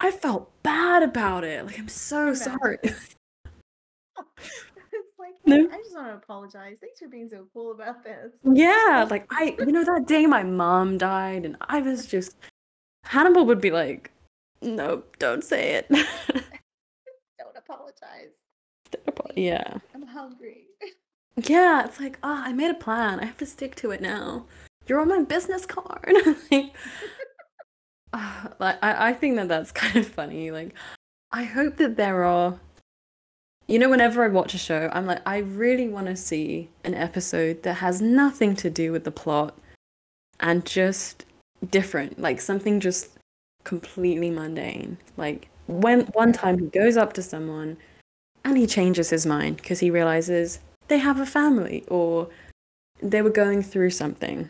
I 0.01 0.11
felt 0.11 0.51
bad 0.63 1.03
about 1.03 1.45
it. 1.45 1.65
Like, 1.65 1.79
I'm 1.79 1.89
so 1.89 2.35
sorry." 2.35 2.79
like, 5.19 5.35
No. 5.47 5.69
I 5.71 5.77
just 5.79 5.95
want 5.95 6.09
to 6.09 6.15
apologize. 6.15 6.79
Thanks 6.81 6.99
for 6.99 7.09
being 7.09 7.29
so 7.29 7.47
cool 7.55 7.73
about 7.73 8.03
this. 8.05 8.33
Yeah, 8.43 9.07
like 9.11 9.27
I, 9.31 9.57
you 9.59 9.73
know, 9.73 9.85
that 9.85 10.07
day 10.07 10.27
my 10.27 10.43
mom 10.43 10.99
died, 10.99 11.47
and 11.47 11.57
I 11.63 11.81
was 11.81 12.07
just 12.07 12.37
Hannibal 13.05 13.47
would 13.47 13.61
be 13.61 13.71
like, 13.71 14.11
"Nope, 14.61 15.17
don't 15.19 15.45
say 15.45 15.75
it." 15.75 15.89
Don't 17.39 17.57
apologize. 17.57 18.35
yeah, 19.35 19.79
I'm 19.95 20.07
hungry. 20.07 20.67
yeah. 21.37 21.85
It's 21.87 21.99
like, 21.99 22.19
ah, 22.23 22.45
I 22.45 22.53
made 22.53 22.71
a 22.71 22.75
plan. 22.75 23.19
I 23.21 23.25
have 23.25 23.39
to 23.39 23.47
stick 23.47 23.75
to 23.77 23.91
it 23.91 24.03
now. 24.03 24.47
You're 24.87 25.01
on 25.01 25.09
my 25.09 25.23
business 25.23 25.67
card. 25.67 26.13
like, 26.51 26.75
ah, 28.13 28.49
like 28.59 28.79
I, 28.83 29.09
I 29.09 29.13
think 29.15 29.37
that 29.37 29.49
that's 29.49 29.73
kind 29.73 29.97
of 29.97 30.07
funny. 30.07 30.51
Like, 30.51 30.75
I 31.33 31.45
hope 31.45 31.77
that 31.77 31.97
there 31.97 32.25
are. 32.25 32.61
You 33.67 33.79
know, 33.79 33.89
whenever 33.89 34.25
I 34.25 34.29
watch 34.29 34.53
a 34.53 34.59
show, 34.59 34.91
I'm 34.93 35.07
like, 35.07 35.23
I 35.25 35.39
really 35.39 35.87
want 35.87 36.07
to 36.07 36.17
see 36.17 36.71
an 36.83 36.95
episode 36.95 37.63
that 37.63 37.75
has 37.75 38.03
nothing 38.03 38.57
to 38.57 38.69
do 38.69 38.91
with 38.91 39.05
the 39.05 39.13
plot 39.13 39.57
and 40.41 40.67
just 40.67 41.25
different, 41.69 42.19
like 42.21 42.41
something 42.41 42.81
just 42.81 43.11
completely 43.65 44.31
mundane. 44.31 44.99
Like 45.17 45.49
when 45.67 46.03
one 46.13 46.33
time 46.33 46.59
he 46.59 46.67
goes 46.67 46.97
up 46.97 47.13
to 47.15 47.23
someone 47.23 47.77
and 48.45 48.57
he 48.57 48.67
changes 48.67 49.11
his 49.11 49.27
mind 49.27 49.57
because 49.57 49.81
he 49.81 49.91
realizes 49.91 50.61
they 50.89 50.99
have 50.99 51.21
a 51.21 51.27
family 51.27 51.85
or 51.89 52.29
they 53.03 53.23
were 53.23 53.31
going 53.31 53.63
through 53.63 53.91
something. 53.91 54.49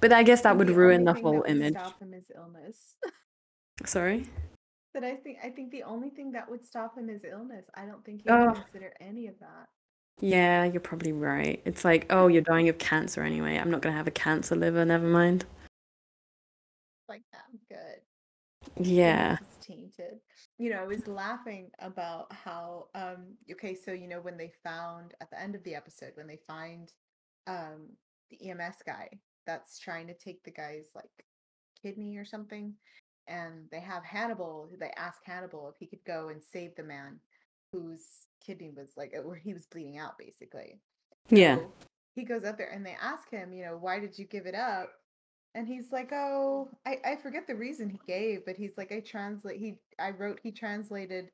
But 0.00 0.12
I 0.12 0.22
guess 0.22 0.42
that 0.42 0.58
would 0.58 0.68
the 0.68 0.74
ruin 0.74 1.04
the 1.04 1.14
whole 1.14 1.42
image. 1.44 1.74
Stop 1.74 2.00
him 2.00 2.12
is 2.12 2.30
illness. 2.34 2.96
Sorry? 3.86 4.28
But 4.92 5.04
I 5.04 5.14
think 5.14 5.38
I 5.42 5.48
think 5.48 5.70
the 5.70 5.84
only 5.84 6.10
thing 6.10 6.32
that 6.32 6.50
would 6.50 6.62
stop 6.64 6.98
him 6.98 7.08
is 7.08 7.24
illness. 7.24 7.64
I 7.74 7.86
don't 7.86 8.04
think 8.04 8.22
he 8.22 8.30
Oh. 8.30 8.48
would 8.48 8.56
consider 8.56 8.92
any 9.00 9.26
of 9.28 9.38
that. 9.40 9.68
Yeah, 10.20 10.64
you're 10.64 10.80
probably 10.80 11.12
right. 11.12 11.60
It's 11.64 11.84
like, 11.84 12.06
oh, 12.10 12.28
you're 12.28 12.42
dying 12.42 12.68
of 12.68 12.78
cancer 12.78 13.22
anyway. 13.22 13.56
I'm 13.56 13.70
not 13.70 13.82
going 13.82 13.92
to 13.92 13.96
have 13.96 14.06
a 14.06 14.12
cancer 14.12 14.54
liver, 14.54 14.84
never 14.84 15.06
mind. 15.06 15.44
Like 17.08 17.22
that, 17.32 17.42
I'm 17.50 17.58
good. 17.68 18.86
Yeah. 18.86 19.38
It's 19.40 19.66
tainted. 19.66 20.20
You 20.58 20.70
know, 20.70 20.78
I 20.78 20.86
was 20.86 21.06
laughing 21.08 21.70
about 21.80 22.32
how 22.32 22.86
um 22.94 23.34
okay, 23.50 23.74
so 23.74 23.92
you 23.92 24.06
know 24.06 24.20
when 24.20 24.36
they 24.36 24.52
found 24.62 25.14
at 25.20 25.30
the 25.30 25.40
end 25.40 25.54
of 25.54 25.64
the 25.64 25.74
episode 25.74 26.12
when 26.14 26.26
they 26.26 26.38
find 26.46 26.92
um 27.46 27.88
the 28.30 28.50
EMS 28.50 28.76
guy 28.86 29.08
that's 29.46 29.78
trying 29.78 30.06
to 30.06 30.14
take 30.14 30.42
the 30.44 30.50
guy's 30.50 30.90
like 30.94 31.10
kidney 31.82 32.16
or 32.16 32.24
something 32.24 32.72
and 33.28 33.68
they 33.70 33.80
have 33.80 34.04
Hannibal 34.04 34.68
they 34.78 34.92
ask 34.96 35.18
Hannibal 35.24 35.68
if 35.68 35.76
he 35.78 35.86
could 35.86 36.04
go 36.06 36.28
and 36.28 36.40
save 36.42 36.74
the 36.76 36.82
man 36.82 37.18
whose 37.72 38.28
kidney 38.44 38.72
was 38.76 38.90
like 38.96 39.14
where 39.24 39.36
he 39.36 39.52
was 39.54 39.66
bleeding 39.66 39.98
out 39.98 40.18
basically. 40.18 40.80
Yeah. 41.28 41.56
So 41.56 41.72
he 42.14 42.24
goes 42.24 42.44
up 42.44 42.58
there 42.58 42.70
and 42.70 42.84
they 42.84 42.96
ask 43.00 43.30
him, 43.30 43.52
you 43.52 43.64
know, 43.64 43.78
why 43.80 43.98
did 43.98 44.18
you 44.18 44.24
give 44.26 44.46
it 44.46 44.54
up? 44.54 44.90
And 45.54 45.66
he's 45.66 45.92
like, 45.92 46.12
oh, 46.12 46.70
I, 46.86 46.98
I 47.04 47.16
forget 47.16 47.46
the 47.46 47.54
reason 47.54 47.90
he 47.90 48.00
gave, 48.06 48.44
but 48.46 48.56
he's 48.56 48.76
like, 48.78 48.90
I 48.90 49.00
translate. 49.00 49.58
He 49.58 49.76
I 49.98 50.10
wrote 50.10 50.40
he 50.42 50.50
translated 50.50 51.30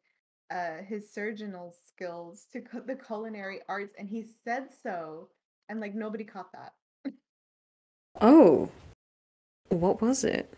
uh 0.51 0.83
his 0.87 1.13
surgical 1.13 1.75
skills 1.87 2.47
to 2.53 2.63
the 2.87 2.97
culinary 2.97 3.61
arts, 3.69 3.95
and 3.99 4.09
he 4.09 4.25
said 4.45 4.69
so, 4.83 5.29
and 5.69 5.81
like 5.81 5.95
nobody 5.95 6.25
caught 6.25 6.53
that. 6.53 6.73
Oh. 8.21 8.69
What 9.69 10.01
was 10.01 10.25
it? 10.25 10.53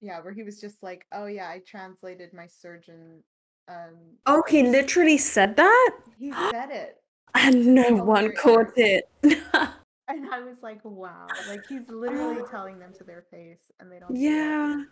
Yeah, 0.00 0.20
where 0.20 0.32
he 0.32 0.42
was 0.42 0.60
just 0.60 0.82
like, 0.82 1.06
oh 1.12 1.26
yeah, 1.26 1.48
I 1.48 1.60
translated 1.66 2.32
my 2.32 2.46
surgeon. 2.46 3.22
Um, 3.68 3.94
Oh, 4.26 4.42
he 4.48 4.62
literally 4.62 5.18
said 5.18 5.56
that? 5.56 5.90
he 6.18 6.32
said 6.32 6.70
it, 6.70 6.96
And 7.34 7.74
no 7.74 7.94
one 7.94 8.32
caught 8.36 8.72
it. 8.76 9.08
and 9.22 10.28
I 10.32 10.40
was 10.40 10.62
like, 10.62 10.80
wow, 10.84 11.26
like 11.48 11.66
he's 11.68 11.88
literally 11.88 12.42
telling 12.50 12.78
them 12.78 12.92
to 12.98 13.04
their 13.04 13.24
face, 13.30 13.70
and 13.80 13.90
they 13.90 13.98
don't. 13.98 14.14
yeah. 14.16 14.84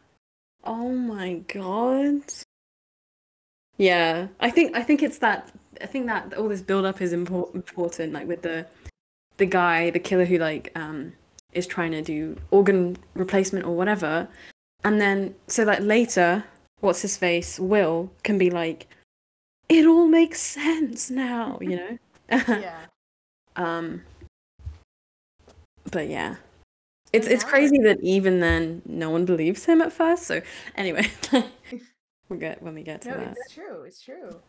Oh 0.64 0.90
my 0.90 1.34
god. 1.52 2.22
Yeah, 3.78 4.28
I 4.40 4.50
think 4.50 4.76
I 4.76 4.82
think 4.82 5.02
it's 5.02 5.18
that 5.18 5.50
I 5.80 5.86
think 5.86 6.06
that 6.06 6.34
all 6.34 6.48
this 6.48 6.62
build 6.62 6.84
up 6.84 7.00
is 7.00 7.12
impor- 7.12 7.52
important 7.54 8.12
like 8.12 8.28
with 8.28 8.42
the 8.42 8.66
the 9.38 9.46
guy, 9.46 9.90
the 9.90 9.98
killer 9.98 10.24
who 10.24 10.38
like 10.38 10.70
um 10.76 11.14
is 11.52 11.66
trying 11.66 11.90
to 11.92 12.02
do 12.02 12.36
organ 12.50 12.96
replacement 13.14 13.66
or 13.66 13.74
whatever. 13.74 14.28
And 14.84 15.00
then 15.00 15.34
so 15.48 15.64
like 15.64 15.80
later, 15.80 16.44
what's 16.82 17.00
his 17.00 17.16
face, 17.16 17.58
Will 17.58 18.12
can 18.22 18.36
be 18.36 18.50
like 18.50 18.86
it 19.68 19.86
all 19.86 20.06
makes 20.06 20.40
sense 20.40 21.10
now, 21.10 21.58
you 21.62 21.76
know? 21.76 21.98
yeah. 22.30 22.80
Um, 23.54 24.00
but 25.90 26.08
yeah, 26.08 26.36
it's 27.12 27.26
it's 27.26 27.44
crazy 27.44 27.76
that 27.82 28.00
even 28.00 28.40
then 28.40 28.80
no 28.86 29.10
one 29.10 29.26
believes 29.26 29.66
him 29.66 29.82
at 29.82 29.92
first. 29.92 30.22
So 30.22 30.40
anyway, 30.74 31.10
we'll 32.30 32.38
get 32.38 32.62
when 32.62 32.74
we 32.74 32.82
get 32.82 33.02
to 33.02 33.10
No, 33.10 33.16
that. 33.18 33.36
it's 33.36 33.52
true. 33.52 33.82
It's 33.82 34.00
true. 34.00 34.40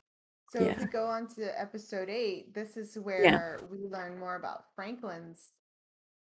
So 0.52 0.62
Yeah. 0.62 0.72
if 0.72 0.78
we 0.80 0.86
go 0.86 1.06
on 1.06 1.28
to 1.36 1.62
episode 1.62 2.08
eight, 2.10 2.54
this 2.54 2.78
is 2.78 2.98
where 2.98 3.60
we 3.70 3.88
learn 3.90 4.18
more 4.18 4.38
about 4.38 4.74
Franklin's 4.74 5.50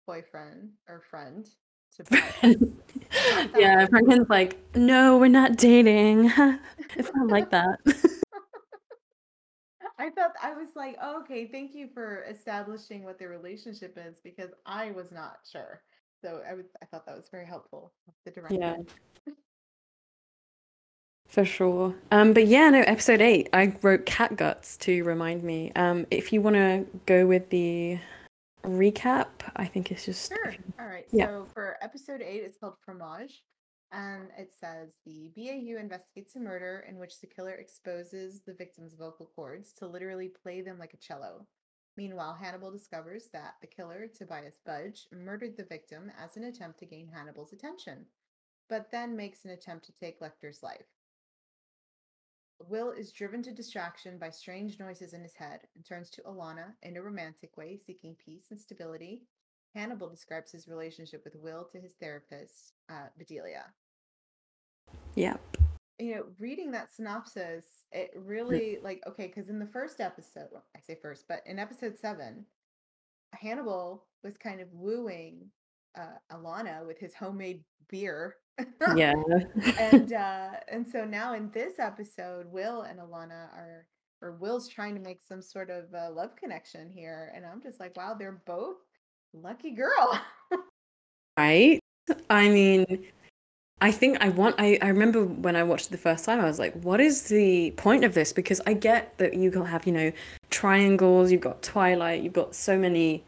boyfriend 0.07 0.73
or 0.89 1.01
friend. 1.09 1.49
To 1.97 2.05
yeah, 3.57 3.87
Franklin's 3.87 4.29
like, 4.29 4.59
no, 4.75 5.19
we're 5.19 5.29
not 5.29 5.57
dating. 5.57 6.31
it's 6.97 7.11
not 7.15 7.29
like 7.29 7.51
that. 7.51 7.79
I 9.99 10.11
felt 10.11 10.33
I 10.41 10.55
was 10.55 10.69
like, 10.77 10.97
oh, 11.03 11.21
okay, 11.23 11.47
thank 11.47 11.75
you 11.75 11.89
for 11.93 12.25
establishing 12.29 13.05
what 13.05 13.19
their 13.19 13.31
relationship 13.31 13.99
is 13.99 14.17
because 14.23 14.51
I 14.65 14.93
was 14.93 15.11
not 15.11 15.39
sure. 15.51 15.83
So 16.23 16.41
I 16.49 16.55
was 16.55 16.67
I 16.83 16.87
thought 16.87 17.07
that 17.07 17.17
was 17.17 17.29
very 17.31 17.47
helpful. 17.47 17.93
The. 18.25 18.33
Yeah. 18.51 18.77
For 21.29 21.45
sure. 21.45 21.95
Um, 22.11 22.33
but 22.33 22.47
yeah, 22.47 22.71
no, 22.71 22.81
episode 22.81 23.21
eight, 23.21 23.51
I 23.53 23.75
wrote 23.83 24.07
cat 24.07 24.37
guts 24.37 24.79
to 24.79 25.05
remind 25.05 25.43
me. 25.43 25.73
Um, 25.77 26.07
if 26.11 26.33
you 26.33 26.41
want 26.41 26.57
to 26.57 26.87
go 27.05 27.27
with 27.27 27.51
the 27.51 27.99
recap, 28.65 29.29
I 29.57 29.67
think 29.67 29.91
it's 29.91 30.05
just. 30.05 30.29
Sure. 30.29 30.55
All 30.79 30.87
right. 30.87 31.07
Yeah. 31.13 31.27
So 31.27 31.47
for 31.53 31.77
episode 31.83 32.23
eight, 32.23 32.43
it's 32.45 32.59
called 32.59 32.75
Fromage. 32.85 33.43
And 33.91 34.29
it 34.37 34.53
says 34.59 34.97
the 35.07 35.31
BAU 35.35 35.81
investigates 35.81 36.37
a 36.37 36.41
murder 36.41 36.85
in 36.87 36.99
which 36.99 37.21
the 37.21 37.27
killer 37.27 37.55
exposes 37.55 38.43
the 38.43 38.53
victim's 38.53 38.95
vocal 38.95 39.31
cords 39.35 39.73
to 39.75 39.87
literally 39.87 40.31
play 40.43 40.61
them 40.61 40.79
like 40.79 40.93
a 40.93 40.99
cello. 40.99 41.47
Meanwhile, 41.97 42.39
Hannibal 42.41 42.71
discovers 42.71 43.29
that 43.33 43.55
the 43.61 43.67
killer, 43.67 44.07
Tobias 44.07 44.59
Budge, 44.65 45.07
murdered 45.13 45.57
the 45.57 45.65
victim 45.65 46.13
as 46.23 46.37
an 46.37 46.45
attempt 46.45 46.79
to 46.81 46.87
gain 46.87 47.09
Hannibal's 47.09 47.53
attention, 47.53 48.05
but 48.69 48.91
then 48.93 49.17
makes 49.17 49.45
an 49.45 49.51
attempt 49.51 49.87
to 49.87 49.93
take 49.93 50.21
Lecter's 50.21 50.63
life. 50.63 50.87
Will 52.67 52.91
is 52.91 53.13
driven 53.13 53.43
to 53.45 53.53
distraction 53.53 54.19
by 54.19 54.31
strange 54.31 54.79
noises 54.79 55.13
in 55.13 55.23
his 55.23 55.35
head 55.35 55.61
and 55.75 55.85
turns 55.85 56.11
to 56.11 56.23
Alana 56.23 56.73
in 56.83 56.97
a 56.97 57.03
romantic 57.03 57.57
way, 57.57 57.79
seeking 57.79 58.17
peace 58.25 58.47
and 58.51 58.59
stability. 58.59 59.23
Hannibal 59.75 60.09
describes 60.09 60.51
his 60.51 60.67
relationship 60.67 61.23
with 61.25 61.37
Will 61.37 61.69
to 61.73 61.79
his 61.79 61.93
therapist, 62.01 62.73
uh, 62.91 63.07
Bedelia. 63.17 63.67
Yep. 65.15 65.41
You 65.99 66.15
know, 66.15 66.25
reading 66.39 66.71
that 66.73 66.93
synopsis, 66.93 67.65
it 67.93 68.11
really 68.17 68.79
like 68.83 69.03
okay, 69.07 69.27
because 69.27 69.49
in 69.49 69.59
the 69.59 69.67
first 69.67 70.01
episode, 70.01 70.49
I 70.77 70.81
say 70.81 70.97
first, 71.01 71.27
but 71.29 71.43
in 71.47 71.59
episode 71.59 71.99
seven, 71.99 72.47
Hannibal 73.33 74.05
was 74.23 74.37
kind 74.37 74.61
of 74.61 74.73
wooing 74.73 75.51
uh, 75.97 76.19
Alana 76.33 76.87
with 76.87 76.99
his 76.99 77.15
homemade 77.15 77.63
beer. 77.89 78.37
Yeah. 78.97 79.15
and 79.79 80.13
uh 80.13 80.51
and 80.71 80.85
so 80.85 81.05
now 81.05 81.35
in 81.35 81.49
this 81.53 81.79
episode 81.79 82.51
will 82.51 82.83
and 82.83 82.99
alana 82.99 83.55
are 83.55 83.87
or 84.21 84.33
will's 84.33 84.67
trying 84.67 84.97
to 84.97 85.01
make 85.01 85.23
some 85.23 85.41
sort 85.41 85.71
of 85.71 85.85
uh, 85.95 86.11
love 86.11 86.35
connection 86.35 86.91
here 86.91 87.31
and 87.37 87.47
i'm 87.47 87.63
just 87.63 87.79
like 87.79 87.97
wow 87.97 88.17
they're 88.19 88.43
both 88.47 88.79
lucky 89.33 89.71
girl 89.71 90.21
right? 91.39 91.81
I 92.29 92.49
mean, 92.49 93.07
I 93.81 93.93
think 93.93 94.19
I 94.21 94.29
want. 94.29 94.57
I, 94.59 94.79
I 94.83 94.89
remember 94.89 95.25
when 95.25 95.55
I 95.57 95.63
watched 95.63 95.91
the 95.91 95.99
first 95.99 96.25
time, 96.25 96.41
I 96.41 96.45
was 96.45 96.59
like, 96.59 96.75
what 96.83 97.01
is 97.01 97.29
the 97.29 97.71
point 97.73 98.05
of 98.05 98.15
this? 98.15 98.33
Because 98.33 98.61
I 98.67 98.75
get 98.75 99.17
that 99.19 99.35
you 99.35 99.51
can 99.51 99.65
have, 99.65 99.87
you 99.87 99.93
know, 99.93 100.13
triangles, 100.51 101.31
you've 101.31 101.41
got 101.41 101.63
Twilight, 101.63 102.23
you've 102.23 102.33
got 102.33 102.55
so 102.55 102.77
many, 102.77 103.25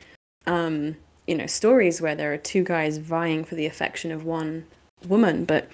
um, 0.46 0.96
you 1.26 1.34
know, 1.34 1.46
stories 1.46 2.00
where 2.00 2.14
there 2.14 2.32
are 2.32 2.38
two 2.38 2.64
guys 2.64 2.98
vying 2.98 3.44
for 3.44 3.54
the 3.54 3.66
affection 3.66 4.10
of 4.12 4.24
one 4.24 4.66
woman. 5.06 5.44
But 5.44 5.68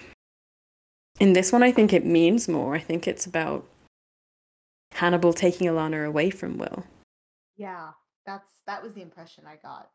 in 1.21 1.33
this 1.33 1.53
one, 1.53 1.63
I 1.63 1.73
think 1.73 1.93
it 1.93 2.05
means 2.05 2.49
more. 2.49 2.75
I 2.75 2.81
think 2.81 3.07
it's 3.09 3.27
about 3.27 3.67
Hannibal 4.93 5.33
taking 5.33 5.67
Alana 5.67 6.07
away 6.07 6.31
from 6.31 6.59
Will. 6.59 6.85
yeah 7.57 7.91
that's 8.27 8.51
that 8.67 8.83
was 8.83 8.95
the 8.95 9.03
impression 9.03 9.45
i 9.47 9.57
got 9.57 9.89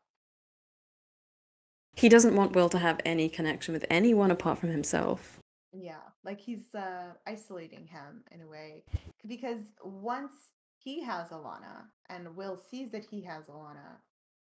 He 1.94 2.08
doesn't 2.08 2.34
want 2.36 2.54
Will 2.56 2.68
to 2.70 2.78
have 2.78 3.00
any 3.04 3.28
connection 3.28 3.74
with 3.74 3.84
anyone 3.90 4.30
apart 4.30 4.58
from 4.58 4.70
himself. 4.70 5.38
Yeah, 5.74 6.04
like 6.24 6.40
he's 6.40 6.74
uh 6.74 7.12
isolating 7.26 7.86
him 7.86 8.22
in 8.30 8.40
a 8.42 8.46
way 8.48 8.84
because 9.26 9.60
once 9.84 10.32
he 10.78 11.02
has 11.04 11.28
Alana 11.28 11.76
and 12.08 12.34
Will 12.36 12.56
sees 12.70 12.90
that 12.92 13.04
he 13.04 13.20
has 13.22 13.44
Alana, 13.46 14.00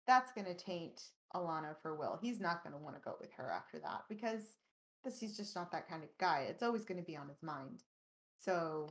that's 0.07 0.33
going 0.33 0.47
to 0.47 0.55
taint 0.55 1.03
Alana 1.35 1.75
for 1.83 1.95
Will. 1.95 2.19
He's 2.21 2.41
not 2.41 2.63
going 2.63 2.73
to 2.73 2.79
want 2.79 2.97
to 2.97 3.03
go 3.03 3.17
with 3.21 3.33
her 3.33 3.51
after 3.51 3.79
that 3.81 4.03
because 4.09 4.43
this 5.05 5.21
he's 5.21 5.37
just 5.37 5.55
not 5.55 5.71
that 5.73 5.89
kind 5.89 6.03
of 6.03 6.09
guy. 6.19 6.47
It's 6.49 6.63
always 6.63 6.85
going 6.85 6.99
to 7.01 7.07
be 7.07 7.17
on 7.17 7.29
his 7.29 7.43
mind. 7.43 7.83
So 8.43 8.91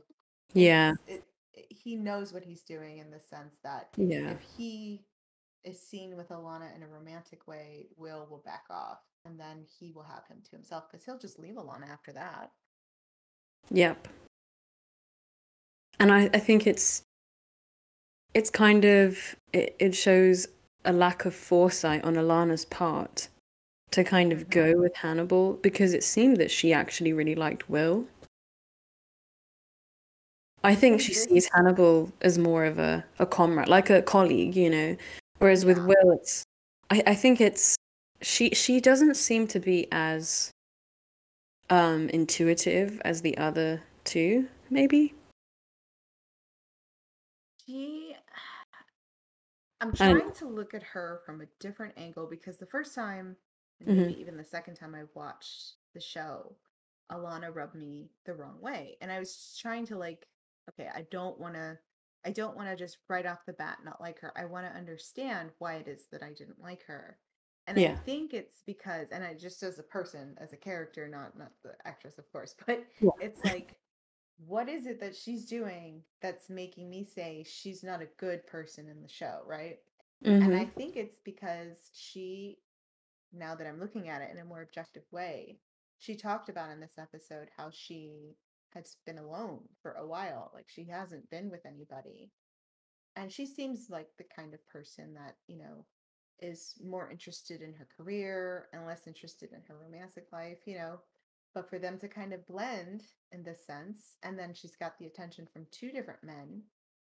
Yeah. 0.54 0.94
it, 1.06 1.24
it, 1.54 1.66
he 1.70 1.96
knows 1.96 2.32
what 2.32 2.42
he's 2.42 2.62
doing 2.62 2.98
in 2.98 3.10
the 3.10 3.20
sense 3.20 3.56
that 3.64 3.88
Yeah. 3.96 4.30
if 4.30 4.40
he 4.56 5.04
is 5.64 5.80
seen 5.80 6.16
with 6.16 6.28
Alana 6.28 6.74
in 6.76 6.82
a 6.82 6.88
romantic 6.88 7.46
way, 7.48 7.86
Will 7.96 8.26
will 8.30 8.42
back 8.44 8.64
off 8.70 9.00
and 9.24 9.38
then 9.38 9.64
he 9.78 9.92
will 9.92 10.04
have 10.04 10.26
him 10.28 10.38
to 10.44 10.50
himself 10.56 10.84
because 10.90 11.04
he'll 11.04 11.18
just 11.18 11.38
leave 11.38 11.54
Alana 11.56 11.90
after 11.90 12.12
that. 12.12 12.52
Yep. 13.70 14.08
And 15.98 16.12
I, 16.12 16.30
I 16.32 16.38
think 16.38 16.66
it's 16.66 17.02
it's 18.34 18.50
kind 18.50 18.84
of 18.84 19.34
it, 19.52 19.74
it 19.78 19.94
shows 19.94 20.46
a 20.86 20.92
lack 20.92 21.24
of 21.24 21.34
foresight 21.34 22.04
on 22.04 22.14
Alana's 22.14 22.64
part 22.64 23.28
to 23.90 24.04
kind 24.04 24.32
of 24.32 24.50
go 24.50 24.78
with 24.78 24.96
Hannibal 24.96 25.54
because 25.54 25.92
it 25.94 26.04
seemed 26.04 26.38
that 26.38 26.50
she 26.50 26.72
actually 26.72 27.12
really 27.12 27.34
liked 27.34 27.68
Will. 27.68 28.06
I 30.64 30.74
think 30.74 31.00
she 31.00 31.14
sees 31.14 31.48
Hannibal 31.54 32.12
as 32.22 32.38
more 32.38 32.64
of 32.64 32.78
a, 32.78 33.04
a 33.18 33.26
comrade, 33.26 33.68
like 33.68 33.90
a 33.90 34.02
colleague, 34.02 34.56
you 34.56 34.70
know. 34.70 34.96
Whereas 35.38 35.64
with 35.64 35.78
Will 35.78 36.12
it's 36.12 36.44
I, 36.90 37.02
I 37.06 37.14
think 37.14 37.40
it's 37.40 37.76
she 38.22 38.50
she 38.50 38.80
doesn't 38.80 39.16
seem 39.16 39.46
to 39.48 39.60
be 39.60 39.86
as 39.92 40.50
um 41.70 42.08
intuitive 42.08 43.00
as 43.04 43.22
the 43.22 43.36
other 43.38 43.82
two, 44.04 44.48
maybe. 44.70 45.14
She 47.66 47.95
I'm 49.80 49.92
don't 49.94 50.02
trying 50.06 50.32
to 50.34 50.48
look 50.48 50.74
at 50.74 50.82
her 50.82 51.22
from 51.26 51.40
a 51.40 51.46
different 51.60 51.94
angle 51.98 52.26
because 52.26 52.58
the 52.58 52.66
first 52.66 52.94
time, 52.94 53.36
and 53.80 53.88
Mhm. 53.88 53.94
maybe 53.96 54.18
even 54.20 54.36
the 54.36 54.44
second 54.44 54.74
time 54.76 54.94
I 54.94 55.04
watched 55.14 55.74
the 55.94 56.00
show, 56.00 56.56
Alana 57.12 57.54
rubbed 57.54 57.74
me 57.74 58.10
the 58.24 58.34
wrong 58.34 58.60
way. 58.60 58.96
And 59.00 59.12
I 59.12 59.18
was 59.18 59.56
trying 59.60 59.86
to 59.86 59.96
like, 59.98 60.26
okay, 60.70 60.88
I 60.94 61.02
don't 61.10 61.38
want 61.38 61.54
to 61.54 61.78
I 62.24 62.30
don't 62.32 62.56
want 62.56 62.68
to 62.68 62.74
just 62.76 62.98
right 63.08 63.24
off 63.24 63.46
the 63.46 63.52
bat 63.52 63.78
not 63.84 64.00
like 64.00 64.18
her. 64.18 64.32
I 64.36 64.46
want 64.46 64.66
to 64.66 64.76
understand 64.76 65.52
why 65.58 65.74
it 65.76 65.86
is 65.86 66.08
that 66.10 66.24
I 66.24 66.32
didn't 66.32 66.60
like 66.60 66.82
her. 66.84 67.20
And 67.68 67.78
I 67.78 67.82
Yeah. 67.82 67.96
think 68.04 68.34
it's 68.34 68.62
because 68.66 69.10
and 69.12 69.22
I 69.24 69.34
just 69.34 69.62
as 69.62 69.78
a 69.78 69.82
person, 69.84 70.36
as 70.40 70.52
a 70.52 70.56
character, 70.56 71.06
not 71.08 71.36
not 71.38 71.52
the 71.62 71.76
actress 71.86 72.18
of 72.18 72.30
course, 72.32 72.54
but 72.66 72.84
Yeah. 73.00 73.10
it's 73.20 73.44
like 73.44 73.78
what 74.38 74.68
is 74.68 74.86
it 74.86 75.00
that 75.00 75.16
she's 75.16 75.46
doing 75.46 76.02
that's 76.20 76.50
making 76.50 76.90
me 76.90 77.04
say 77.04 77.44
she's 77.46 77.82
not 77.82 78.02
a 78.02 78.08
good 78.18 78.46
person 78.46 78.88
in 78.88 79.00
the 79.02 79.08
show, 79.08 79.40
right? 79.46 79.78
And 80.40 80.54
I 80.54 80.64
Mhm. 80.64 80.74
think 80.74 80.96
it's 80.96 81.18
because 81.20 81.90
she, 81.94 82.58
now 83.32 83.54
that 83.54 83.66
I'm 83.66 83.80
looking 83.80 84.08
at 84.08 84.22
it 84.22 84.30
in 84.30 84.38
a 84.38 84.44
more 84.44 84.62
objective 84.62 85.04
way, 85.10 85.60
she 85.98 86.14
talked 86.16 86.48
about 86.48 86.70
in 86.70 86.80
this 86.80 86.98
episode 86.98 87.48
how 87.56 87.70
she 87.70 88.36
has 88.74 88.96
been 89.06 89.18
alone 89.18 89.68
for 89.80 89.92
a 89.92 90.06
while. 90.06 90.50
Like 90.54 90.68
she 90.68 90.84
hasn't 90.84 91.30
been 91.30 91.50
with 91.50 91.64
anybody. 91.64 92.32
And 93.16 93.32
she 93.32 93.46
seems 93.46 93.88
like 93.90 94.08
the 94.18 94.24
kind 94.24 94.52
of 94.54 94.66
person 94.66 95.14
that, 95.14 95.36
you 95.46 95.56
know, 95.58 95.86
is 96.40 96.74
more 96.84 97.10
interested 97.10 97.62
in 97.62 97.72
her 97.74 97.88
career 97.96 98.68
and 98.72 98.86
less 98.86 99.06
interested 99.06 99.52
in 99.52 99.62
her 99.68 99.76
romantic 99.82 100.26
life, 100.32 100.58
you 100.66 100.76
know. 100.76 101.00
But 101.56 101.70
for 101.70 101.78
them 101.78 101.96
to 102.00 102.06
kind 102.06 102.34
of 102.34 102.46
blend 102.46 103.04
in 103.32 103.42
this 103.42 103.64
sense, 103.66 104.16
and 104.22 104.38
then 104.38 104.52
she's 104.52 104.76
got 104.76 104.98
the 104.98 105.06
attention 105.06 105.48
from 105.50 105.66
two 105.70 105.90
different 105.90 106.22
men, 106.22 106.60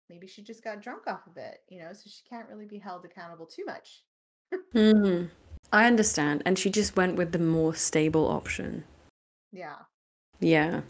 maybe 0.08 0.28
she 0.28 0.42
just 0.42 0.62
got 0.62 0.80
drunk 0.80 1.08
off 1.08 1.26
of 1.26 1.36
it, 1.36 1.62
you 1.68 1.80
know, 1.80 1.92
so 1.92 2.04
she 2.08 2.22
can't 2.30 2.48
really 2.48 2.64
be 2.64 2.78
held 2.78 3.04
accountable 3.04 3.46
too 3.46 3.64
much. 3.64 4.04
Mhm. 4.72 5.30
I 5.72 5.86
understand. 5.86 6.44
And 6.46 6.56
she 6.56 6.70
just 6.70 6.96
went 6.96 7.16
with 7.16 7.32
the 7.32 7.40
more 7.40 7.74
stable 7.74 8.28
option. 8.28 8.84
Yeah. 9.50 9.78
Yeah. 10.38 10.82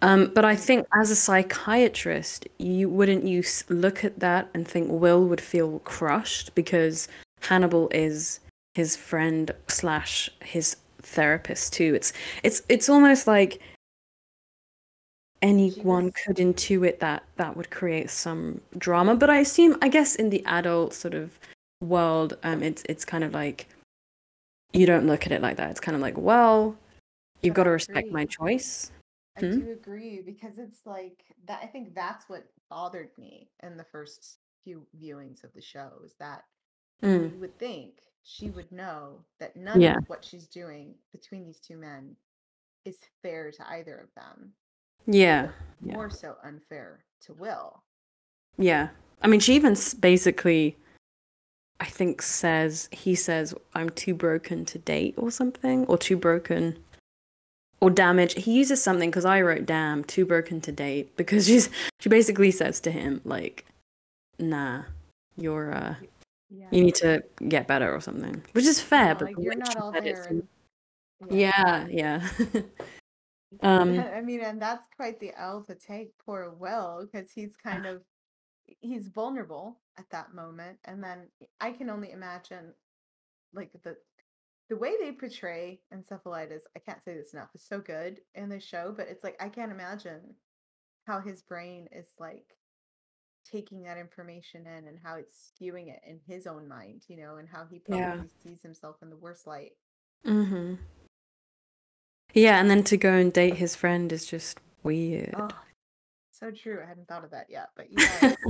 Um, 0.00 0.32
but 0.32 0.44
I 0.44 0.54
think 0.54 0.86
as 0.94 1.10
a 1.10 1.16
psychiatrist, 1.16 2.46
you 2.58 2.88
wouldn't 2.88 3.24
you 3.24 3.42
look 3.70 4.04
at 4.04 4.20
that 4.20 4.50
and 4.54 4.68
think 4.68 4.88
Will 4.88 5.24
would 5.24 5.40
feel 5.40 5.80
crushed 5.80 6.54
because 6.54 7.08
Hannibal 7.40 7.88
is 7.90 8.38
his 8.74 8.94
friend 8.96 9.50
slash 9.66 10.30
his 10.40 10.76
therapist 11.02 11.72
too. 11.72 11.94
It's 11.94 12.12
it's 12.42 12.62
it's 12.68 12.88
almost 12.88 13.26
like 13.26 13.60
anyone 15.42 16.12
could 16.24 16.36
intuit 16.36 16.98
that 17.00 17.24
that 17.36 17.56
would 17.56 17.70
create 17.70 18.10
some 18.10 18.60
drama. 18.78 19.16
But 19.16 19.30
I 19.30 19.38
assume, 19.38 19.76
I 19.82 19.88
guess, 19.88 20.14
in 20.14 20.30
the 20.30 20.44
adult 20.46 20.94
sort 20.94 21.14
of 21.14 21.38
world, 21.80 22.38
um, 22.42 22.62
it's 22.62 22.82
it's 22.88 23.04
kind 23.04 23.24
of 23.24 23.34
like 23.34 23.66
you 24.72 24.86
don't 24.86 25.06
look 25.06 25.26
at 25.26 25.32
it 25.32 25.42
like 25.42 25.56
that. 25.56 25.70
It's 25.70 25.80
kind 25.80 25.94
of 25.94 26.00
like, 26.00 26.16
well, 26.16 26.76
you've 27.42 27.54
got 27.54 27.64
to 27.64 27.70
respect 27.70 28.10
my 28.10 28.24
choice. 28.24 28.90
I 29.36 29.40
Hmm? 29.40 29.60
do 29.60 29.72
agree 29.72 30.20
because 30.24 30.58
it's 30.58 30.80
like 30.86 31.24
that. 31.46 31.60
I 31.62 31.66
think 31.66 31.94
that's 31.94 32.28
what 32.28 32.44
bothered 32.70 33.10
me 33.18 33.50
in 33.62 33.76
the 33.76 33.84
first 33.84 34.38
few 34.64 34.86
viewings 35.00 35.42
of 35.44 35.52
the 35.54 35.60
show 35.60 35.90
is 36.04 36.14
that 36.20 36.44
Mm. 37.02 37.32
you 37.32 37.40
would 37.40 37.58
think 37.58 37.94
she 38.24 38.50
would 38.50 38.70
know 38.72 39.24
that 39.40 39.56
none 39.56 39.80
Yeah. 39.80 39.98
of 39.98 40.08
what 40.08 40.24
she's 40.24 40.46
doing 40.46 40.94
between 41.12 41.44
these 41.44 41.60
two 41.60 41.76
men 41.76 42.16
is 42.84 42.98
fair 43.22 43.50
to 43.52 43.70
either 43.70 43.98
of 43.98 44.12
them. 44.14 44.52
Yeah. 45.06 45.50
Yeah. 45.84 45.94
More 45.94 46.10
so 46.10 46.36
unfair 46.44 47.04
to 47.22 47.34
Will. 47.34 47.82
Yeah. 48.58 48.90
I 49.20 49.26
mean, 49.28 49.40
she 49.40 49.54
even 49.54 49.76
basically, 50.00 50.76
I 51.80 51.86
think, 51.86 52.22
says, 52.22 52.88
he 52.92 53.14
says, 53.14 53.54
I'm 53.74 53.90
too 53.90 54.14
broken 54.14 54.64
to 54.66 54.78
date 54.78 55.14
or 55.16 55.30
something, 55.30 55.86
or 55.86 55.98
too 55.98 56.16
broken. 56.16 56.82
or 57.80 57.90
damage. 57.90 58.34
He 58.34 58.52
uses 58.52 58.80
something 58.80 59.10
because 59.10 59.24
I 59.24 59.40
wrote 59.42 59.66
damn 59.66 60.04
too 60.04 60.24
broken 60.24 60.60
to 60.60 60.70
date 60.70 61.16
because 61.16 61.46
she's 61.46 61.68
she 61.98 62.08
basically 62.08 62.52
says 62.52 62.78
to 62.80 62.92
him 62.92 63.20
like, 63.24 63.64
nah, 64.38 64.84
you're 65.36 65.74
uh 65.74 65.94
Yeah. 66.54 66.68
you 66.70 66.82
need 66.82 66.94
to 66.96 67.22
get 67.48 67.66
better 67.66 67.94
or 67.94 68.00
something, 68.00 68.42
which 68.52 68.66
is 68.66 68.80
fair. 68.80 69.08
Yeah, 69.08 69.14
but 69.14 69.24
like 69.24 69.36
you're 69.38 69.54
not 69.54 69.76
all 69.76 69.92
said 69.92 70.06
it 70.06 70.14
there. 70.16 70.24
and- 70.24 70.48
yeah, 71.30 71.86
yeah. 71.88 72.28
um, 73.62 73.98
I 73.98 74.20
mean, 74.20 74.40
and 74.40 74.60
that's 74.60 74.86
quite 74.96 75.20
the 75.20 75.32
L 75.38 75.64
to 75.68 75.74
take, 75.74 76.12
poor 76.24 76.50
Will, 76.50 77.06
because 77.10 77.30
he's 77.30 77.54
kind 77.56 77.86
of 77.86 78.02
he's 78.80 79.08
vulnerable 79.08 79.80
at 79.98 80.08
that 80.10 80.34
moment, 80.34 80.78
and 80.84 81.02
then 81.02 81.28
I 81.60 81.72
can 81.72 81.90
only 81.90 82.12
imagine, 82.12 82.72
like 83.54 83.70
the 83.84 83.96
the 84.68 84.76
way 84.76 84.92
they 84.98 85.12
portray 85.12 85.80
encephalitis. 85.94 86.62
I 86.74 86.80
can't 86.80 87.04
say 87.04 87.14
this 87.14 87.34
enough. 87.34 87.50
Is 87.54 87.64
so 87.64 87.80
good 87.80 88.20
in 88.34 88.48
the 88.48 88.60
show, 88.60 88.94
but 88.96 89.08
it's 89.08 89.24
like 89.24 89.36
I 89.40 89.48
can't 89.48 89.72
imagine 89.72 90.34
how 91.06 91.20
his 91.20 91.42
brain 91.42 91.88
is 91.92 92.06
like 92.18 92.46
taking 93.52 93.82
that 93.82 93.98
information 93.98 94.66
in 94.66 94.88
and 94.88 94.98
how 95.04 95.16
it's 95.16 95.52
skewing 95.52 95.88
it 95.88 96.00
in 96.06 96.18
his 96.26 96.46
own 96.46 96.66
mind, 96.66 97.02
you 97.08 97.16
know, 97.16 97.36
and 97.36 97.48
how 97.48 97.64
he 97.70 97.78
probably 97.78 98.00
Yeah. 98.00 98.22
sees 98.42 98.62
himself 98.62 98.96
in 99.02 99.10
the 99.10 99.16
worst 99.16 99.46
light. 99.46 99.72
hmm 100.24 100.74
Yeah, 102.32 102.58
and 102.60 102.70
then 102.70 102.82
to 102.84 102.96
go 102.96 103.12
and 103.12 103.32
date 103.32 103.56
his 103.56 103.76
friend 103.76 104.10
is 104.12 104.24
just 104.26 104.58
weird. 104.82 105.34
Oh, 105.36 105.48
so 106.30 106.50
true. 106.50 106.80
I 106.82 106.86
hadn't 106.86 107.08
thought 107.08 107.24
of 107.24 107.30
that 107.32 107.46
yet, 107.50 107.70
but 107.76 107.86
yeah. 107.90 108.34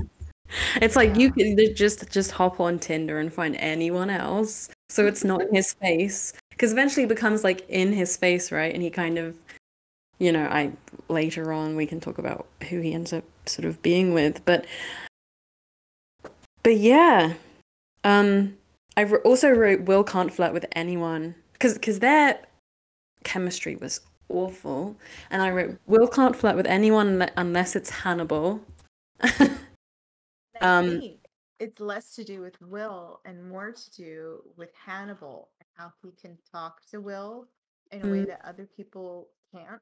It's 0.77 0.97
like 0.97 1.17
you 1.17 1.33
can 1.33 1.57
just 1.75 2.11
just 2.11 2.31
hop 2.33 2.61
on 2.61 2.79
Tinder 2.79 3.19
and 3.19 3.33
find 3.33 3.57
anyone 3.57 4.11
else, 4.11 4.69
so 4.91 5.07
it's 5.07 5.25
not 5.25 5.41
in 5.43 5.55
his 5.55 5.73
face. 5.75 6.35
Because 6.51 6.73
eventually 6.73 7.05
it 7.05 7.09
becomes 7.09 7.43
like 7.43 7.67
in 7.71 7.93
his 7.93 8.17
face, 8.17 8.53
right? 8.53 8.73
And 8.73 8.83
he 8.83 8.91
kind 8.91 9.19
of, 9.19 9.35
you 10.19 10.31
know, 10.31 10.45
I 10.45 10.73
later 11.09 11.53
on 11.53 11.75
we 11.77 11.87
can 11.87 12.01
talk 12.01 12.19
about 12.19 12.47
who 12.69 12.81
he 12.81 12.93
ends 12.93 13.13
up 13.15 13.25
sort 13.47 13.65
of 13.65 13.83
being 13.83 14.15
with, 14.15 14.45
but 14.45 14.67
but 16.63 16.77
yeah, 16.77 17.35
um, 18.05 18.57
I 18.97 19.05
also 19.05 19.51
wrote 19.51 19.83
Will 19.83 20.05
can't 20.05 20.33
flirt 20.33 20.53
with 20.53 20.67
anyone 20.73 21.35
because 21.55 21.75
because 21.75 21.99
their 22.01 22.39
chemistry 23.25 23.77
was 23.77 24.01
awful, 24.29 24.97
and 25.31 25.43
I 25.43 25.51
wrote 25.51 25.79
Will 25.87 26.07
can't 26.09 26.37
flirt 26.37 26.57
with 26.57 26.67
anyone 26.67 27.29
unless 27.37 27.75
it's 27.77 27.91
Hannibal. 27.91 28.61
Um, 30.61 31.03
it's 31.59 31.81
less 31.81 32.15
to 32.15 32.23
do 32.25 32.41
with 32.41 32.61
Will 32.61 33.21
and 33.25 33.49
more 33.49 33.73
to 33.73 33.91
do 33.91 34.43
with 34.57 34.71
Hannibal 34.75 35.49
and 35.61 35.67
how 35.77 35.93
he 36.03 36.13
can 36.13 36.39
talk 36.53 36.87
to 36.91 37.01
Will 37.01 37.49
in 37.91 38.03
a 38.07 38.11
way 38.11 38.19
Mm. 38.21 38.27
that 38.29 38.45
other 38.45 38.67
people 38.77 39.29
can't. 39.53 39.81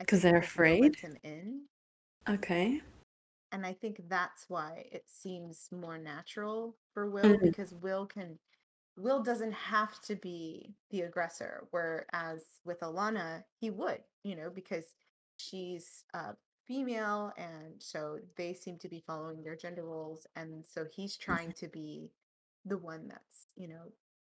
because 0.00 0.22
they're 0.22 0.38
afraid? 0.38 0.96
him 0.96 1.16
in, 1.22 1.62
Okay. 2.28 2.80
and 3.52 3.64
I 3.64 3.72
think 3.72 4.02
that's 4.08 4.44
why 4.50 4.86
it 4.92 5.04
seems 5.08 5.70
more 5.72 5.96
natural 5.96 6.76
for 6.92 7.08
Will 7.08 7.22
Mhm. 7.24 7.40
because 7.40 7.72
Will 7.74 8.04
can. 8.06 8.38
Will 8.96 9.22
doesn't 9.22 9.52
have 9.52 10.00
to 10.02 10.16
be 10.16 10.74
the 10.90 11.02
aggressor, 11.02 11.66
whereas 11.70 12.58
with 12.64 12.80
Alana, 12.80 13.44
he 13.60 13.70
would, 13.70 14.02
you 14.24 14.34
know, 14.34 14.50
because 14.50 14.96
she's 15.36 16.04
uh, 16.14 16.34
female, 16.66 17.32
and 17.38 17.80
so 17.80 18.18
they 18.36 18.52
seem 18.52 18.76
to 18.78 18.88
be 18.88 19.00
following 19.00 19.42
their 19.42 19.56
gender 19.56 19.84
roles, 19.84 20.26
and 20.36 20.62
so 20.66 20.84
he's 20.92 21.16
trying 21.16 21.52
to 21.52 21.68
be 21.68 22.10
the 22.66 22.76
one 22.76 23.06
that's, 23.08 23.46
you 23.56 23.68
know, 23.68 23.90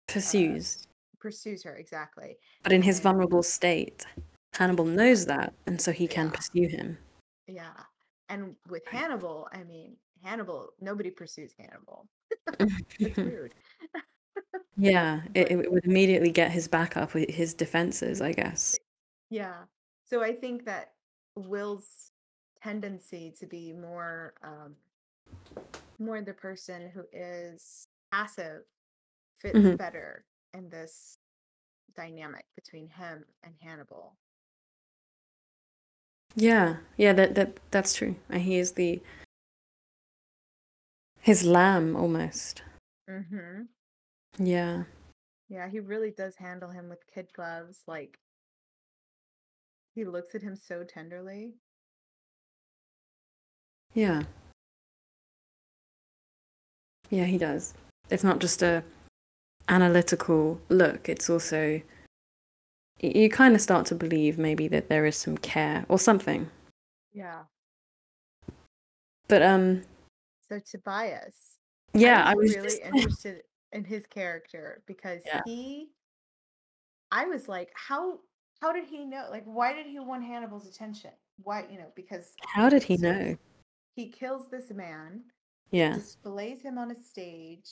Pursues. 0.08 0.88
pursues 1.20 1.64
her 1.64 1.76
exactly. 1.76 2.38
But 2.64 2.74
in 2.74 2.82
his 2.82 2.98
and- 2.98 3.04
vulnerable 3.04 3.44
state, 3.44 4.06
Hannibal 4.54 4.86
knows 4.86 5.26
that, 5.28 5.54
and 5.68 5.80
so 5.80 5.92
he 5.94 6.08
can 6.08 6.26
Yeah. 6.28 6.32
pursue 6.34 6.68
him. 6.68 6.98
Yeah, 7.48 7.74
and 8.30 8.56
with 8.70 8.86
Hannibal, 8.88 9.48
I 9.52 9.64
mean, 9.64 9.98
Hannibal, 10.24 10.70
nobody 10.82 11.10
pursues 11.12 11.54
Hannibal. 11.58 12.08
It's 13.00 13.18
rude. 13.18 13.54
yeah, 14.78 15.22
it, 15.36 15.52
it 15.52 15.72
would 15.72 15.86
immediately 15.86 16.32
get 16.32 16.52
his 16.52 16.68
back 16.68 16.98
up 16.98 17.14
with 17.14 17.30
his 17.30 17.54
defenses, 17.54 18.22
I 18.22 18.32
guess. 18.32 18.78
Yeah. 19.30 19.64
So 20.06 20.24
I 20.24 20.34
think 20.34 20.66
that 20.66 20.94
Will's 21.36 22.12
tendency 22.64 23.34
to 23.40 23.46
be 23.46 23.74
more 23.74 24.34
um 24.44 24.76
more 26.00 26.22
the 26.22 26.34
person 26.34 26.90
who 26.94 27.04
is 27.14 27.88
passive 28.12 28.64
fits 29.38 29.58
Mhm. 29.60 29.78
better 29.78 30.26
in 30.54 30.70
this 30.70 31.18
dynamic 31.96 32.46
between 32.56 32.88
him 32.88 33.26
and 33.44 33.54
Hannibal. 33.62 34.18
Yeah, 36.36 36.78
yeah, 36.98 37.14
that 37.14 37.36
that 37.36 37.60
that's 37.72 37.94
true. 37.94 38.16
And 38.30 38.42
he 38.42 38.58
is 38.58 38.74
the 38.74 39.02
his 41.22 41.44
lamb 41.44 41.96
almost. 41.96 42.62
Mhm. 43.10 43.68
Yeah. 44.38 44.84
Yeah, 45.48 45.70
he 45.70 45.80
really 45.80 46.12
does 46.12 46.36
handle 46.38 46.72
him 46.72 46.90
with 46.90 47.08
kid 47.08 47.30
gloves 47.34 47.82
like 47.88 48.20
he 49.94 50.04
looks 50.04 50.36
at 50.36 50.42
him 50.42 50.56
so 50.56 50.84
tenderly. 50.84 51.56
Yeah. 53.94 54.24
Yeah, 57.10 57.26
he 57.26 57.38
does. 57.38 57.74
It's 58.10 58.24
not 58.24 58.40
just 58.40 58.62
a 58.62 58.84
analytical 59.70 60.60
look, 60.70 61.08
it's 61.08 61.30
also 61.30 61.82
you 63.00 63.30
kind 63.30 63.56
of 63.56 63.62
start 63.62 63.86
to 63.88 63.96
believe 63.96 64.38
maybe 64.38 64.68
that 64.70 64.90
there 64.90 65.06
is 65.06 65.16
some 65.16 65.38
care 65.38 65.86
or 65.90 66.00
something. 66.00 66.50
Yeah. 67.14 67.44
But 69.28 69.42
um 69.42 69.82
So 70.48 70.60
Tobias 70.60 71.58
yeah, 71.94 72.24
I 72.26 72.32
I 72.32 72.36
was 72.36 72.44
was 72.50 72.56
really 72.56 72.70
just 72.70 72.82
interested 72.86 73.42
in 73.72 73.84
his 73.84 74.06
character 74.08 74.84
because 74.86 75.22
Yeah. 75.26 75.42
he 75.46 75.90
I 77.12 77.26
was 77.26 77.48
like, 77.48 77.72
how 77.76 78.20
how 78.62 78.72
did 78.72 78.86
he 78.86 79.06
know? 79.06 79.28
Like 79.30 79.44
why 79.46 79.74
did 79.74 79.86
he 79.88 80.00
want 80.00 80.24
Hannibal's 80.24 80.68
attention? 80.68 81.12
Why, 81.44 81.66
you 81.70 81.78
know, 81.78 81.92
because 81.96 82.34
How 82.42 82.70
did 82.70 82.84
he 82.84 82.98
so 82.98 83.12
know? 83.12 83.38
he 83.96 84.10
kills 84.10 84.48
this 84.50 84.72
man, 84.72 85.22
Yeah. 85.72 85.94
displays 85.94 86.62
him 86.62 86.78
on 86.78 86.92
a 86.92 86.96
stage 86.96 87.70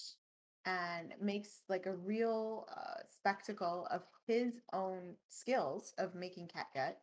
and 0.65 1.13
makes 1.21 1.61
like 1.69 1.85
a 1.85 1.95
real 1.95 2.67
uh, 2.75 3.01
spectacle 3.09 3.87
of 3.91 4.01
his 4.27 4.55
own 4.73 5.15
skills 5.29 5.93
of 5.97 6.15
making 6.15 6.47
catgut 6.47 6.95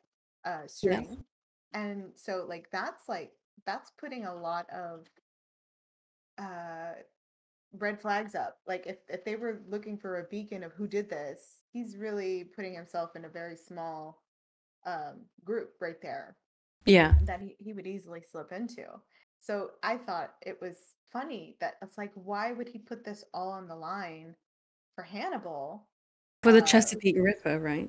uh 0.44 0.66
string. 0.66 1.24
And 1.74 2.12
so 2.16 2.46
like 2.48 2.70
that's 2.72 3.08
like 3.08 3.32
that's 3.66 3.90
putting 3.98 4.24
a 4.26 4.34
lot 4.34 4.66
of 4.70 5.06
uh 6.38 6.94
red 7.78 8.00
flags 8.00 8.34
up. 8.34 8.58
Like 8.66 8.86
if 8.86 8.96
if 9.08 9.24
they 9.24 9.36
were 9.36 9.62
looking 9.68 9.98
for 9.98 10.20
a 10.20 10.24
beacon 10.30 10.62
of 10.64 10.72
who 10.72 10.86
did 10.86 11.10
this, 11.10 11.58
he's 11.72 11.96
really 11.96 12.44
putting 12.44 12.74
himself 12.74 13.16
in 13.16 13.24
a 13.24 13.28
very 13.28 13.56
small 13.56 14.22
um 14.86 15.26
group 15.44 15.74
right 15.80 16.00
there 16.00 16.36
Yeah. 16.86 17.14
that 17.26 17.40
he, 17.42 17.56
he 17.58 17.72
would 17.74 17.86
easily 17.86 18.22
slip 18.22 18.52
into. 18.52 18.86
So 19.40 19.72
I 19.82 19.96
thought 19.96 20.34
it 20.42 20.60
was 20.60 20.94
funny 21.12 21.56
that 21.60 21.74
it's 21.82 21.98
like 21.98 22.12
why 22.14 22.52
would 22.52 22.68
he 22.68 22.78
put 22.78 23.04
this 23.04 23.24
all 23.34 23.50
on 23.50 23.66
the 23.68 23.76
line 23.76 24.36
for 24.94 25.02
Hannibal? 25.04 25.88
For 26.42 26.52
the 26.52 26.60
Uh, 26.60 26.62
Chesapeake 26.62 27.16
Ripper, 27.18 27.58
right? 27.58 27.88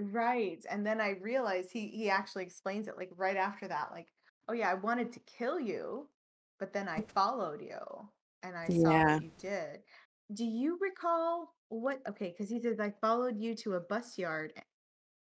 Right. 0.00 0.64
And 0.70 0.86
then 0.86 1.00
I 1.00 1.10
realized 1.20 1.72
he 1.72 1.88
he 1.88 2.08
actually 2.10 2.44
explains 2.44 2.86
it 2.88 2.96
like 2.96 3.10
right 3.16 3.36
after 3.36 3.66
that 3.68 3.90
like, 3.92 4.12
"Oh 4.48 4.52
yeah, 4.52 4.70
I 4.70 4.74
wanted 4.74 5.12
to 5.12 5.20
kill 5.20 5.58
you, 5.58 6.08
but 6.58 6.72
then 6.72 6.88
I 6.88 7.02
followed 7.02 7.60
you 7.60 8.08
and 8.42 8.56
I 8.56 8.70
saw 8.70 9.00
Yeah. 9.00 9.04
what 9.04 9.20
you 9.20 9.32
did." 9.38 9.82
Do 10.34 10.44
you 10.44 10.78
recall 10.80 11.54
what 11.68 12.00
okay, 12.08 12.32
cuz 12.32 12.48
he 12.50 12.60
says 12.60 12.78
I 12.80 12.90
followed 13.00 13.38
you 13.38 13.54
to 13.56 13.74
a 13.74 13.80
bus 13.80 14.18
yard. 14.18 14.52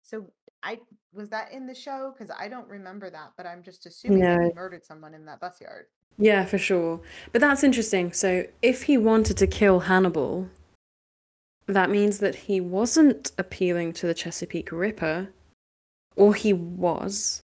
So 0.03 0.33
I 0.65 0.81
was 1.12 1.29
that 1.29 1.53
in 1.53 1.67
the 1.67 1.75
show 1.75 2.12
cuz 2.19 2.31
I 2.37 2.49
don't 2.49 2.69
remember 2.69 3.11
that, 3.11 3.33
but 3.37 3.47
I'm 3.47 3.62
just 3.62 3.87
assuming 3.87 4.21
that 4.21 4.43
he 4.43 4.53
murdered 4.55 4.85
someone 4.85 5.15
in 5.15 5.25
that 5.27 5.41
bus 5.41 5.61
yard. 5.61 5.87
Yeah, 6.17 6.45
for 6.45 6.59
sure. 6.59 7.01
But 7.33 7.41
that's 7.41 7.62
interesting. 7.62 8.12
So 8.12 8.47
if 8.62 8.85
he 8.85 8.97
wanted 8.97 9.37
to 9.37 9.47
kill 9.47 9.81
Hannibal, 9.81 10.49
that 11.67 11.91
means 11.91 12.19
that 12.19 12.35
he 12.35 12.61
wasn't 12.61 13.33
appealing 13.39 13.93
to 13.95 14.07
the 14.07 14.15
Chesapeake 14.15 14.71
Ripper, 14.71 15.29
or 16.17 16.35
he 16.35 16.53
was. 16.53 17.41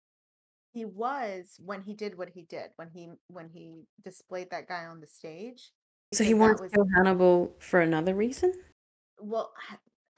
He 0.73 0.85
was 0.85 1.59
when 1.63 1.81
he 1.81 1.93
did 1.93 2.17
what 2.17 2.29
he 2.29 2.43
did, 2.43 2.69
when 2.75 2.89
he 2.89 3.09
when 3.27 3.49
he 3.49 3.85
displayed 4.03 4.49
that 4.51 4.67
guy 4.67 4.85
on 4.85 4.99
the 4.99 5.07
stage. 5.07 5.71
So 6.13 6.23
he 6.23 6.33
because 6.33 6.59
wanted 6.59 6.69
to 6.69 6.75
kill 6.75 6.87
Hannibal 6.95 7.55
for 7.59 7.81
another 7.81 8.15
reason? 8.15 8.53
Well, 9.19 9.51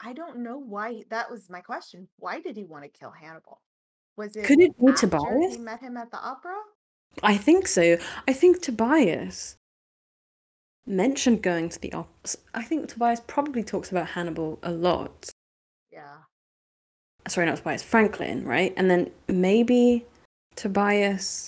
I 0.02 0.12
don't 0.12 0.38
know 0.38 0.58
why. 0.58 1.04
That 1.10 1.30
was 1.30 1.50
my 1.50 1.60
question. 1.60 2.08
Why 2.18 2.40
did 2.40 2.56
he 2.56 2.64
want 2.64 2.84
to 2.84 2.90
kill 2.98 3.10
Hannibal? 3.10 3.60
Was 4.16 4.36
it 4.36 4.44
Could 4.44 4.60
it 4.60 4.72
be 4.78 4.92
Tobias? 4.92 5.56
he 5.56 5.58
met 5.58 5.80
him 5.80 5.96
at 5.96 6.10
the 6.10 6.18
opera? 6.18 6.54
I 7.22 7.36
think 7.36 7.66
so. 7.66 7.98
I 8.26 8.32
think 8.32 8.62
Tobias 8.62 9.56
mentioned 10.86 11.42
going 11.42 11.68
to 11.70 11.80
the 11.80 11.92
op. 11.92 12.08
I 12.54 12.62
think 12.62 12.88
Tobias 12.88 13.20
probably 13.26 13.62
talks 13.62 13.90
about 13.90 14.08
Hannibal 14.08 14.58
a 14.62 14.70
lot. 14.70 15.30
Yeah. 15.92 16.18
sorry, 17.28 17.46
not 17.46 17.58
Tobias, 17.58 17.82
Franklin, 17.82 18.44
right? 18.44 18.72
And 18.76 18.90
then 18.90 19.10
maybe 19.28 20.06
Tobias. 20.56 21.46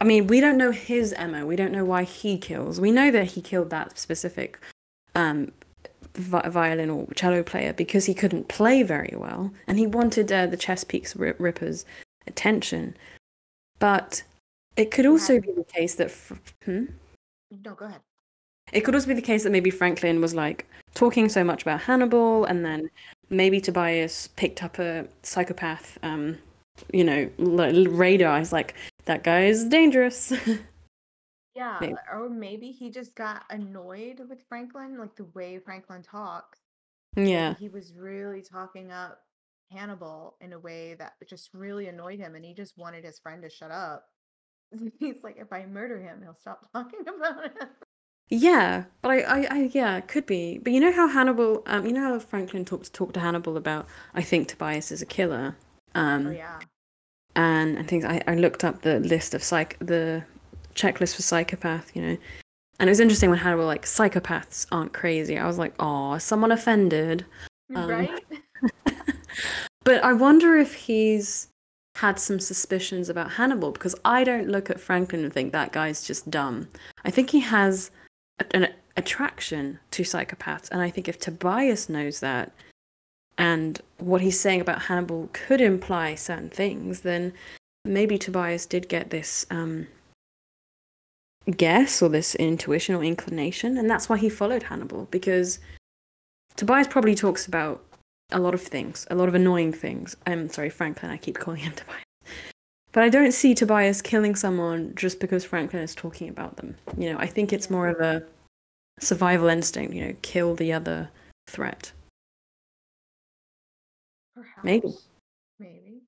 I 0.00 0.04
mean, 0.04 0.26
we 0.26 0.40
don't 0.40 0.56
know 0.56 0.70
his 0.70 1.14
MO. 1.18 1.44
We 1.44 1.56
don't 1.56 1.72
know 1.72 1.84
why 1.84 2.04
he 2.04 2.38
kills. 2.38 2.80
We 2.80 2.90
know 2.90 3.10
that 3.10 3.26
he 3.32 3.42
killed 3.42 3.70
that 3.70 3.98
specific 3.98 4.58
um, 5.14 5.52
violin 6.14 6.90
or 6.90 7.06
cello 7.14 7.42
player 7.42 7.72
because 7.72 8.06
he 8.06 8.14
couldn't 8.14 8.48
play 8.48 8.82
very 8.82 9.14
well, 9.16 9.52
and 9.66 9.78
he 9.78 9.86
wanted 9.86 10.30
uh, 10.32 10.46
the 10.46 10.56
Chesapeake 10.56 11.08
Ri- 11.16 11.34
Rippers' 11.38 11.84
attention. 12.26 12.96
But 13.78 14.22
it 14.76 14.90
could 14.90 15.06
also 15.06 15.40
be 15.40 15.52
the 15.52 15.64
case 15.64 15.94
that. 15.96 16.10
Fr- 16.10 16.34
hmm? 16.64 16.84
No, 17.64 17.74
go 17.74 17.86
ahead. 17.86 18.00
It 18.72 18.82
could 18.82 18.94
also 18.94 19.08
be 19.08 19.14
the 19.14 19.22
case 19.22 19.42
that 19.42 19.50
maybe 19.50 19.70
Franklin 19.70 20.20
was 20.20 20.34
like 20.34 20.66
talking 20.94 21.28
so 21.28 21.42
much 21.42 21.62
about 21.62 21.80
Hannibal, 21.80 22.44
and 22.44 22.64
then 22.64 22.90
maybe 23.30 23.60
Tobias 23.60 24.28
picked 24.36 24.62
up 24.62 24.78
a 24.78 25.06
psychopath, 25.22 25.98
um, 26.02 26.38
you 26.92 27.04
know, 27.04 27.28
l- 27.38 27.86
radar. 27.86 28.38
He's 28.38 28.52
like, 28.52 28.74
that 29.06 29.24
guy 29.24 29.44
is 29.44 29.64
dangerous. 29.64 30.32
Yeah, 31.60 31.80
Maybe. 31.80 31.94
or 32.10 32.28
maybe 32.30 32.70
he 32.72 32.90
just 32.90 33.14
got 33.14 33.44
annoyed 33.50 34.20
with 34.28 34.42
Franklin, 34.48 34.98
like 34.98 35.14
the 35.16 35.24
way 35.34 35.58
Franklin 35.58 36.02
talks. 36.02 36.58
yeah. 37.16 37.54
He 37.58 37.68
was 37.68 37.94
really 37.94 38.42
talking 38.42 38.90
up 38.90 39.18
Hannibal 39.70 40.36
in 40.40 40.52
a 40.52 40.58
way 40.58 40.94
that 40.94 41.14
just 41.28 41.50
really 41.54 41.88
annoyed 41.88 42.18
him, 42.18 42.34
and 42.34 42.44
he 42.44 42.54
just 42.54 42.78
wanted 42.78 43.04
his 43.04 43.18
friend 43.18 43.42
to 43.42 43.50
shut 43.50 43.70
up. 43.70 44.06
He's 44.98 45.22
like, 45.24 45.36
if 45.38 45.52
I 45.52 45.66
murder 45.66 46.00
him, 46.00 46.22
he'll 46.22 46.34
stop 46.34 46.70
talking 46.74 47.00
about 47.08 47.44
it. 47.46 47.52
Yeah, 48.30 48.84
but 49.02 49.10
I, 49.10 49.20
I, 49.22 49.46
I, 49.50 49.70
yeah, 49.72 49.96
it 49.98 50.06
could 50.08 50.24
be. 50.26 50.58
But 50.58 50.72
you 50.72 50.80
know 50.80 50.92
how 50.92 51.08
Hannibal, 51.08 51.62
um, 51.66 51.84
you 51.86 51.92
know 51.92 52.00
how 52.02 52.18
Franklin 52.20 52.64
talked 52.64 52.84
to 52.84 52.92
talked 52.92 53.14
to 53.14 53.20
Hannibal 53.20 53.56
about, 53.56 53.86
I 54.14 54.22
think 54.22 54.48
Tobias 54.48 54.92
is 54.92 55.02
a 55.02 55.06
killer, 55.06 55.56
um, 55.94 56.26
Oh 56.26 56.30
yeah, 56.30 56.60
and 57.36 57.76
and 57.78 57.88
things. 57.88 58.04
I, 58.04 58.22
I 58.26 58.34
looked 58.34 58.64
up 58.64 58.82
the 58.82 59.00
list 59.00 59.34
of 59.34 59.42
psych, 59.42 59.76
the 59.80 60.24
checklist 60.74 61.16
for 61.16 61.22
psychopath, 61.22 61.94
you 61.94 62.02
know, 62.02 62.16
and 62.78 62.88
it 62.88 62.90
was 62.90 63.00
interesting 63.00 63.30
when 63.30 63.38
Hannibal 63.38 63.66
like 63.66 63.84
psychopaths 63.84 64.66
aren't 64.72 64.92
crazy. 64.92 65.38
I 65.38 65.46
was 65.46 65.58
like, 65.58 65.74
oh, 65.78 66.18
someone 66.18 66.52
offended? 66.52 67.26
Um, 67.74 67.88
right. 67.88 68.24
But 69.84 70.04
I 70.04 70.12
wonder 70.12 70.56
if 70.56 70.74
he's 70.74 71.48
had 71.96 72.18
some 72.18 72.38
suspicions 72.38 73.08
about 73.08 73.32
Hannibal 73.32 73.72
because 73.72 73.94
I 74.04 74.24
don't 74.24 74.48
look 74.48 74.70
at 74.70 74.80
Franklin 74.80 75.24
and 75.24 75.32
think 75.32 75.52
that 75.52 75.72
guy's 75.72 76.06
just 76.06 76.30
dumb. 76.30 76.68
I 77.04 77.10
think 77.10 77.30
he 77.30 77.40
has 77.40 77.90
an 78.52 78.68
attraction 78.96 79.78
to 79.92 80.02
psychopaths, 80.02 80.70
and 80.70 80.80
I 80.80 80.90
think 80.90 81.08
if 81.08 81.18
Tobias 81.18 81.88
knows 81.88 82.20
that 82.20 82.52
and 83.38 83.80
what 83.98 84.20
he's 84.20 84.38
saying 84.38 84.60
about 84.60 84.82
Hannibal 84.82 85.30
could 85.32 85.60
imply 85.60 86.14
certain 86.14 86.50
things, 86.50 87.00
then 87.00 87.32
maybe 87.84 88.18
Tobias 88.18 88.66
did 88.66 88.88
get 88.88 89.10
this 89.10 89.46
um, 89.50 89.86
guess 91.50 92.02
or 92.02 92.08
this 92.08 92.34
intuition 92.34 92.94
or 92.94 93.04
inclination, 93.04 93.76
and 93.78 93.88
that's 93.90 94.08
why 94.08 94.16
he 94.18 94.28
followed 94.28 94.64
Hannibal 94.64 95.06
because 95.10 95.58
Tobias 96.56 96.88
probably 96.88 97.14
talks 97.14 97.46
about 97.46 97.84
a 98.32 98.38
lot 98.38 98.54
of 98.54 98.62
things, 98.62 99.06
a 99.10 99.14
lot 99.14 99.28
of 99.28 99.34
annoying 99.34 99.72
things. 99.72 100.16
I'm 100.26 100.48
sorry, 100.48 100.70
Franklin, 100.70 101.10
I 101.10 101.16
keep 101.16 101.38
calling 101.38 101.60
him 101.60 101.72
Tobias. 101.76 102.04
But 102.92 103.04
I 103.04 103.08
don't 103.08 103.32
see 103.32 103.54
Tobias 103.54 104.02
killing 104.02 104.34
someone 104.34 104.92
just 104.96 105.20
because 105.20 105.44
Franklin 105.44 105.82
is 105.82 105.94
talking 105.94 106.28
about 106.28 106.56
them. 106.56 106.76
You 106.98 107.12
know, 107.12 107.18
I 107.18 107.26
think 107.26 107.52
it's 107.52 107.70
more 107.70 107.86
of 107.88 108.00
a 108.00 108.24
survival 108.98 109.48
instinct, 109.48 109.94
you 109.94 110.06
know, 110.06 110.14
kill 110.22 110.56
the 110.56 110.72
other 110.72 111.08
threat. 111.48 111.92
Perhaps. 114.34 114.64
Maybe. 114.64 114.88
Maybe. 115.58 116.02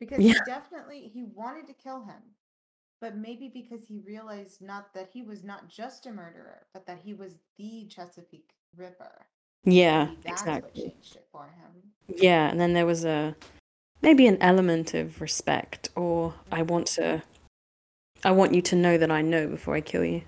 Because 0.00 0.18
Yeah. 0.18 0.32
he 0.32 0.38
definitely 0.50 1.10
he 1.14 1.22
wanted 1.22 1.66
to 1.68 1.74
kill 1.74 2.02
him. 2.04 2.20
But 3.02 3.16
maybe 3.16 3.50
because 3.52 3.84
he 3.88 3.98
realized 3.98 4.62
not 4.62 4.94
that 4.94 5.10
he 5.12 5.22
was 5.22 5.42
not 5.42 5.68
just 5.68 6.06
a 6.06 6.12
murderer, 6.12 6.66
but 6.72 6.86
that 6.86 7.00
he 7.04 7.14
was 7.14 7.40
the 7.58 7.88
Chesapeake 7.90 8.52
Ripper. 8.76 9.26
Yeah, 9.64 10.04
Maybe 10.04 10.18
that's 10.22 10.42
exactly. 10.42 10.82
what 10.82 10.92
changed 10.92 11.16
it 11.16 11.26
for 11.32 11.46
him. 11.46 11.82
Yeah, 12.06 12.48
and 12.48 12.60
then 12.60 12.74
there 12.74 12.86
was 12.86 13.04
a 13.04 13.34
maybe 14.02 14.28
an 14.28 14.38
element 14.40 14.94
of 14.94 15.20
respect 15.20 15.88
or 15.96 16.34
I 16.52 16.62
want 16.62 16.86
to 16.98 17.24
I 18.22 18.30
want 18.30 18.54
you 18.54 18.62
to 18.62 18.76
know 18.76 18.96
that 18.96 19.10
I 19.10 19.20
know 19.20 19.48
before 19.48 19.74
I 19.74 19.80
kill 19.80 20.04
you. 20.04 20.22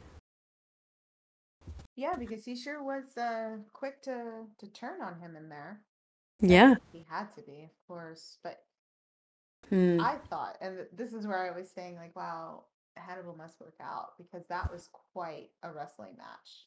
Yeah, 1.95 2.17
because 2.19 2.45
he 2.45 2.57
sure 2.57 2.83
was 2.83 3.17
uh 3.17 3.59
quick 3.73 4.03
to 4.03 4.47
to 4.59 4.67
turn 4.73 5.01
on 5.01 5.21
him 5.21 5.37
in 5.37 5.49
there. 5.49 5.81
Yeah. 6.41 6.75
He 6.93 7.07
had 7.09 7.33
to 7.35 7.43
be, 7.43 7.63
of 7.63 7.71
course. 7.87 8.39
But 8.43 8.65
Hmm. 9.71 10.01
I 10.01 10.17
thought, 10.29 10.57
and 10.61 10.87
this 10.97 11.13
is 11.13 11.27
where 11.27 11.39
I 11.39 11.57
was 11.57 11.71
saying, 11.71 11.97
like, 11.97 12.15
wow, 12.15 12.65
Hannibal 12.97 13.35
must 13.37 13.61
work 13.61 13.77
out 13.81 14.13
because 14.19 14.47
that 14.49 14.71
was 14.73 14.89
quite 15.13 15.51
a 15.63 15.71
wrestling 15.73 16.17
match. 16.17 16.67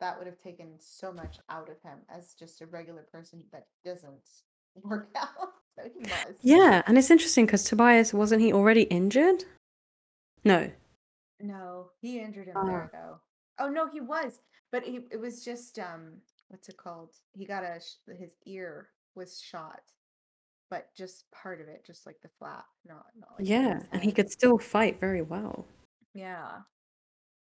That 0.00 0.16
would 0.18 0.26
have 0.26 0.38
taken 0.40 0.68
so 0.78 1.12
much 1.12 1.38
out 1.50 1.68
of 1.68 1.80
him 1.82 1.98
as 2.08 2.34
just 2.34 2.60
a 2.60 2.66
regular 2.66 3.02
person 3.12 3.42
that 3.52 3.66
doesn't 3.84 4.28
work 4.82 5.08
out. 5.16 5.52
So 5.76 5.84
he 5.92 6.00
was. 6.00 6.36
Yeah, 6.42 6.82
and 6.86 6.96
it's 6.98 7.10
interesting 7.10 7.46
because 7.46 7.64
Tobias 7.64 8.12
wasn't 8.14 8.42
he 8.42 8.52
already 8.52 8.82
injured? 8.82 9.44
No. 10.44 10.70
No, 11.40 11.90
he 12.00 12.18
injured 12.18 12.48
him 12.48 12.56
Ah. 12.56 12.66
there 12.66 12.90
though. 12.92 13.20
Oh 13.60 13.68
no, 13.68 13.88
he 13.88 14.00
was, 14.00 14.40
but 14.72 14.84
he, 14.84 15.00
it 15.10 15.20
was 15.20 15.44
just 15.44 15.78
um, 15.78 16.14
what's 16.48 16.68
it 16.68 16.76
called? 16.76 17.10
He 17.36 17.44
got 17.44 17.62
a 17.64 17.80
sh- 17.80 18.16
his 18.18 18.34
ear 18.46 18.88
was 19.14 19.40
shot, 19.40 19.82
but 20.70 20.94
just 20.94 21.30
part 21.30 21.60
of 21.60 21.68
it, 21.68 21.84
just 21.86 22.06
like 22.06 22.20
the 22.22 22.28
flap, 22.38 22.66
not 22.86 23.06
not 23.18 23.30
like 23.38 23.48
Yeah, 23.48 23.80
and 23.92 24.02
he 24.02 24.12
could 24.12 24.30
still 24.30 24.58
fight 24.58 25.00
very 25.00 25.22
well. 25.22 25.64
Yeah. 26.14 26.60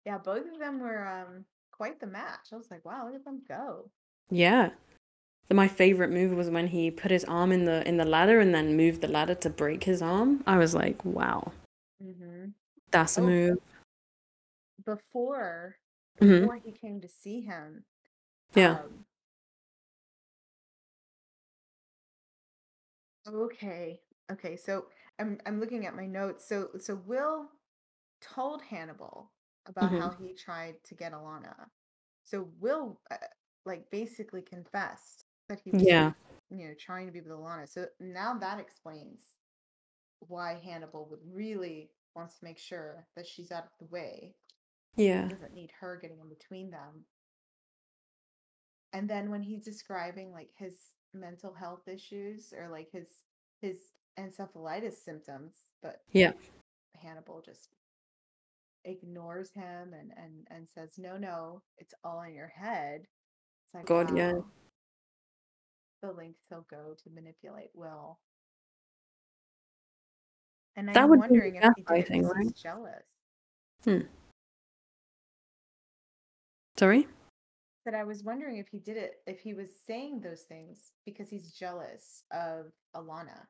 Yeah, 0.05 0.19
both 0.19 0.47
of 0.53 0.59
them 0.59 0.81
were 0.81 1.07
um 1.07 1.45
quite 1.73 2.01
the 2.01 2.07
match. 2.07 2.49
I 2.53 2.57
was 2.57 2.71
like, 2.71 2.85
wow, 2.85 3.07
look 3.07 3.15
at 3.17 3.25
them 3.25 3.43
go. 3.49 3.91
Yeah. 4.31 4.71
My 5.53 5.69
favorite 5.69 6.11
move 6.11 6.33
was 6.33 6.51
when 6.51 6.67
he 6.67 6.91
put 6.91 7.11
his 7.13 7.25
arm 7.25 7.53
in 7.53 7.65
the 7.65 7.87
in 7.89 7.97
the 7.97 8.05
ladder 8.05 8.41
and 8.41 8.53
then 8.55 8.77
moved 8.77 9.01
the 9.01 9.09
ladder 9.09 9.35
to 9.37 9.51
break 9.51 9.85
his 9.85 10.03
arm. 10.03 10.43
I 10.47 10.59
was 10.59 10.75
like, 10.75 11.05
wow, 11.05 11.53
Mm-hmm. 12.03 12.47
that's 12.91 13.17
a 13.17 13.21
Oh. 13.23 13.27
move. 13.27 13.59
Before 14.85 15.77
Mm-hmm. 16.21 16.41
before 16.41 16.57
he 16.65 16.73
came 16.73 17.01
to 17.01 17.09
see 17.09 17.41
him, 17.43 17.85
Yeah. 18.55 18.81
um, 18.81 19.06
okay, 23.29 24.01
okay. 24.31 24.57
So 24.57 24.87
I'm 25.19 25.39
I'm 25.47 25.61
looking 25.61 25.87
at 25.87 25.97
my 25.97 26.07
notes. 26.07 26.47
So 26.49 26.69
so 26.79 27.01
Will 27.07 27.47
told 28.21 28.63
Hannibal 28.63 29.31
about 29.67 29.91
how 29.91 30.11
he 30.11 30.33
tried 30.35 30.77
to 30.85 30.95
get 30.95 31.13
Alana. 31.13 31.55
So 32.25 32.49
Will 32.61 33.01
uh, 33.11 33.17
like 33.65 33.91
basically 33.91 34.43
confessed 34.43 35.25
that 35.49 35.61
he 35.61 35.71
was 35.71 35.83
Yeah. 35.83 36.13
you 36.51 36.69
know 36.69 36.75
trying 36.79 37.07
to 37.07 37.13
be 37.13 37.21
with 37.21 37.33
Alana. 37.33 37.69
So 37.69 37.87
now 38.01 38.35
that 38.39 38.61
explains 38.61 39.21
why 40.21 40.61
Hannibal 40.65 41.07
would 41.11 41.21
really 41.31 41.91
wants 42.15 42.39
to 42.39 42.45
make 42.45 42.59
sure 42.59 43.07
that 43.17 43.27
she's 43.27 43.53
out 43.53 43.65
of 43.65 43.71
the 43.79 43.87
way. 43.87 44.35
Yeah. 44.97 45.25
He 45.25 45.35
doesn't 45.35 45.53
need 45.55 45.71
her 45.81 45.99
getting 46.01 46.21
in 46.21 46.29
between 46.29 46.71
them. 46.71 47.05
And 48.93 49.11
then 49.11 49.31
when 49.31 49.43
he's 49.43 49.65
describing 49.65 50.33
like 50.33 50.49
his 50.57 50.75
mental 51.17 51.53
health 51.53 51.89
issues 51.89 52.53
or 52.57 52.69
like 52.69 52.91
his 52.91 53.09
his 53.61 53.93
encephalitis 54.19 54.95
symptoms, 54.95 55.55
but 55.83 56.03
Yeah. 56.13 56.33
Hannibal 56.95 57.43
just 57.43 57.69
ignores 58.85 59.53
him 59.53 59.93
and 59.93 60.13
and 60.17 60.47
and 60.51 60.69
says, 60.69 60.99
"No, 60.99 61.17
no, 61.19 61.63
it's 61.79 61.95
all 62.05 62.23
in 62.23 62.35
your 62.35 62.49
head." 62.49 63.07
It's 63.65 63.75
like, 63.75 63.87
God, 63.87 64.17
yeah. 64.17 64.41
the 66.03 66.13
lengths 66.13 66.45
he'll 66.49 66.67
go 66.71 66.95
to 67.03 67.11
manipulate 67.11 67.71
Will. 67.75 68.19
And 70.77 70.89
That 70.89 70.99
I'm 70.99 71.09
would 71.11 71.17
be 71.17 71.21
wondering 71.21 71.57
if 71.57 71.65
he 71.77 71.83
did 71.83 71.99
it 71.99 72.09
gaslighting, 72.09 72.23
because 72.23 72.37
he's 72.37 72.47
right? 72.47 72.55
jealous. 72.55 73.05
Hmm. 73.85 74.01
Sorry? 76.77 77.09
But 77.87 77.95
I 77.95 78.03
was 78.03 78.25
wondering 78.25 78.59
if 78.59 78.67
he 78.67 78.81
did 78.81 78.97
it, 78.97 79.21
if 79.29 79.39
he 79.39 79.55
was 79.55 79.71
saying 79.87 80.21
those 80.21 80.43
things 80.43 80.91
because 81.05 81.31
he's 81.31 81.53
jealous 81.53 82.25
of 82.33 82.73
Alana. 82.97 83.47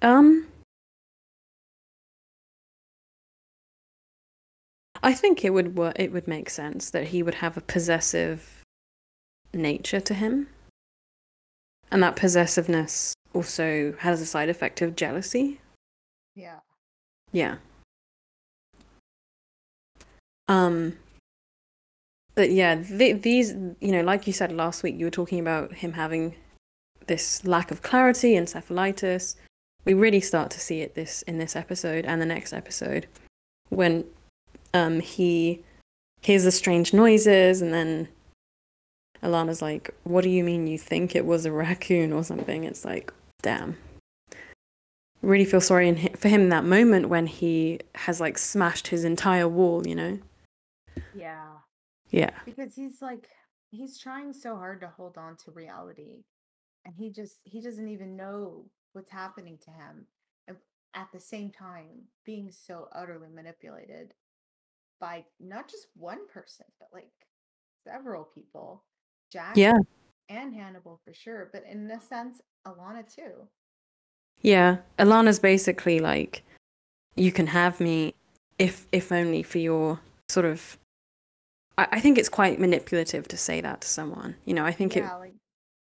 Um 0.00 0.46
I 5.02 5.12
think 5.12 5.44
it 5.44 5.50
would 5.50 5.76
work 5.76 5.96
it 5.98 6.12
would 6.12 6.28
make 6.28 6.48
sense 6.48 6.88
that 6.90 7.08
he 7.08 7.20
would 7.20 7.34
have 7.34 7.56
a 7.56 7.60
possessive 7.60 8.62
nature 9.52 10.00
to 10.00 10.14
him. 10.14 10.46
And 11.90 12.00
that 12.04 12.14
possessiveness 12.14 13.12
also 13.32 13.96
has 13.98 14.20
a 14.20 14.26
side 14.26 14.48
effect 14.48 14.80
of 14.82 14.94
jealousy. 14.94 15.60
Yeah. 16.36 16.60
Yeah. 17.32 17.56
Um 20.46 20.96
but 22.34 22.50
yeah, 22.50 22.82
th- 22.82 23.22
these 23.22 23.50
you 23.80 23.92
know, 23.92 24.02
like 24.02 24.26
you 24.26 24.32
said 24.32 24.52
last 24.52 24.82
week 24.82 24.96
you 24.98 25.06
were 25.06 25.10
talking 25.10 25.40
about 25.40 25.74
him 25.74 25.92
having 25.92 26.34
this 27.06 27.44
lack 27.44 27.70
of 27.70 27.82
clarity, 27.82 28.34
encephalitis. 28.34 29.36
We 29.84 29.94
really 29.94 30.20
start 30.20 30.50
to 30.52 30.60
see 30.60 30.80
it 30.80 30.94
this 30.94 31.22
in 31.22 31.38
this 31.38 31.54
episode 31.54 32.04
and 32.06 32.20
the 32.20 32.26
next 32.26 32.52
episode 32.52 33.06
when 33.68 34.04
um 34.72 35.00
he 35.00 35.62
hears 36.22 36.44
the 36.44 36.50
strange 36.50 36.92
noises 36.94 37.60
and 37.60 37.72
then 37.72 38.08
Alana's 39.22 39.62
like, 39.62 39.94
"What 40.04 40.22
do 40.22 40.30
you 40.30 40.44
mean 40.44 40.66
you 40.66 40.78
think 40.78 41.14
it 41.14 41.24
was 41.24 41.46
a 41.46 41.52
raccoon 41.52 42.12
or 42.12 42.24
something?" 42.24 42.64
It's 42.64 42.84
like, 42.84 43.12
damn. 43.42 43.76
Really 45.22 45.46
feel 45.46 45.60
sorry 45.60 45.88
in 45.88 46.14
for 46.16 46.28
him 46.28 46.42
in 46.42 46.48
that 46.50 46.64
moment 46.64 47.08
when 47.08 47.26
he 47.26 47.80
has 47.94 48.20
like 48.20 48.36
smashed 48.36 48.88
his 48.88 49.04
entire 49.04 49.48
wall, 49.48 49.86
you 49.86 49.94
know? 49.94 50.18
Yeah. 51.14 51.53
Yeah. 52.10 52.30
Because 52.44 52.74
he's 52.74 53.00
like 53.02 53.28
he's 53.70 53.98
trying 53.98 54.32
so 54.32 54.56
hard 54.56 54.80
to 54.80 54.88
hold 54.88 55.18
on 55.18 55.36
to 55.36 55.50
reality 55.50 56.24
and 56.84 56.94
he 56.94 57.10
just 57.10 57.40
he 57.44 57.60
doesn't 57.60 57.88
even 57.88 58.16
know 58.16 58.64
what's 58.92 59.10
happening 59.10 59.58
to 59.64 59.70
him 59.70 60.06
and 60.46 60.56
at 60.94 61.08
the 61.12 61.18
same 61.20 61.50
time 61.50 62.02
being 62.24 62.50
so 62.52 62.88
utterly 62.92 63.28
manipulated 63.34 64.14
by 65.00 65.24
not 65.40 65.68
just 65.68 65.88
one 65.96 66.28
person 66.28 66.66
but 66.78 66.88
like 66.92 67.10
several 67.84 68.24
people 68.24 68.84
jack 69.32 69.56
Yeah. 69.56 69.78
and 70.28 70.54
hannibal 70.54 71.00
for 71.04 71.12
sure 71.12 71.50
but 71.52 71.64
in 71.68 71.90
a 71.90 72.00
sense 72.00 72.40
alana 72.66 73.02
too 73.12 73.48
Yeah. 74.42 74.78
Alana's 74.98 75.38
basically 75.40 75.98
like, 76.00 76.44
you 77.16 77.32
can 77.32 77.46
have 77.48 77.80
me 77.80 78.14
if 78.58 78.86
if 78.92 79.10
only 79.10 79.42
for 79.42 79.58
your 79.58 80.00
sort 80.28 80.46
of 80.46 80.78
I, 81.78 81.88
I 81.92 82.00
think 82.00 82.18
it's 82.18 82.28
quite 82.28 82.60
manipulative 82.60 83.28
to 83.28 83.36
say 83.36 83.60
that 83.60 83.80
to 83.82 83.88
someone. 83.88 84.36
You 84.44 84.54
know, 84.54 84.64
I 84.64 84.72
think 84.72 84.94
yeah 84.96 85.14
it 85.14 85.18
like 85.18 85.34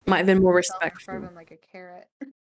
might 0.06 0.18
have 0.18 0.26
been 0.26 0.42
more 0.42 0.54
yourself 0.54 0.82
in 0.82 0.90
front 0.90 1.20
respectful. 1.22 1.36
like 1.36 1.50
a 1.50 1.56
carrot 1.56 2.08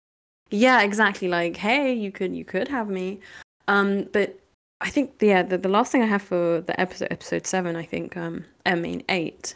Yeah, 0.52 0.82
exactly. 0.82 1.30
Like, 1.30 1.56
hey, 1.58 1.94
you 1.94 2.12
could 2.12 2.36
you 2.36 2.46
could 2.46 2.68
have 2.68 2.90
me. 2.90 3.22
Um, 3.68 4.10
but 4.12 4.38
I 4.82 4.90
think 4.90 5.14
yeah, 5.22 5.44
the, 5.44 5.58
the 5.58 5.70
last 5.70 5.92
thing 5.92 6.04
I 6.04 6.08
have 6.08 6.22
for 6.22 6.62
the 6.62 6.80
episode 6.80 7.08
episode 7.10 7.48
seven, 7.48 7.76
I 7.76 7.84
think, 7.84 8.18
um 8.18 8.46
I 8.66 8.76
mean 8.76 9.04
eight, 9.10 9.56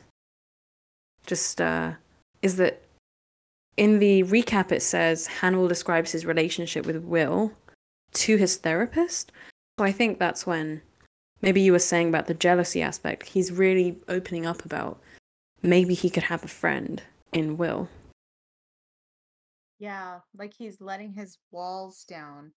just 1.27 1.59
uh 1.61 1.91
is 2.41 2.55
that 2.57 2.81
in 3.77 3.99
the 3.99 4.23
recap 4.23 4.71
it 4.71 4.81
says 4.81 5.27
Hannibal 5.27 5.67
describes 5.67 6.13
his 6.13 6.25
relationship 6.25 6.85
with 6.85 6.97
Will 7.03 7.51
to 8.13 8.37
his 8.37 8.55
therapist. 8.55 9.33
So 9.77 9.83
I 9.83 9.91
think 9.91 10.17
that's 10.17 10.47
when 10.47 10.81
maybe 11.45 11.61
you 11.61 11.71
were 11.71 11.79
saying 11.79 12.09
about 12.09 12.25
the 12.25 12.33
jealousy 12.33 12.81
aspect, 12.81 13.29
he's 13.29 13.51
really 13.51 13.95
opening 14.09 14.47
up 14.47 14.65
about 14.65 14.99
maybe 15.61 15.93
he 15.93 16.09
could 16.09 16.23
have 16.23 16.43
a 16.43 16.47
friend 16.47 17.03
in 17.33 17.55
Will. 17.55 17.87
Yeah, 19.77 20.21
like 20.35 20.53
he's 20.57 20.81
letting 20.81 21.13
his 21.13 21.37
walls 21.51 22.03
down. 22.05 22.51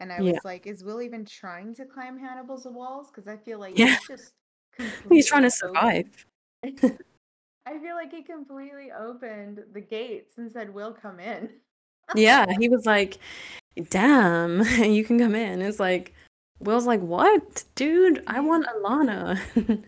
And 0.00 0.12
I 0.12 0.20
Yeah. 0.20 0.32
was 0.32 0.44
like, 0.44 0.66
is 0.66 0.82
Will 0.82 1.00
even 1.00 1.24
trying 1.24 1.72
to 1.76 1.84
climb 1.84 2.18
Hannibal's 2.18 2.66
walls? 2.66 3.10
Because 3.10 3.28
I 3.28 3.36
feel 3.36 3.60
like 3.60 3.78
Yeah. 3.78 3.94
he's 3.94 4.08
just 4.08 4.34
He's 5.08 5.28
trying 5.28 5.42
to 5.42 5.50
survive. 5.50 6.06
I 6.64 7.78
feel 7.78 7.94
like 7.94 8.10
he 8.10 8.22
completely 8.24 8.90
opened 8.90 9.60
the 9.72 9.80
gates 9.80 10.34
and 10.38 10.50
said, 10.50 10.74
Will 10.74 10.92
come 10.92 11.20
in. 11.20 11.48
Yeah, 12.16 12.44
he 12.58 12.68
was 12.68 12.84
like, 12.86 13.18
"Damn, 13.88 14.62
you 14.82 15.04
can 15.04 15.18
come 15.18 15.34
in." 15.34 15.62
It's 15.62 15.78
like 15.80 16.12
Will's 16.62 16.86
like, 16.86 17.00
"What, 17.00 17.64
dude? 17.74 18.22
I 18.26 18.40
want 18.40 18.66
Alana." 18.66 19.38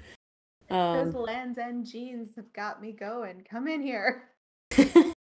Those 0.71 1.15
um, 1.15 1.23
Land's 1.23 1.59
End 1.59 1.87
jeans 1.87 2.31
have 2.37 2.53
got 2.53 2.81
me 2.81 2.93
going. 2.93 3.45
Come 3.51 3.69
in 3.69 3.83
here. 3.83 4.25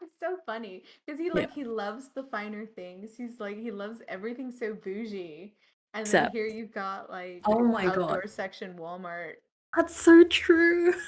It's 0.00 0.18
so 0.18 0.38
funny 0.46 0.82
because 1.04 1.20
he 1.20 1.26
Yeah. 1.26 1.34
like 1.34 1.52
he 1.52 1.64
loves 1.64 2.08
the 2.14 2.22
finer 2.24 2.64
things. 2.64 3.10
He's 3.16 3.38
like 3.38 3.58
he 3.58 3.70
loves 3.70 4.00
everything 4.08 4.50
so 4.50 4.72
bougie. 4.74 5.52
And 5.94 6.06
then 6.06 6.30
here 6.32 6.46
you've 6.46 6.72
got 6.72 7.10
like 7.10 7.42
Oh 7.44 7.60
my 7.64 7.84
God. 7.84 7.98
outdoor 7.98 8.26
section 8.26 8.74
Walmart. 8.78 9.34
That's 9.76 9.94
so 9.94 10.24
true. 10.24 10.94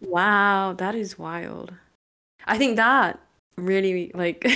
Wow, 0.00 0.74
that 0.74 0.94
is 0.94 1.18
wild. 1.18 1.72
I 2.46 2.56
think 2.56 2.76
that 2.76 3.18
really 3.56 4.12
like 4.14 4.46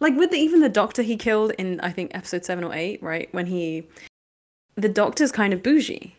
like 0.00 0.14
with 0.16 0.30
the, 0.30 0.36
even 0.36 0.60
the 0.60 0.68
doctor 0.68 1.02
he 1.02 1.16
killed 1.16 1.52
in 1.58 1.80
I 1.80 1.90
think 1.90 2.10
episode 2.14 2.44
7 2.44 2.62
or 2.64 2.74
8, 2.74 3.02
right? 3.02 3.28
When 3.32 3.46
he 3.46 3.86
the 4.76 4.88
doctor's 4.88 5.32
kind 5.32 5.52
of 5.52 5.62
bougie. 5.62 6.14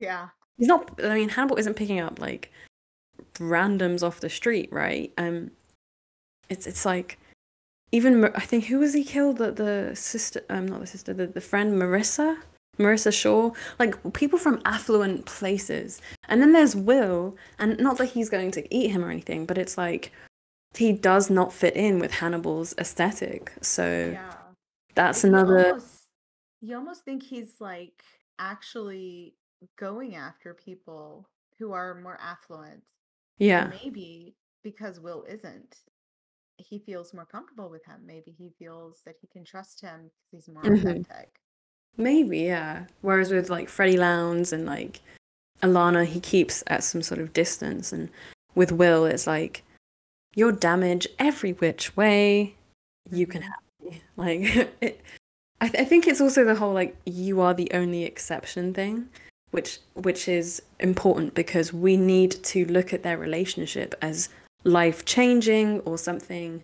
yeah. 0.00 0.28
He's 0.58 0.68
not 0.68 1.00
I 1.02 1.14
mean 1.14 1.28
Hannibal 1.30 1.56
isn't 1.56 1.74
picking 1.74 2.00
up 2.00 2.20
like 2.20 2.50
randoms 3.34 4.02
off 4.02 4.20
the 4.20 4.30
street, 4.30 4.68
right? 4.72 5.12
Um 5.18 5.50
it's 6.48 6.66
it's 6.66 6.84
like 6.84 7.18
even 7.92 8.24
I 8.24 8.40
think 8.40 8.64
who 8.64 8.78
was 8.78 8.94
he 8.94 9.04
killed 9.04 9.38
the 9.38 9.52
the 9.52 9.96
sister 9.96 10.42
um 10.50 10.66
not 10.66 10.80
the 10.80 10.86
sister 10.86 11.14
the, 11.14 11.26
the 11.26 11.40
friend 11.40 11.74
Marissa 11.80 12.38
Marissa 12.78 13.12
Shaw 13.12 13.52
like 13.78 13.94
people 14.14 14.38
from 14.38 14.60
affluent 14.64 15.26
places 15.26 16.02
and 16.28 16.42
then 16.42 16.52
there's 16.52 16.74
Will 16.74 17.36
and 17.58 17.78
not 17.78 17.98
that 17.98 18.06
he's 18.06 18.28
going 18.28 18.50
to 18.52 18.74
eat 18.74 18.90
him 18.90 19.04
or 19.04 19.10
anything 19.10 19.46
but 19.46 19.58
it's 19.58 19.78
like 19.78 20.10
he 20.76 20.92
does 20.92 21.30
not 21.30 21.52
fit 21.52 21.74
in 21.76 21.98
with 21.98 22.12
Hannibal's 22.12 22.74
aesthetic 22.78 23.52
so 23.60 24.10
Yeah. 24.12 24.34
that's 24.94 25.22
You 25.24 25.30
another 25.30 25.66
almost, 25.72 26.08
you 26.60 26.76
almost 26.76 27.04
think 27.04 27.22
he's 27.22 27.60
like 27.60 28.02
actually 28.38 29.34
going 29.78 30.16
after 30.16 30.54
people 30.54 31.28
who 31.58 31.72
are 31.72 31.94
more 32.00 32.18
affluent. 32.20 32.82
yeah 33.38 33.70
Maybe 33.82 34.34
because 34.62 34.98
Will 35.00 35.24
isn't, 35.28 35.76
he 36.56 36.78
feels 36.78 37.12
more 37.14 37.26
comfortable 37.26 37.68
with 37.70 37.84
him. 37.84 38.00
Maybe 38.06 38.30
he 38.36 38.50
feels 38.58 39.02
that 39.04 39.16
he 39.20 39.26
can 39.26 39.44
trust 39.44 39.80
him 39.80 40.02
because 40.04 40.28
he's 40.30 40.48
more 40.48 40.62
Mhm. 40.64 40.80
authentic. 40.80 41.40
Maybe, 41.96 42.40
yeah. 42.40 42.86
Whereas 43.02 43.30
with 43.30 43.50
like 43.50 43.68
Freddie 43.68 43.96
Lounds 43.98 44.52
and 44.52 44.66
like 44.66 45.00
Alana, 45.62 46.04
he 46.04 46.18
keeps 46.20 46.64
at 46.66 46.82
some 46.82 47.02
sort 47.02 47.20
of 47.20 47.32
distance, 47.32 47.92
and 47.92 48.08
with 48.54 48.72
Will, 48.72 49.04
it's 49.04 49.26
like 49.26 49.62
you're 50.34 50.52
damaged 50.52 51.08
every 51.18 51.52
which 51.52 51.96
way. 51.96 52.54
You 53.10 53.26
can 53.26 53.42
Mhm. 53.42 53.44
have 53.44 53.60
me. 53.82 54.02
Like, 54.16 54.40
it, 54.80 55.00
I, 55.60 55.68
th- 55.68 55.80
I 55.82 55.84
think 55.84 56.06
it's 56.06 56.20
also 56.20 56.44
the 56.44 56.54
whole 56.54 56.72
like 56.72 56.96
you 57.06 57.40
are 57.40 57.54
the 57.54 57.70
only 57.72 58.04
exception 58.04 58.72
thing, 58.74 59.08
which 59.50 59.78
which 59.94 60.28
is 60.28 60.62
important 60.80 61.34
because 61.34 61.72
we 61.72 61.96
need 61.96 62.30
to 62.44 62.64
look 62.66 62.92
at 62.92 63.02
their 63.02 63.18
relationship 63.18 63.94
as 64.02 64.28
life 64.64 65.04
changing 65.04 65.80
or 65.80 65.98
something 65.98 66.62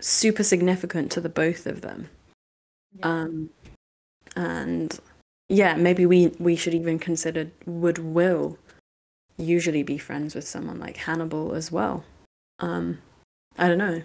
super 0.00 0.42
significant 0.42 1.10
to 1.12 1.20
the 1.20 1.28
both 1.28 1.66
of 1.66 1.80
them. 1.80 2.08
Yeah. 2.98 3.06
Um, 3.08 3.50
and 4.36 4.98
yeah, 5.48 5.74
maybe 5.76 6.06
we 6.06 6.28
we 6.38 6.56
should 6.56 6.74
even 6.74 6.98
consider 6.98 7.50
would 7.66 7.98
Will 7.98 8.58
usually 9.36 9.82
be 9.82 9.98
friends 9.98 10.34
with 10.34 10.46
someone 10.46 10.78
like 10.78 10.96
Hannibal 10.96 11.54
as 11.54 11.70
well. 11.72 12.04
Um, 12.64 12.98
I 13.58 13.68
don't 13.68 13.76
know. 13.76 14.02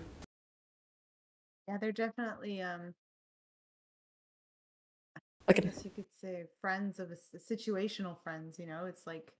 yeah, 1.68 1.78
they're 1.80 1.93
definitely 1.93 2.62
um 2.62 2.93
I 5.47 5.53
Okay. 5.53 5.62
guess 5.62 5.84
you 5.86 5.91
could 5.91 6.12
say 6.22 6.43
friends 6.62 6.99
of 6.99 7.10
a, 7.12 7.18
situational 7.38 8.16
friends, 8.22 8.60
you 8.60 8.68
know? 8.68 8.86
It's 8.86 9.07
like 9.07 9.32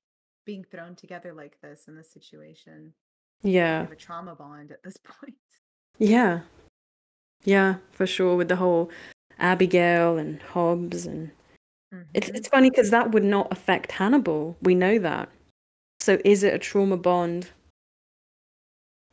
being 0.46 0.64
thrown 0.64 0.96
together 0.96 1.34
like 1.34 1.60
this 1.62 1.88
in 1.88 1.96
this 1.96 2.12
situation. 2.12 2.94
Yeah, 3.44 3.82
have 3.82 3.92
a 3.92 3.96
trauma 3.96 4.36
bond 4.36 4.72
at 4.72 4.82
this 4.84 4.98
point. 5.04 5.36
yeah, 5.98 6.42
yeah, 7.44 7.76
for 7.92 8.08
sure. 8.08 8.36
With 8.38 8.48
the 8.48 8.56
whole 8.56 8.90
Abigail 9.38 10.18
and 10.18 10.42
Hobbs, 10.42 11.06
and 11.06 11.32
it's 12.14 12.30
Mhm. 12.30 12.36
it's 12.36 12.48
funny 12.48 12.70
because 12.70 12.90
that 12.90 13.12
would 13.12 13.24
not 13.24 13.52
affect 13.52 13.92
Hannibal. 13.92 14.58
We 14.62 14.76
know 14.76 14.98
that. 15.00 15.30
So 16.00 16.20
is 16.26 16.44
it 16.44 16.54
a 16.54 16.60
trauma 16.60 16.98
bond? 16.98 17.52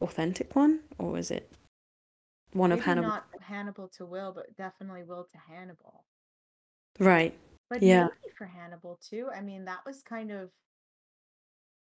Authentic 0.00 0.54
one, 0.54 0.80
or 0.98 1.16
is 1.16 1.30
it 1.30 1.50
one 2.52 2.70
of 2.72 2.80
Hannibal? 2.80 3.08
not 3.08 3.26
Hannibal 3.40 3.88
to 3.96 4.04
Will, 4.04 4.32
but 4.32 4.54
definitely 4.56 5.04
Will 5.04 5.24
to 5.24 5.38
Hannibal. 5.38 6.04
Right. 6.98 7.34
But 7.70 7.82
Yeah. 7.82 8.04
maybe 8.04 8.34
for 8.36 8.46
Hannibal 8.46 8.98
too. 9.02 9.28
I 9.34 9.40
mean, 9.40 9.64
that 9.64 9.80
was 9.86 10.02
kind 10.02 10.30
of 10.30 10.50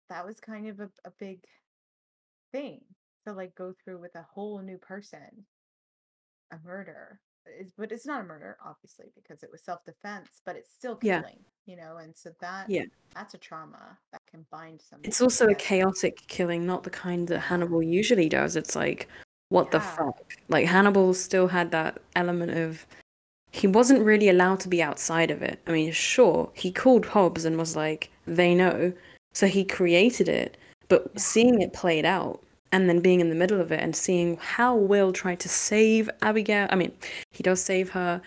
that 0.08 0.26
was 0.26 0.40
kind 0.40 0.68
of 0.68 0.80
a, 0.80 0.90
a 1.04 1.12
big 1.18 1.44
thing 2.52 2.80
to 3.26 3.32
like 3.32 3.54
go 3.54 3.72
through 3.72 4.00
with 4.00 4.14
a 4.16 4.26
whole 4.34 4.60
new 4.60 4.78
person, 4.78 5.46
a 6.52 6.58
murder. 6.64 7.20
It's, 7.46 7.72
but 7.76 7.92
it's 7.92 8.06
not 8.06 8.20
a 8.20 8.24
murder, 8.24 8.58
obviously, 8.64 9.06
because 9.14 9.42
it 9.42 9.50
was 9.50 9.62
self-defense, 9.62 10.42
but 10.44 10.56
it's 10.56 10.72
still 10.72 10.98
Yeah. 11.02 11.20
killing, 11.20 11.44
you 11.66 11.76
know, 11.76 11.96
and 11.96 12.14
so 12.16 12.30
that 12.40 12.68
Yeah. 12.68 12.84
that's 13.14 13.34
a 13.34 13.38
trauma 13.38 13.98
can 14.30 14.46
bind. 14.50 14.82
It's 15.02 15.20
also 15.20 15.48
a 15.48 15.54
chaotic 15.54 16.22
killing, 16.28 16.66
not 16.66 16.84
the 16.84 16.90
kind 16.90 17.26
that 17.28 17.40
Hannibal 17.40 17.82
usually 17.82 18.28
does. 18.28 18.56
It's 18.56 18.76
like, 18.76 19.08
what 19.48 19.70
the 19.70 19.80
fuck? 19.80 20.34
Like, 20.48 20.66
Hannibal 20.66 21.14
still 21.14 21.48
had 21.48 21.70
that 21.72 22.00
element 22.16 22.52
of. 22.52 22.86
He 23.52 23.66
wasn't 23.66 24.04
really 24.04 24.28
allowed 24.28 24.60
to 24.60 24.68
be 24.68 24.80
outside 24.80 25.30
of 25.32 25.42
it. 25.42 25.60
I 25.66 25.72
mean, 25.72 25.90
sure, 25.90 26.48
he 26.54 26.70
called 26.70 27.04
Hobbs 27.04 27.44
and 27.44 27.58
was 27.58 27.74
like, 27.74 28.08
they 28.26 28.54
know. 28.54 28.92
So 29.32 29.46
he 29.46 29.64
created 29.64 30.28
it, 30.28 30.56
But 30.88 31.10
Yeah. 31.14 31.20
seeing 31.20 31.62
it 31.62 31.72
played 31.72 32.04
out 32.04 32.42
and 32.72 32.88
then 32.88 33.00
being 33.00 33.20
in 33.20 33.28
the 33.28 33.34
middle 33.36 33.60
of 33.60 33.70
it 33.72 33.80
and 33.80 33.94
seeing 33.94 34.36
how 34.38 34.74
Will 34.76 35.12
tried 35.12 35.38
to 35.40 35.48
save 35.48 36.10
Abigail, 36.22 36.66
I 36.70 36.74
mean, 36.76 36.92
he 37.30 37.42
does 37.44 37.60
save 37.62 37.90
her 37.90 38.20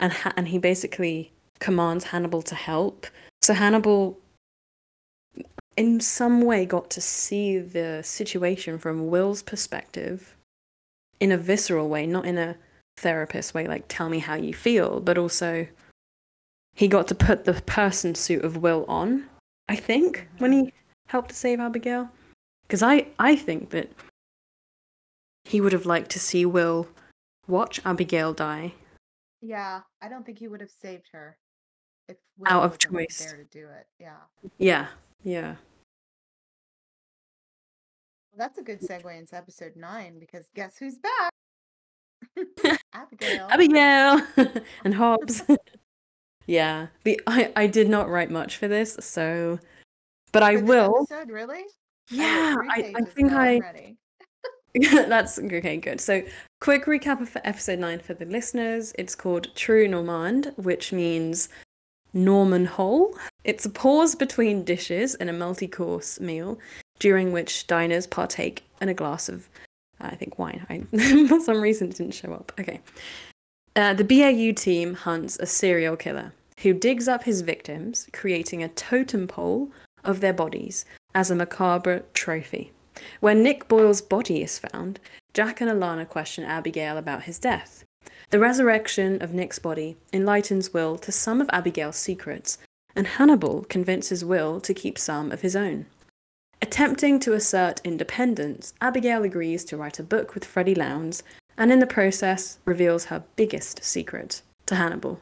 and 0.00 0.12
ha- 0.12 0.32
and 0.36 0.48
he 0.48 0.58
basically 0.58 1.30
commands 1.58 2.04
Hannibal 2.04 2.40
to 2.42 2.54
help. 2.54 3.06
So 3.42 3.52
Hannibal 3.54 4.18
in 5.76 6.00
some 6.00 6.40
way 6.40 6.64
got 6.64 6.90
to 6.90 7.00
see 7.00 7.58
the 7.58 8.02
situation 8.02 8.78
from 8.78 9.08
Will's 9.08 9.42
perspective 9.42 10.36
in 11.20 11.32
a 11.32 11.38
visceral 11.38 11.88
way, 11.88 12.06
not 12.06 12.24
in 12.26 12.38
a 12.38 12.56
therapist 12.96 13.54
way, 13.54 13.66
like 13.66 13.84
tell 13.88 14.08
me 14.08 14.18
how 14.18 14.34
you 14.34 14.54
feel, 14.54 15.00
but 15.00 15.18
also 15.18 15.66
he 16.74 16.88
got 16.88 17.08
to 17.08 17.14
put 17.14 17.44
the 17.44 17.54
person 17.62 18.14
suit 18.14 18.44
of 18.44 18.56
Will 18.58 18.84
on, 18.86 19.26
I 19.68 19.76
think, 19.76 20.28
when 20.38 20.52
he 20.52 20.72
helped 21.08 21.30
to 21.30 21.34
save 21.34 21.60
Abigail. 21.60 22.10
Because 22.66 22.82
I, 22.82 23.06
I 23.18 23.36
think 23.36 23.70
that 23.70 23.90
he 25.44 25.60
would 25.60 25.72
have 25.72 25.86
liked 25.86 26.10
to 26.10 26.18
see 26.18 26.44
Will 26.44 26.88
watch 27.46 27.80
Abigail 27.84 28.32
die 28.32 28.72
Yeah, 29.40 29.82
I 30.02 30.08
don't 30.08 30.26
think 30.26 30.38
he 30.38 30.48
would 30.48 30.60
have 30.60 30.70
saved 30.82 31.08
her 31.12 31.36
if 32.08 32.16
Out 32.46 32.58
Will 32.58 32.64
of 32.64 32.70
wasn't 32.72 32.92
choice. 32.92 33.18
there 33.24 33.36
to 33.36 33.44
do 33.44 33.68
it. 33.68 33.86
Yeah. 34.00 34.16
Yeah, 34.58 34.86
yeah. 35.26 35.56
Well, 38.30 38.38
that's 38.38 38.58
a 38.58 38.62
good 38.62 38.80
segue 38.80 39.18
into 39.18 39.34
episode 39.34 39.74
nine 39.74 40.20
because 40.20 40.46
guess 40.54 40.78
who's 40.78 40.98
back? 40.98 41.32
Abigail. 42.94 43.48
Abigail 43.50 44.20
and 44.84 44.94
Hobbs. 44.94 45.42
yeah, 46.46 46.86
the 47.02 47.20
I, 47.26 47.52
I 47.56 47.66
did 47.66 47.88
not 47.88 48.08
write 48.08 48.30
much 48.30 48.56
for 48.56 48.68
this, 48.68 48.96
so 49.00 49.58
but 50.32 50.44
I 50.44 50.54
For 50.54 50.60
this 50.60 50.68
will. 50.68 51.06
Episode, 51.10 51.32
really? 51.32 51.64
Yeah, 52.08 52.54
I, 52.70 52.94
I 52.96 53.00
think 53.02 53.32
ready. 53.32 53.96
That's 55.08 55.40
okay, 55.40 55.76
good. 55.78 56.00
So, 56.00 56.22
quick 56.60 56.84
recap 56.84 57.20
of 57.20 57.36
episode 57.42 57.80
9 57.80 57.98
for 57.98 58.14
the 58.14 58.26
listeners. 58.26 58.92
It's 58.96 59.16
called 59.16 59.48
Trou 59.56 59.88
Normand, 59.88 60.52
which 60.56 60.92
means 60.92 61.48
Norman 62.16 62.64
hole. 62.64 63.16
It's 63.44 63.64
a 63.64 63.70
pause 63.70 64.14
between 64.14 64.64
dishes 64.64 65.14
in 65.14 65.28
a 65.28 65.32
multi 65.32 65.68
course 65.68 66.18
meal, 66.18 66.58
during 66.98 67.30
which 67.30 67.66
diners 67.66 68.06
partake 68.06 68.64
in 68.80 68.88
a 68.88 68.94
glass 68.94 69.28
of, 69.28 69.48
I 70.00 70.16
think, 70.16 70.38
wine. 70.38 70.66
I, 70.68 71.26
for 71.28 71.40
some 71.40 71.60
reason, 71.60 71.90
didn't 71.90 72.14
show 72.14 72.32
up. 72.32 72.52
Okay. 72.58 72.80
Uh, 73.76 73.92
the 73.92 74.04
BAU 74.04 74.52
team 74.52 74.94
hunts 74.94 75.38
a 75.38 75.46
serial 75.46 75.96
killer 75.96 76.32
who 76.60 76.72
digs 76.72 77.06
up 77.06 77.24
his 77.24 77.42
victims, 77.42 78.08
creating 78.12 78.62
a 78.62 78.68
totem 78.68 79.28
pole 79.28 79.70
of 80.02 80.20
their 80.20 80.32
bodies 80.32 80.86
as 81.14 81.30
a 81.30 81.34
macabre 81.34 82.02
trophy. 82.14 82.72
When 83.20 83.42
Nick 83.42 83.68
Boyle's 83.68 84.00
body 84.00 84.42
is 84.42 84.58
found, 84.58 84.98
Jack 85.34 85.60
and 85.60 85.70
Alana 85.70 86.08
question 86.08 86.44
Abigail 86.44 86.96
about 86.96 87.24
his 87.24 87.38
death. 87.38 87.84
The 88.30 88.38
resurrection 88.40 89.22
of 89.22 89.32
Nick's 89.32 89.58
body 89.58 89.96
enlightens 90.12 90.72
Will 90.74 90.98
to 90.98 91.12
some 91.12 91.40
of 91.40 91.48
Abigail's 91.52 91.96
secrets, 91.96 92.58
and 92.94 93.06
Hannibal 93.06 93.64
convinces 93.68 94.24
Will 94.24 94.60
to 94.62 94.74
keep 94.74 94.98
some 94.98 95.30
of 95.30 95.42
his 95.42 95.54
own. 95.54 95.86
Attempting 96.60 97.20
to 97.20 97.34
assert 97.34 97.80
independence, 97.84 98.74
Abigail 98.80 99.22
agrees 99.22 99.64
to 99.66 99.76
write 99.76 99.98
a 100.00 100.02
book 100.02 100.34
with 100.34 100.44
Freddie 100.44 100.74
Lounds, 100.74 101.22
and 101.56 101.70
in 101.70 101.78
the 101.78 101.86
process 101.86 102.58
reveals 102.64 103.06
her 103.06 103.22
biggest 103.36 103.84
secret 103.84 104.42
to 104.66 104.74
Hannibal. 104.74 105.20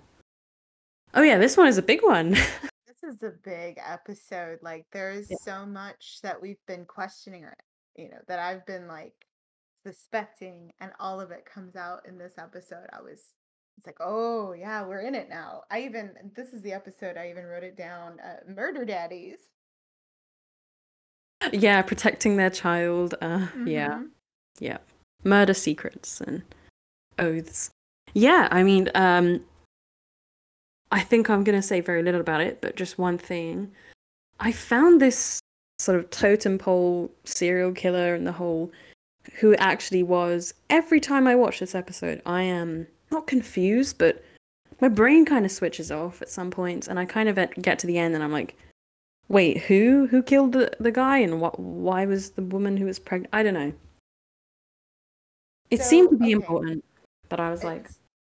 Oh 1.13 1.23
yeah, 1.23 1.39
this 1.39 1.57
one 1.57 1.67
is 1.69 1.79
a 1.79 1.83
big 1.83 2.03
one. 2.03 2.37
This 3.05 3.17
is 3.17 3.23
a 3.23 3.33
big 3.45 3.79
episode. 3.87 4.61
Like 4.63 4.87
there 4.93 5.11
is 5.11 5.27
Yeah. 5.31 5.37
so 5.43 5.67
much 5.67 6.21
that 6.23 6.41
we've 6.41 6.65
been 6.67 6.87
questioning 6.87 7.45
or 7.45 7.55
you 7.97 8.09
know, 8.09 8.17
that 8.29 8.39
I've 8.39 8.65
been 8.65 8.87
like 8.89 9.13
suspecting 9.87 10.73
and 10.81 10.93
all 10.99 11.21
of 11.21 11.31
it 11.31 11.45
comes 11.45 11.77
out 11.77 12.07
in 12.07 12.19
this 12.19 12.35
episode. 12.39 12.87
I 12.93 13.01
was 13.03 13.21
it's 13.77 13.87
like, 13.87 13.99
oh 14.01 14.53
yeah, 14.53 14.87
we're 14.87 15.01
in 15.01 15.15
it 15.15 15.29
now. 15.29 15.63
I 15.71 15.81
even 15.83 16.13
this 16.37 16.53
is 16.53 16.63
the 16.63 16.73
episode 16.73 17.17
I 17.17 17.31
even 17.31 17.45
wrote 17.45 17.65
it 17.65 17.77
down. 17.77 18.19
Uh, 18.21 18.51
murder 18.53 18.85
daddies. 18.85 19.39
yeah, 21.53 21.83
protecting 21.83 22.37
their 22.37 22.51
child. 22.51 23.15
Uh, 23.21 23.47
yeah. 23.67 23.99
Mhm. 23.99 24.09
Yeah. 24.61 24.79
Murder 25.25 25.55
secrets 25.55 26.21
and 26.21 26.43
oaths. 27.19 27.71
Yeah, 28.15 28.49
I 28.51 28.63
mean, 28.63 28.91
um 28.95 29.45
I 30.93 31.01
think 31.01 31.29
I'm 31.29 31.43
going 31.43 31.59
to 31.61 31.67
say 31.67 31.81
very 31.81 32.05
little 32.05 32.21
about 32.21 32.41
it, 32.41 32.61
but 32.61 32.77
just 32.77 32.99
one 32.99 33.19
thing. 33.19 33.73
I 34.39 34.53
found 34.53 35.01
this 35.01 35.41
sort 35.81 35.99
of 35.99 36.09
totem 36.11 36.57
pole 36.57 37.11
serial 37.25 37.73
killer 37.73 38.15
and 38.15 38.25
the 38.25 38.33
whole 38.33 38.71
who 39.41 39.55
actually 39.57 40.03
was. 40.03 40.55
Every 40.71 41.01
time 41.01 41.27
I 41.27 41.35
watch 41.35 41.61
this 41.61 41.75
episode, 41.75 42.21
I 42.27 42.43
am 42.43 42.87
not 43.11 43.27
confused, 43.27 43.99
but 43.99 44.23
my 44.81 44.89
brain 44.89 45.25
kind 45.25 45.45
of 45.45 45.51
switches 45.53 45.91
off 45.91 46.21
at 46.23 46.29
some 46.29 46.51
points 46.51 46.89
and 46.89 46.99
I 46.99 47.05
kind 47.05 47.29
of 47.29 47.39
get 47.63 47.79
to 47.81 47.87
the 47.87 47.99
end 47.99 48.15
and 48.15 48.23
I'm 48.23 48.33
like, 48.33 48.57
wait, 49.29 49.63
who 49.63 50.07
who 50.09 50.23
killed 50.23 50.53
the, 50.53 50.71
the 50.81 50.93
guy 50.93 51.19
and 51.19 51.41
what 51.41 51.59
why 51.59 52.05
was 52.07 52.31
the 52.33 52.43
woman 52.43 52.77
who 52.77 52.87
was 52.87 52.99
pregnant? 52.99 53.31
I 53.33 53.43
don't 53.43 53.55
know. 53.55 53.73
It 55.71 55.81
seemed 55.83 56.11
to 56.11 56.17
be 56.17 56.27
okay. 56.27 56.33
important, 56.33 56.85
but 57.29 57.41
I 57.41 57.51
was 57.51 57.65
like, 57.65 57.89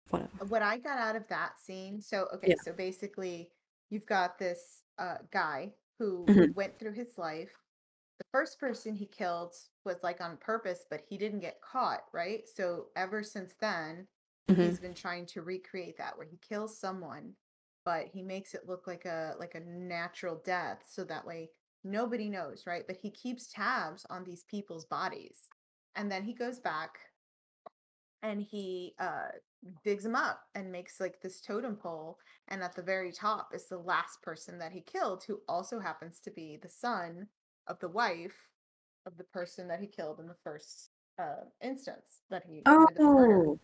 whatever. 0.09 0.29
what 0.47 0.61
I 0.61 0.77
got 0.77 0.97
out 0.97 1.15
of 1.15 1.27
that 1.29 1.59
scene. 1.59 2.01
So 2.01 2.27
okay, 2.33 2.49
Yeah. 2.49 2.55
so 2.63 2.73
basically 2.73 3.49
you've 3.89 4.05
got 4.07 4.37
this 4.39 4.83
uh 4.97 5.17
guy 5.31 5.71
who 5.99 6.25
Mhm. 6.25 6.55
went 6.55 6.77
through 6.79 6.93
his 6.93 7.17
life. 7.17 7.51
The 8.19 8.25
first 8.31 8.59
person 8.59 8.95
he 8.95 9.07
killed 9.07 9.55
was 9.85 10.03
like 10.03 10.21
on 10.21 10.37
purpose, 10.37 10.85
but 10.89 11.01
he 11.09 11.17
didn't 11.17 11.39
get 11.39 11.61
caught, 11.61 12.03
right? 12.13 12.47
So 12.47 12.91
ever 12.95 13.23
since 13.23 13.55
then, 13.55 14.07
Mhm. 14.47 14.59
he's 14.61 14.79
been 14.79 14.93
trying 14.93 15.25
to 15.27 15.41
recreate 15.41 15.97
that 15.97 16.17
where 16.17 16.27
he 16.27 16.37
kills 16.37 16.79
someone, 16.79 17.37
but 17.85 18.07
he 18.07 18.21
makes 18.21 18.53
it 18.53 18.67
look 18.67 18.87
like 18.87 19.05
a 19.05 19.35
like 19.39 19.55
a 19.55 19.61
natural 19.61 20.35
death 20.45 20.85
so 20.87 21.03
that 21.05 21.25
way 21.25 21.51
nobody 21.83 22.29
knows, 22.29 22.67
right? 22.67 22.85
But 22.87 22.97
he 22.97 23.11
keeps 23.11 23.47
tabs 23.47 24.05
on 24.09 24.23
these 24.25 24.43
people's 24.43 24.85
bodies. 24.85 25.49
And 25.95 26.11
then 26.11 26.23
he 26.25 26.33
goes 26.33 26.59
back 26.59 26.99
and 28.21 28.41
he 28.41 28.95
uh 28.99 29.29
digs 29.83 30.03
them 30.03 30.15
up 30.15 30.43
and 30.55 30.71
makes 30.71 30.99
like 30.99 31.21
this 31.21 31.41
totem 31.41 31.75
pole 31.75 32.17
and 32.47 32.63
at 32.63 32.75
the 32.75 32.81
very 32.81 33.11
top 33.11 33.53
is 33.53 33.67
the 33.67 33.77
last 33.77 34.21
person 34.21 34.57
that 34.57 34.71
he 34.71 34.81
killed 34.81 35.23
who 35.25 35.41
also 35.49 35.79
happens 35.79 36.19
to 36.21 36.31
be 36.31 36.57
the 36.61 36.69
son 36.69 37.27
of 37.69 37.79
the 37.79 37.89
wife 37.89 38.49
of 39.05 39.17
the 39.17 39.23
person 39.25 39.67
that 39.69 39.79
he 39.79 39.87
killed 39.87 40.19
in 40.19 40.27
the 40.27 40.35
first 40.43 40.89
uh 41.19 41.45
instance 41.61 42.21
that 42.29 42.43
he 42.47 42.67
committed 42.73 43.03
the 43.05 43.11
murder. 43.11 43.45
Oh, 43.47 43.59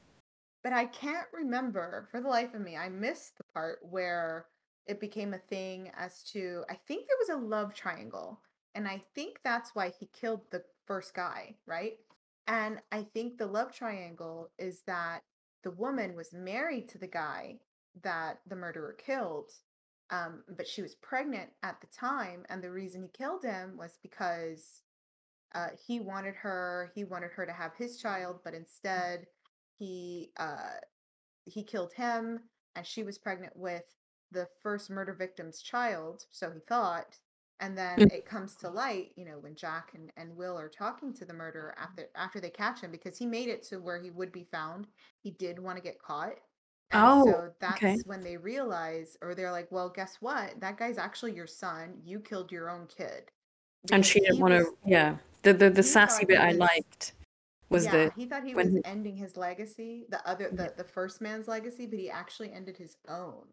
but 0.64 0.74
I 0.74 0.86
can't 0.86 1.28
remember 1.34 2.08
for 2.12 2.22
the 2.22 2.30
life 2.30 2.54
of 2.54 2.62
me. 2.62 2.78
I 2.78 2.90
missed 2.90 3.38
the 3.38 3.44
part 3.54 3.80
where 3.84 4.48
it 4.88 5.00
became 5.00 5.34
a 5.34 5.40
thing 5.40 5.92
as 5.98 6.24
to 6.34 6.64
I 6.70 6.76
think 6.88 7.08
there 7.08 7.18
was 7.20 7.44
a 7.44 7.48
love 7.48 7.74
triangle 7.74 8.42
and 8.76 8.88
I 8.88 9.04
think 9.16 9.40
that's 9.44 9.76
why 9.76 9.92
he 10.00 10.08
killed 10.14 10.42
the 10.52 10.64
first 10.86 11.14
guy, 11.14 11.56
right? 11.66 11.94
And 12.48 12.80
I 12.92 13.04
think 13.14 13.38
the 13.38 13.48
love 13.48 13.74
triangle 13.74 14.52
is 14.60 14.82
that 14.88 15.22
the 15.64 15.72
woman 15.72 16.16
was 16.16 16.34
married 16.34 16.90
to 16.90 16.98
the 16.98 17.08
guy 17.08 17.60
that 18.04 18.40
the 18.48 18.56
murderer 18.56 18.94
killed, 18.94 19.52
um, 20.12 20.44
but 20.56 20.68
she 20.68 20.82
was 20.82 20.96
pregnant 20.96 21.50
at 21.64 21.80
the 21.82 21.88
time, 21.88 22.46
and 22.50 22.64
the 22.64 22.72
reason 22.72 23.02
he 23.04 23.10
killed 23.10 23.44
him 23.44 23.78
was 23.78 23.98
because 24.02 24.82
uh, 25.54 25.70
he 25.88 26.00
wanted 26.00 26.36
her. 26.36 26.92
He 26.96 27.04
wanted 27.04 27.32
her 27.32 27.46
to 27.46 27.54
have 27.54 27.74
his 27.78 27.98
child, 27.98 28.40
but 28.44 28.54
instead 28.54 29.28
he 29.80 30.32
uh, 30.38 30.80
he 31.46 31.64
killed 31.64 31.94
him, 31.94 32.40
and 32.76 32.86
she 32.86 33.04
was 33.04 33.18
pregnant 33.18 33.56
with 33.56 33.84
the 34.32 34.48
first 34.64 34.90
murder 34.90 35.14
victim's 35.14 35.62
child. 35.62 36.26
So 36.32 36.52
he 36.52 36.60
thought, 36.68 37.18
and 37.60 37.78
then 37.78 38.02
Mm. 38.02 38.12
it 38.12 38.26
comes 38.26 38.56
to 38.58 38.70
light, 38.70 39.12
you 39.16 39.26
know, 39.26 39.40
when 39.40 39.56
Jack 39.56 39.92
and, 39.96 40.12
and 40.18 40.36
Will 40.36 40.58
are 40.60 40.70
talking 40.70 41.14
to 41.14 41.26
the 41.26 41.34
murderer 41.34 41.76
after 41.78 42.08
after 42.16 42.40
they 42.40 42.50
catch 42.50 42.82
him 42.82 42.92
because 42.92 43.18
he 43.18 43.26
made 43.26 43.50
it 43.50 43.64
to 43.70 43.78
where 43.80 44.02
he 44.02 44.10
would 44.12 44.32
be 44.32 44.48
found. 44.52 44.88
He 45.22 45.32
did 45.32 45.60
want 45.60 45.78
to 45.78 45.84
get 45.84 46.00
caught. 46.02 46.34
And 46.92 47.04
Oh, 47.04 47.26
so 47.26 47.52
that's 47.60 47.78
okay. 47.78 47.98
when 48.06 48.22
they 48.24 48.38
realize, 48.38 49.18
or 49.22 49.34
they're 49.36 49.52
like, 49.52 49.72
well, 49.72 49.90
guess 49.90 50.18
what? 50.22 50.60
That 50.62 50.78
guy's 50.78 50.98
actually 50.98 51.34
your 51.34 51.48
son. 51.48 52.00
You 52.06 52.20
killed 52.20 52.52
your 52.52 52.70
own 52.70 52.88
kid. 52.88 53.32
and 53.92 54.02
Because 54.02 54.06
she 54.08 54.20
didn't 54.20 54.36
he 54.38 54.42
want 54.42 54.54
was- 54.54 54.66
to. 54.66 54.78
Yeah, 54.86 55.18
the 55.44 55.54
the 55.54 55.70
the 55.70 55.82
he 55.82 55.88
sassy 55.88 56.22
thought 56.22 56.28
bit 56.28 56.38
he 56.40 56.44
I 56.44 56.48
was- 56.50 56.58
liked 56.58 57.14
was 57.70 57.86
yeah, 57.86 57.92
the 57.92 58.12
he 58.16 58.26
thought 58.28 58.44
he 58.44 58.54
was 58.56 58.78
ending 58.86 59.16
his 59.16 59.36
legacy, 59.38 60.06
the 60.10 60.26
other 60.28 60.50
the, 60.52 60.74
the 60.78 60.84
first 60.84 61.22
man's 61.22 61.48
legacy, 61.48 61.86
but 61.88 61.98
he 62.00 62.10
actually 62.10 62.52
ended 62.54 62.78
his 62.78 62.98
own. 63.08 63.44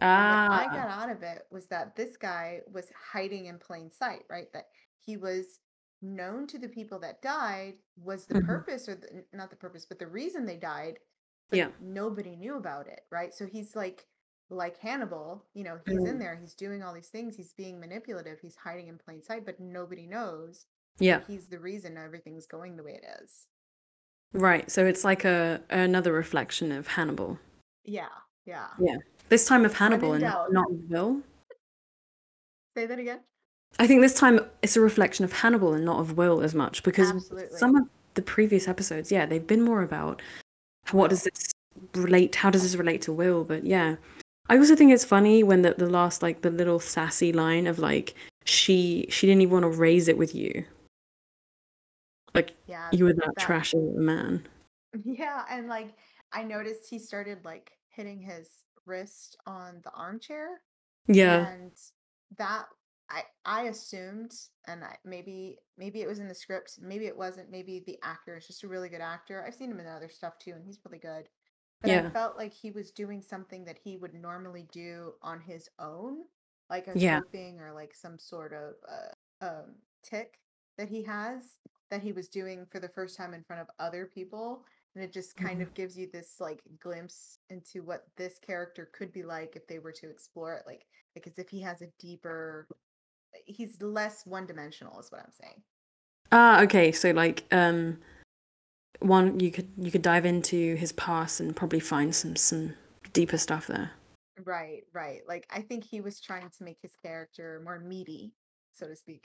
And 0.00 0.50
what 0.50 0.60
I 0.60 0.66
ah 0.66 0.72
got 0.72 0.88
out 0.88 1.10
of 1.10 1.22
it 1.22 1.46
was 1.50 1.66
that 1.66 1.96
this 1.96 2.16
guy 2.16 2.60
was 2.72 2.86
hiding 3.12 3.46
in 3.46 3.58
plain 3.58 3.90
sight, 3.90 4.24
right? 4.30 4.52
That 4.52 4.68
he 4.98 5.16
was 5.16 5.58
known 6.02 6.46
to 6.48 6.58
the 6.58 6.68
people 6.68 6.98
that 7.00 7.20
died 7.22 7.74
was 7.96 8.26
the 8.26 8.34
Mhm. 8.40 8.46
purpose 8.46 8.88
or 8.88 8.94
the, 8.94 9.12
n- 9.12 9.24
not 9.32 9.50
the 9.50 9.56
purpose, 9.56 9.84
but 9.86 9.98
the 9.98 10.06
reason 10.06 10.44
they 10.46 10.56
died. 10.56 10.98
But 11.50 11.56
Yeah. 11.58 11.70
nobody 11.80 12.36
knew 12.36 12.56
about 12.56 12.86
it, 12.86 13.00
right? 13.10 13.34
So 13.34 13.46
he's 13.46 13.76
like 13.76 14.06
like 14.52 14.78
Hannibal, 14.78 15.44
you 15.54 15.62
know, 15.62 15.78
he's 15.86 15.98
in 15.98 16.16
Mm. 16.16 16.18
there, 16.18 16.34
he's 16.34 16.54
doing 16.54 16.82
all 16.82 16.92
these 16.92 17.08
things, 17.08 17.36
he's 17.36 17.52
being 17.52 17.78
manipulative, 17.78 18.40
he's 18.40 18.56
hiding 18.56 18.88
in 18.88 18.98
plain 18.98 19.22
sight, 19.22 19.44
but 19.46 19.60
nobody 19.60 20.08
knows. 20.08 20.66
Yeah. 20.98 21.20
He's 21.24 21.46
the 21.46 21.60
reason 21.60 21.96
everything's 21.96 22.46
going 22.46 22.76
the 22.76 22.82
way 22.82 22.94
it 23.00 23.04
is. 23.22 23.46
Right. 24.32 24.68
So 24.68 24.86
it's 24.86 25.04
like 25.04 25.24
a 25.24 25.62
another 25.70 26.12
reflection 26.12 26.72
of 26.72 26.88
Hannibal. 26.88 27.38
Yeah, 27.84 28.08
yeah. 28.44 28.70
Yeah. 28.80 28.96
This 29.28 29.46
time 29.46 29.64
of 29.64 29.74
Hannibal 29.74 30.14
and 30.14 30.22
doubt. 30.22 30.52
not 30.52 30.66
Will. 30.88 31.22
Say 32.76 32.86
that 32.86 32.98
again. 32.98 33.20
I 33.78 33.86
think 33.86 34.00
this 34.00 34.14
time 34.14 34.40
it's 34.62 34.76
a 34.76 34.80
reflection 34.80 35.24
of 35.24 35.32
Hannibal 35.32 35.74
and 35.74 35.84
not 35.84 36.00
of 36.00 36.16
Will 36.16 36.40
as 36.40 36.56
much 36.56 36.82
because 36.82 37.10
Absolutely. 37.10 37.56
some 37.56 37.76
of 37.76 37.88
the 38.14 38.22
previous 38.22 38.66
episodes, 38.66 39.12
yeah, 39.12 39.26
they've 39.26 39.46
been 39.46 39.62
more 39.62 39.82
about 39.82 40.20
what 40.92 41.10
does 41.10 41.24
this 41.24 41.52
relate 41.94 42.34
how 42.34 42.50
does 42.50 42.62
this 42.62 42.76
relate 42.76 43.02
to 43.02 43.12
Will, 43.12 43.44
but 43.44 43.64
yeah. 43.64 43.96
I 44.48 44.58
also 44.58 44.74
think 44.74 44.92
it's 44.92 45.04
funny 45.04 45.44
when 45.44 45.62
the, 45.62 45.74
the 45.78 45.88
last 45.88 46.22
like 46.22 46.42
the 46.42 46.50
little 46.50 46.80
sassy 46.80 47.32
line 47.32 47.66
of 47.66 47.78
like 47.78 48.14
she 48.44 49.06
she 49.08 49.26
didn't 49.26 49.42
even 49.42 49.52
want 49.52 49.62
to 49.62 49.78
raise 49.78 50.08
it 50.08 50.18
with 50.18 50.34
you. 50.34 50.64
Like 52.34 52.52
Yeah. 52.66 52.88
you 52.92 53.04
were 53.04 53.12
that 53.12 53.32
that- 53.36 53.38
trashy 53.38 53.78
of 53.78 53.96
a 53.96 54.00
man. 54.00 54.46
Yeah, 55.04 55.44
and 55.48 55.68
like 55.68 55.94
I 56.32 56.42
noticed 56.42 56.90
he 56.90 56.98
started 56.98 57.44
like 57.44 57.70
hitting 57.90 58.20
his 58.20 58.48
wrist 58.86 59.36
on 59.46 59.80
the 59.84 59.92
armchair. 59.92 60.60
Yeah. 61.06 61.46
And 61.46 61.70
that 62.38 62.66
I 63.10 63.24
I 63.44 63.62
assumed 63.64 64.32
and 64.66 64.84
I, 64.84 64.96
maybe 65.04 65.58
maybe 65.76 66.00
it 66.02 66.08
was 66.08 66.18
in 66.20 66.28
the 66.28 66.34
script, 66.34 66.78
maybe 66.80 67.06
it 67.06 67.16
wasn't, 67.16 67.50
maybe 67.50 67.80
the 67.86 67.98
actor 68.02 68.36
is 68.36 68.46
just 68.46 68.62
a 68.64 68.68
really 68.68 68.88
good 68.88 69.00
actor. 69.00 69.44
I've 69.44 69.54
seen 69.54 69.70
him 69.70 69.80
in 69.80 69.86
other 69.86 70.08
stuff 70.08 70.38
too 70.38 70.52
and 70.52 70.64
he's 70.64 70.80
really 70.84 70.98
good. 71.00 71.28
But 71.82 71.90
I 71.90 72.02
felt 72.02 72.36
like 72.36 72.52
he 72.52 72.70
was 72.70 72.92
doing 72.92 73.22
something 73.22 73.64
that 73.64 73.78
he 73.78 73.96
would 73.96 74.14
normally 74.14 74.68
do 74.72 75.14
on 75.22 75.40
his 75.40 75.68
own, 75.78 76.24
like 76.68 76.88
a 76.88 76.92
Yeah. 76.94 77.20
or 77.32 77.72
like 77.72 77.94
some 77.94 78.18
sort 78.18 78.52
of 78.52 78.74
uh, 78.88 79.44
um 79.44 79.76
tick 80.02 80.40
that 80.78 80.88
he 80.88 81.02
has 81.02 81.58
that 81.90 82.02
he 82.02 82.12
was 82.12 82.28
doing 82.28 82.66
for 82.66 82.80
the 82.80 82.88
first 82.88 83.16
time 83.16 83.34
in 83.34 83.42
front 83.44 83.60
of 83.62 83.68
other 83.78 84.06
people 84.06 84.64
and 84.94 85.04
it 85.04 85.12
just 85.12 85.36
kind 85.36 85.60
Mhm. 85.60 85.62
of 85.62 85.74
gives 85.74 85.96
you 85.96 86.08
this 86.12 86.36
like 86.40 86.62
glimpse 86.78 87.38
into 87.50 87.82
what 87.82 88.04
this 88.16 88.38
character 88.38 88.90
could 88.92 89.12
be 89.12 89.22
like 89.22 89.56
if 89.56 89.66
they 89.66 89.78
were 89.78 89.92
to 89.92 90.08
explore 90.10 90.54
it 90.54 90.64
like 90.66 90.86
like 91.16 91.26
as 91.26 91.38
if 91.38 91.48
he 91.48 91.60
has 91.60 91.82
a 91.82 91.88
deeper 91.98 92.66
he's 93.46 93.80
less 93.82 94.24
one-dimensional 94.26 94.98
is 95.00 95.10
what 95.10 95.20
i'm 95.22 95.32
saying 95.32 95.62
Ah, 96.32 96.62
okay. 96.62 96.92
So 96.92 97.10
like 97.10 97.42
um 97.50 97.98
one 99.00 99.40
you 99.40 99.50
could 99.50 99.68
you 99.76 99.90
could 99.90 100.02
dive 100.02 100.24
into 100.24 100.76
his 100.76 100.92
past 100.92 101.40
and 101.40 101.56
probably 101.56 101.80
find 101.80 102.14
some 102.14 102.36
some 102.36 102.74
deeper 103.12 103.36
stuff 103.38 103.66
there. 103.66 103.90
right 104.44 104.82
right 104.92 105.22
like 105.26 105.44
i 105.50 105.60
think 105.60 105.82
he 105.84 106.00
was 106.00 106.20
trying 106.20 106.48
to 106.48 106.62
make 106.64 106.78
his 106.80 106.92
character 107.02 107.60
more 107.64 107.78
meaty 107.80 108.32
so 108.74 108.86
to 108.86 108.94
speak 108.96 109.24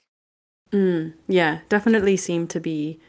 Mm, 0.71 1.13
yeah, 1.27 1.59
definitely 1.69 2.17
seemed 2.17 2.49
to 2.49 2.59
be 2.59 2.99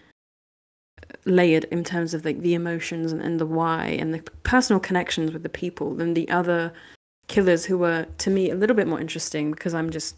layered 1.25 1.65
in 1.65 1.83
terms 1.85 2.13
of 2.15 2.25
like 2.25 2.41
the 2.41 2.55
emotions 2.55 3.13
and, 3.13 3.23
and 3.23 3.41
the 3.41 3.47
why 3.47 3.87
and 3.99 4.13
the 4.15 4.21
personal 4.43 4.79
connections 4.79 5.33
with 5.33 5.43
the 5.43 5.49
people 5.49 5.95
than 5.95 6.15
the 6.15 6.29
other 6.29 6.73
killers 7.29 7.65
who 7.65 7.79
were 7.79 8.07
to 8.19 8.31
me 8.31 8.51
a 8.51 8.55
little 8.55 8.77
bit 8.77 8.87
more 8.87 9.01
interesting 9.01 9.51
because 9.53 9.75
I'm 9.75 9.91
just 9.91 10.17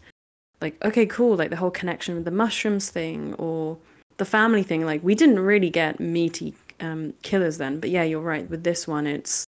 like 0.61 0.83
okay 0.83 1.05
cool 1.05 1.35
like 1.35 1.49
the 1.49 1.55
whole 1.55 1.71
connection 1.71 2.15
with 2.15 2.25
the 2.25 2.31
mushrooms 2.31 2.89
thing 2.89 3.33
or 3.35 3.77
the 4.17 4.25
family 4.25 4.63
thing 4.63 4.85
like 4.85 5.03
we 5.03 5.15
didn't 5.15 5.39
really 5.39 5.69
get 5.69 5.99
meaty 5.99 6.53
um, 6.81 7.13
killers 7.21 7.57
then 7.57 7.79
but 7.79 7.89
yeah 7.89 8.03
you're 8.03 8.21
right 8.21 8.49
with 8.49 8.63
this 8.63 8.87
one 8.87 9.05
it's 9.07 9.45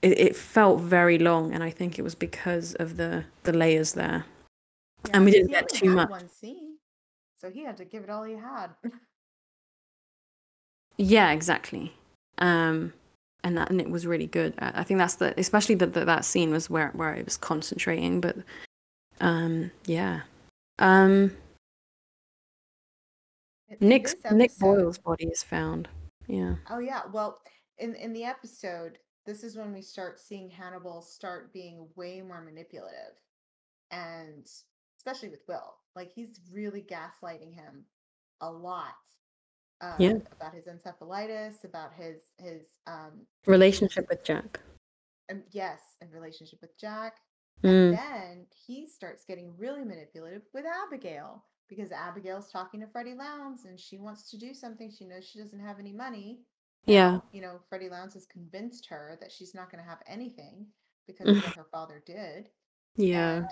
it, 0.00 0.18
it 0.18 0.36
felt 0.36 0.80
very 0.80 1.18
long 1.18 1.52
and 1.52 1.62
I 1.62 1.70
think 1.70 1.98
it 1.98 2.02
was 2.02 2.14
because 2.14 2.74
of 2.74 2.96
the 2.96 3.24
the 3.42 3.52
layers 3.52 3.92
there 3.92 4.24
And 5.12 5.24
we 5.24 5.30
didn't 5.32 5.50
get 5.50 5.68
too 5.68 5.90
much. 5.90 6.10
one 6.10 6.28
scene 6.28 6.76
so 7.36 7.50
he 7.50 7.64
had 7.64 7.76
to 7.78 7.84
give 7.84 8.02
it 8.04 8.10
all 8.10 8.24
he 8.24 8.34
had 8.34 8.70
Yeah, 10.98 11.30
exactly. 11.30 11.94
Um, 12.38 12.92
and 13.44 13.56
that 13.56 13.70
and 13.70 13.80
it 13.80 13.88
was 13.88 14.06
really 14.06 14.26
good. 14.26 14.52
I, 14.58 14.82
think 14.82 14.98
that's 14.98 15.14
the 15.14 15.32
especially 15.38 15.76
that 15.76 15.94
that 15.94 16.06
that 16.06 16.24
scene 16.24 16.50
was 16.50 16.68
where 16.68 16.90
where 16.90 17.14
I 17.14 17.22
was 17.22 17.36
concentrating. 17.36 18.20
But 18.20 18.36
um, 19.20 19.70
yeah. 19.86 20.22
Um, 20.78 21.36
Nick's 23.80 24.14
this 24.14 24.32
Nick 24.32 24.58
Boyle's 24.58 24.98
body 24.98 25.26
is 25.26 25.42
found. 25.42 25.88
Yeah. 26.26 26.56
Oh 26.70 26.78
yeah. 26.78 27.02
Well, 27.12 27.40
in 27.78 27.94
in 27.94 28.12
the 28.12 28.24
episode, 28.24 28.98
this 29.26 29.44
is 29.44 29.56
when 29.56 29.72
we 29.72 29.82
start 29.82 30.18
seeing 30.20 30.48
Hannibal 30.50 31.02
start 31.02 31.52
being 31.52 31.86
way 31.96 32.22
more 32.22 32.40
manipulative. 32.42 33.14
And 33.90 34.46
especially 34.98 35.28
with 35.30 35.42
Will. 35.48 35.74
Like 35.94 36.10
he's 36.12 36.40
really 36.52 36.82
gaslighting 36.82 37.54
him 37.54 37.84
a 38.40 38.50
lot. 38.50 38.94
Uh, 39.80 39.94
Yeah. 39.98 40.14
about 40.32 40.54
his 40.54 40.66
encephalitis, 40.66 41.64
about 41.64 41.92
his 41.94 42.22
his 42.38 42.66
um 42.86 43.26
Relationship 43.46 44.08
with 44.08 44.24
Jack. 44.24 44.60
and 45.28 45.42
yes, 45.50 45.80
in 46.00 46.10
relationship 46.10 46.60
with 46.62 46.78
Jack. 46.78 47.18
Mm, 47.64 47.96
Then 47.96 48.46
he 48.66 48.86
starts 48.86 49.24
getting 49.24 49.56
really 49.56 49.84
manipulative 49.84 50.42
with 50.54 50.64
Abigail 50.86 51.44
because 51.68 51.92
Abigail's 51.92 52.50
talking 52.50 52.80
to 52.80 52.86
Freddie 52.86 53.14
Lounds 53.14 53.64
and 53.64 53.78
she 53.78 53.98
wants 53.98 54.30
to 54.30 54.38
do 54.38 54.54
something. 54.54 54.90
She 54.90 55.04
knows 55.04 55.26
she 55.26 55.38
doesn't 55.38 55.60
have 55.60 55.78
any 55.78 55.92
money. 55.92 56.40
Yeah. 56.86 57.18
Now, 57.18 57.22
you 57.32 57.40
know, 57.42 57.60
Freddie 57.68 57.90
Lounds 57.90 58.14
has 58.14 58.26
convinced 58.26 58.86
her 58.86 59.16
that 59.20 59.32
she's 59.32 59.54
not 59.54 59.70
going 59.70 59.82
to 59.82 59.88
have 59.88 60.02
anything 60.06 60.66
because 61.06 61.30
of 61.30 61.42
what 61.42 61.52
her 61.54 61.66
father 61.70 62.02
did. 62.06 62.48
yeah. 62.96 63.42
And 63.42 63.48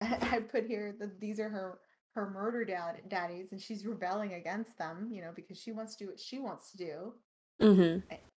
I 0.00 0.40
put 0.40 0.66
here 0.66 0.94
that 1.00 1.20
these 1.20 1.40
are 1.40 1.48
her 1.48 1.78
her 2.14 2.30
murder 2.30 2.64
dad 2.64 3.02
daddies 3.08 3.52
and 3.52 3.60
she's 3.60 3.86
rebelling 3.86 4.34
against 4.34 4.78
them, 4.78 5.08
you 5.10 5.20
know, 5.22 5.32
because 5.34 5.58
she 5.58 5.72
wants 5.72 5.96
to 5.96 6.04
do 6.04 6.10
what 6.10 6.20
she 6.20 6.38
wants 6.38 6.70
to 6.72 6.76
do. 6.76 7.14
hmm 7.60 7.98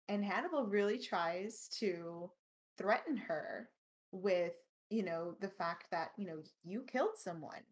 And 0.09 0.25
Hannibal 0.25 0.67
really 0.67 0.99
tries 0.99 1.69
to 1.81 2.31
threaten 2.79 3.17
her 3.17 3.71
with, 4.13 4.55
you 4.91 5.03
know, 5.03 5.35
the 5.41 5.49
fact 5.49 5.87
that, 5.91 6.11
you 6.17 6.27
know, 6.27 6.39
you 6.65 6.83
killed 6.83 7.17
someone 7.17 7.63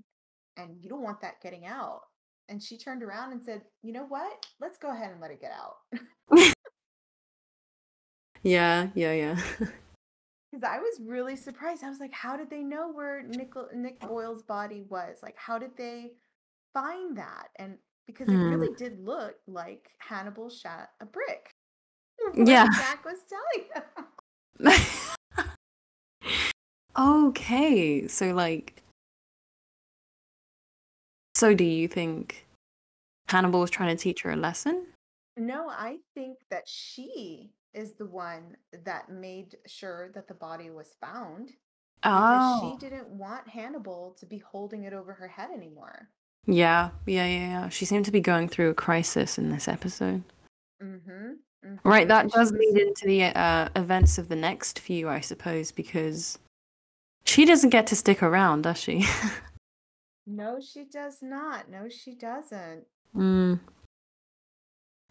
and 0.56 0.76
you 0.80 0.88
don't 0.88 1.02
want 1.02 1.20
that 1.20 1.40
getting 1.42 1.66
out. 1.66 2.02
And 2.48 2.62
she 2.62 2.76
turned 2.76 3.02
around 3.02 3.32
and 3.32 3.42
said, 3.42 3.62
you 3.82 3.92
know 3.92 4.04
what? 4.06 4.44
Let's 4.60 4.76
go 4.78 4.90
ahead 4.90 5.10
and 5.12 5.20
let 5.20 5.30
it 5.30 5.40
get 5.40 5.52
out. 5.52 5.76
Yeah. 8.42 8.88
Yeah. 8.94 9.12
Yeah. 9.12 9.40
Because 10.50 10.64
I 10.68 10.80
was 10.80 11.00
really 11.00 11.34
surprised. 11.34 11.82
I 11.82 11.88
was 11.88 11.98
like, 11.98 12.12
how 12.12 12.36
did 12.36 12.50
they 12.50 12.62
know 12.62 12.92
where 12.92 13.22
Nicol- 13.22 13.70
Nick 13.74 13.98
Boyle's 14.00 14.42
body 14.42 14.82
was? 14.90 15.16
Like, 15.22 15.34
how 15.38 15.58
did 15.58 15.70
they 15.78 16.10
find 16.74 17.16
that? 17.16 17.48
And 17.56 17.78
because 18.06 18.28
it 18.28 18.32
Hmm. 18.32 18.50
really 18.50 18.74
did 18.76 19.02
look 19.02 19.36
like 19.46 19.88
Hannibal 19.96 20.50
shot 20.50 20.90
a 21.00 21.06
brick. 21.06 21.54
Yeah. 22.34 22.66
Jack 22.76 23.02
was 23.06 23.20
telling 23.30 23.68
him. 23.74 24.98
Okay. 26.98 28.06
So 28.08 28.32
like. 28.32 28.82
So 31.34 31.54
do 31.54 31.64
you 31.64 31.88
think 31.88 32.46
Hannibal 33.28 33.60
was 33.60 33.70
trying 33.70 33.96
to 33.96 34.00
teach 34.00 34.22
her 34.22 34.32
a 34.32 34.36
lesson? 34.36 34.86
No, 35.36 35.68
I 35.70 35.98
think 36.14 36.38
that 36.50 36.68
she 36.68 37.50
is 37.72 37.92
the 37.92 38.06
one 38.06 38.56
that 38.84 39.08
made 39.08 39.56
sure 39.66 40.10
that 40.14 40.28
the 40.28 40.34
body 40.34 40.68
was 40.68 40.94
found 41.00 41.52
Oh. 42.04 42.76
she 42.80 42.84
didn't 42.84 43.08
want 43.08 43.48
Hannibal 43.48 44.16
to 44.18 44.26
be 44.26 44.38
holding 44.38 44.84
it 44.84 44.92
over 44.92 45.12
her 45.12 45.28
head 45.28 45.50
anymore. 45.54 46.08
Yeah, 46.46 46.90
yeah, 47.06 47.26
yeah, 47.26 47.48
yeah. 47.48 47.68
She 47.68 47.84
seemed 47.84 48.04
to 48.06 48.10
be 48.10 48.20
going 48.20 48.48
through 48.48 48.70
a 48.70 48.74
crisis 48.74 49.38
in 49.38 49.50
this 49.50 49.68
episode. 49.68 50.22
Mm-hmm. 50.82 51.34
Right, 51.84 52.08
that 52.08 52.30
does 52.30 52.50
lead 52.50 52.76
into 52.76 53.06
the 53.06 53.24
uh, 53.24 53.68
events 53.76 54.18
of 54.18 54.28
the 54.28 54.34
next 54.34 54.80
few, 54.80 55.08
I 55.08 55.20
suppose, 55.20 55.70
because 55.70 56.40
she 57.24 57.44
doesn't 57.44 57.70
get 57.70 57.86
to 57.88 57.96
stick 57.96 58.22
around, 58.22 58.62
does 58.62 58.78
she? 58.78 59.04
No, 60.24 60.60
she 60.60 60.84
does 60.84 61.18
not. 61.20 61.68
No, 61.68 61.88
she 61.88 62.14
doesn't. 62.14 62.84
mm. 63.14 63.58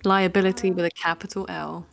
Liability 0.05 0.71
Uh, 0.71 0.73
with 0.73 0.85
a 0.85 0.89
capital 0.91 1.45
L. 1.49 1.85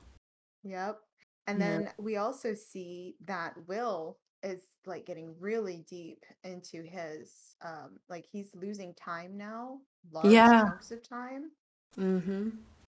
Yep. 0.63 1.01
And 1.49 1.61
then 1.61 1.91
we 1.99 2.17
also 2.17 2.55
see 2.55 3.17
that 3.27 3.55
Will 3.67 4.19
is 4.45 4.63
like 4.87 5.05
getting 5.05 5.35
really 5.41 5.85
deep 5.89 6.25
into 6.45 6.83
his 6.83 7.57
um 7.61 7.99
like 8.09 8.25
he's 8.31 8.55
losing 8.55 8.95
time 8.95 9.37
now, 9.37 9.81
large 10.13 10.27
Yeah. 10.33 10.63
chunks 10.63 10.93
of 10.93 11.03
time. 11.03 11.51
Mm-hmm. 11.97 12.51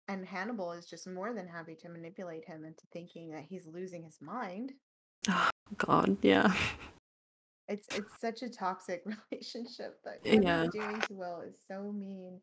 And 0.09 0.25
Hannibal 0.25 0.73
is 0.73 0.85
just 0.85 1.07
more 1.07 1.33
than 1.33 1.47
happy 1.47 1.75
to 1.75 1.87
manipulate 1.89 2.43
him 2.43 2.65
into 2.65 2.83
thinking 2.91 3.29
that 3.31 3.43
he's 3.43 3.65
losing 3.67 4.03
his 4.03 4.17
mind. 4.19 4.73
Oh, 5.29 5.49
God, 5.77 6.17
yeah. 6.23 6.53
It's 7.69 7.87
it's 7.95 8.19
such 8.19 8.41
a 8.43 8.49
toxic 8.49 9.03
relationship 9.31 10.03
that 10.03 10.19
Yeah. 10.25 10.67
doing 10.67 11.01
to 11.03 11.13
Will 11.13 11.41
is 11.41 11.55
so 11.67 11.93
mean. 11.93 12.41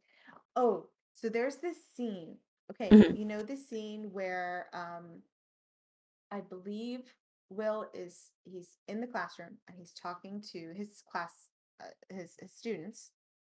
Oh, 0.56 0.88
so 1.14 1.28
there's 1.28 1.56
this 1.56 1.78
scene. 1.96 2.38
Okay, 2.70 2.90
Mhm. 2.90 3.18
you 3.18 3.26
know 3.26 3.42
the 3.42 3.56
scene 3.56 4.12
where 4.12 4.68
um 4.72 5.22
I 6.30 6.40
believe 6.40 7.00
Will 7.50 7.88
is 7.94 8.32
he's 8.44 8.78
in 8.88 9.00
the 9.00 9.06
classroom 9.06 9.58
and 9.68 9.76
he's 9.78 9.92
talking 9.92 10.40
to 10.52 10.72
his 10.76 11.02
class 11.10 11.50
uh, 11.80 11.86
his, 12.10 12.36
his 12.40 12.52
students 12.54 13.10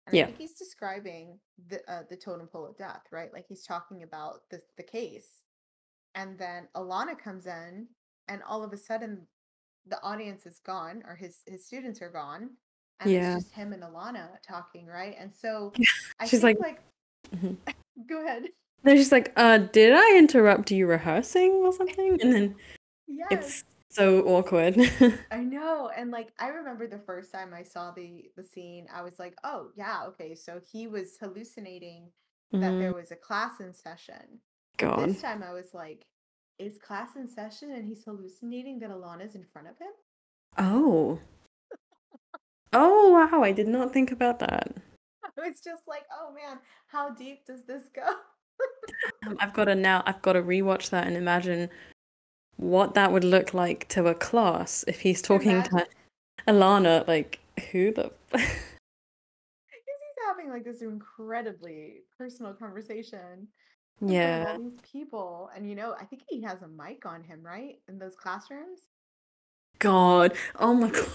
And 0.07 0.15
I 0.15 0.19
Yeah. 0.19 0.25
think 0.25 0.37
he's 0.37 0.53
describing 0.53 1.39
the 1.69 1.79
uh, 1.91 2.03
the 2.09 2.17
totem 2.17 2.47
pole 2.47 2.65
of 2.67 2.77
death, 2.77 3.03
right? 3.11 3.33
Like 3.33 3.45
he's 3.47 3.63
talking 3.65 4.03
about 4.03 4.49
the 4.51 4.61
the 4.77 4.83
case. 4.83 5.43
And 6.15 6.37
then 6.39 6.67
Alana 6.75 7.17
comes 7.17 7.45
in, 7.47 7.87
and 8.27 8.41
all 8.43 8.63
of 8.63 8.73
a 8.73 8.77
sudden, 8.77 9.27
the 9.89 10.01
audience 10.03 10.45
is 10.45 10.59
gone, 10.59 11.03
or 11.07 11.15
his 11.15 11.39
his 11.45 11.65
students 11.65 12.01
are 12.01 12.09
gone, 12.11 12.51
and 12.99 13.09
it's 13.09 13.13
Yeah. 13.13 13.35
just 13.35 13.51
him 13.53 13.73
and 13.73 13.83
Alana 13.83 14.29
talking, 14.47 14.85
right? 14.87 15.15
And 15.19 15.33
so 15.33 15.73
I 16.19 16.27
She's 16.27 16.43
like, 16.43 16.59
like, 16.59 16.81
Mhm. 17.35 17.57
go 18.09 18.23
ahead. 18.23 18.43
No, 18.83 18.95
she's 18.95 19.11
like, 19.11 19.33
uh, 19.35 19.57
did 19.57 19.93
I 19.93 20.17
interrupt 20.17 20.71
you 20.71 20.87
rehearsing 20.87 21.51
or 21.65 21.73
something? 21.73 22.17
And 22.21 22.33
then 22.33 22.55
Yes. 23.07 23.29
it's 23.31 23.63
so 23.89 24.21
awkward. 24.23 24.77
I 25.31 25.37
know. 25.37 25.89
And 25.95 26.11
like 26.11 26.29
I 26.39 26.49
remember 26.49 26.87
the 26.87 26.99
first 26.99 27.31
time 27.31 27.53
I 27.53 27.63
saw 27.63 27.91
the 27.91 28.29
the 28.35 28.43
scene, 28.43 28.87
I 28.93 29.01
was 29.01 29.19
like, 29.19 29.35
"Oh, 29.43 29.71
yeah, 29.75 30.05
okay. 30.07 30.35
So 30.35 30.61
he 30.71 30.87
was 30.87 31.17
hallucinating 31.19 32.11
that 32.53 32.61
Mm, 32.73 32.79
there 32.79 32.93
was 32.93 33.11
a 33.11 33.15
class 33.15 33.59
in 33.59 33.73
session." 33.73 34.39
God. 34.77 35.09
This 35.09 35.21
time 35.21 35.43
I 35.43 35.53
was 35.53 35.73
like, 35.73 36.05
"Is 36.59 36.77
class 36.77 37.15
in 37.15 37.27
session 37.27 37.71
and 37.71 37.85
he's 37.85 38.03
hallucinating 38.03 38.79
that 38.79 38.89
Alana's 38.89 39.35
in 39.35 39.43
front 39.43 39.67
of 39.67 39.77
him?" 39.77 39.91
Oh. 40.57 41.19
Oh, 42.73 43.11
wow. 43.13 43.43
I 43.43 43.53
did 43.53 43.69
not 43.69 43.93
think 43.93 44.11
about 44.11 44.39
that. 44.39 44.75
I 45.23 45.47
was 45.47 45.61
just 45.61 45.87
like, 45.87 46.03
"Oh 46.11 46.33
man, 46.33 46.59
how 46.87 47.11
deep 47.11 47.45
does 47.45 47.63
this 47.63 47.83
go?" 47.93 48.03
Um, 49.25 49.37
I've 49.39 49.53
got 49.53 49.65
to 49.65 49.75
now, 49.75 50.03
I've 50.05 50.21
got 50.21 50.33
to 50.33 50.41
rewatch 50.41 50.89
that 50.89 51.05
and 51.07 51.15
imagine 51.15 51.69
what 52.57 52.93
that 52.95 53.11
would 53.11 53.23
look 53.23 53.53
like 53.53 53.87
to 53.89 54.07
a 54.07 54.15
class 54.15 54.83
if 54.87 55.01
he's 55.01 55.21
talking 55.21 55.51
Imagine 55.51 55.79
to 55.79 55.87
Alana. 56.47 57.07
Like, 57.07 57.39
who 57.71 57.91
the. 57.93 58.11
because 58.31 58.47
he's 59.67 60.25
having 60.27 60.49
like 60.49 60.63
this 60.63 60.81
incredibly 60.81 62.01
personal 62.17 62.53
conversation 62.53 63.19
in 63.19 63.25
front 63.25 63.43
of 63.43 63.47
Yeah. 64.01 64.45
all 64.49 64.59
these 64.59 64.77
people. 64.91 65.49
And 65.55 65.67
you 65.69 65.75
know, 65.75 65.95
I 65.99 66.05
think 66.05 66.23
he 66.27 66.41
has 66.43 66.61
a 66.61 66.67
mic 66.67 67.05
on 67.05 67.23
him, 67.23 67.41
right? 67.43 67.79
In 67.87 67.99
those 67.99 68.15
classrooms. 68.15 68.79
God. 69.79 70.33
Oh 70.59 70.73
my 70.73 70.89
God. 70.89 71.07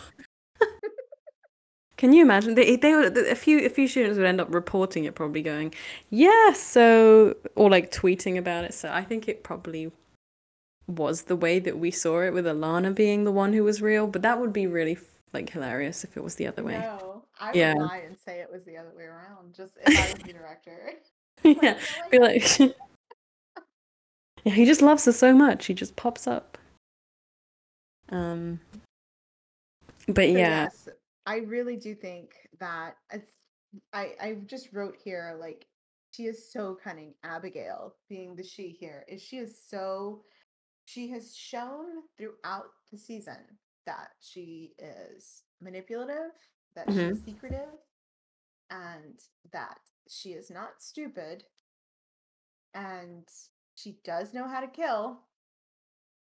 Can 1.96 2.12
you 2.12 2.22
imagine? 2.22 2.56
They, 2.56 2.74
they 2.76 2.94
would, 2.96 3.16
a 3.16 3.36
few 3.36 3.64
a 3.64 3.68
few 3.68 3.86
students 3.86 4.16
would 4.18 4.26
end 4.26 4.40
up 4.40 4.52
reporting 4.52 5.04
it, 5.04 5.14
probably 5.14 5.40
going, 5.42 5.72
yeah, 6.10 6.52
so 6.52 7.36
or 7.54 7.70
like 7.70 7.92
tweeting 7.92 8.36
about 8.36 8.64
it. 8.64 8.74
So 8.74 8.90
I 8.90 9.02
think 9.04 9.28
it 9.28 9.44
probably 9.44 9.92
was 10.88 11.22
the 11.24 11.36
way 11.36 11.60
that 11.60 11.78
we 11.78 11.92
saw 11.92 12.20
it 12.22 12.32
with 12.34 12.44
Alana 12.44 12.92
being 12.92 13.22
the 13.22 13.30
one 13.30 13.52
who 13.52 13.62
was 13.62 13.80
real. 13.80 14.09
But 14.09 14.22
that 14.22 14.40
would 14.40 14.52
be 14.52 14.66
really 14.66 14.98
like 15.32 15.50
hilarious 15.50 16.02
if 16.02 16.16
it 16.16 16.24
was 16.24 16.34
the 16.36 16.46
other 16.48 16.64
way. 16.64 16.78
No, 16.78 17.24
I 17.38 17.52
would 17.52 17.56
Yeah, 17.56 17.74
lie 17.74 18.02
and 18.04 18.18
say 18.18 18.40
it 18.40 18.50
was 18.50 18.64
the 18.64 18.76
other 18.78 18.92
way 18.96 19.04
around, 19.04 19.54
just 19.54 19.76
if 19.80 19.96
I 19.96 20.10
was 20.10 20.22
the 20.22 20.32
director. 20.32 20.94
Yeah. 21.62 21.78
Be 22.10 22.19
like, 22.19 22.59
yeah, 24.44 24.52
he 24.52 24.64
just 24.64 24.82
loves 24.82 25.05
her 25.06 25.12
so 25.12 25.35
much. 25.35 25.66
He 25.66 25.74
just 25.74 25.97
pops 25.97 26.27
up. 26.27 26.59
Um, 28.10 28.60
but 30.09 30.31
But 30.32 30.44
yeah, 30.44 30.69
yes, 30.73 30.89
I 31.27 31.39
really 31.39 31.77
do 31.77 31.94
think 31.94 32.32
that 32.60 32.97
it's 33.12 33.32
I 33.93 34.14
I 34.20 34.35
just 34.47 34.73
wrote 34.73 34.97
here 35.02 35.36
like 35.39 35.66
she 36.12 36.24
is 36.24 36.51
so 36.52 36.77
cunning. 36.82 37.14
Abigail 37.24 37.94
being 38.09 38.36
the 38.36 38.43
she 38.44 38.69
here 38.70 39.05
is 39.09 39.23
she 39.23 39.39
is 39.39 39.59
so 39.69 40.23
she 40.86 41.09
has 41.10 41.36
shown 41.36 41.86
throughout 42.19 42.66
the 42.90 42.98
season 42.98 43.39
that 43.86 44.09
she 44.20 44.73
is 44.78 45.43
manipulative, 45.60 46.32
that 46.74 46.93
she 46.93 47.09
hmm 47.09 47.10
is 47.10 47.23
secretive, 47.24 47.69
and 48.70 49.20
that 49.52 49.78
she 50.12 50.30
is 50.30 50.51
not 50.51 50.80
stupid, 50.82 51.44
and 52.74 53.26
she 53.74 53.98
does 54.05 54.34
know 54.34 54.47
how 54.47 54.60
to 54.60 54.66
kill, 54.66 55.20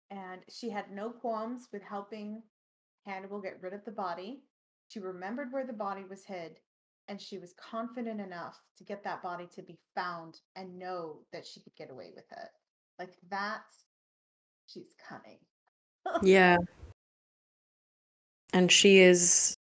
and 0.09 0.41
she 0.49 0.69
had 0.69 0.91
no 0.91 1.09
qualms 1.09 1.67
with 1.71 1.83
helping 1.83 2.43
Hannibal 3.05 3.41
get 3.41 3.61
rid 3.61 3.73
of 3.73 3.83
the 3.85 3.91
body. 3.91 4.43
She 4.87 4.99
remembered 4.99 5.51
where 5.51 5.65
the 5.65 5.73
body 5.73 6.03
was 6.09 6.23
hid, 6.23 6.59
and 7.07 7.19
she 7.19 7.37
was 7.37 7.53
confident 7.53 8.21
enough 8.21 8.57
to 8.77 8.83
get 8.83 9.03
that 9.03 9.21
body 9.21 9.47
to 9.55 9.61
be 9.61 9.77
found 9.95 10.39
and 10.55 10.79
know 10.79 11.19
that 11.31 11.45
she 11.45 11.59
could 11.59 11.75
get 11.75 11.91
away 11.91 12.11
with 12.15 12.25
it. 12.31 12.49
Like 12.99 13.15
that's 13.29 13.85
she's 14.67 14.95
cunning. 15.09 15.39
yeah, 16.23 16.57
and 18.53 18.71
she 18.71 18.99
is. 18.99 19.55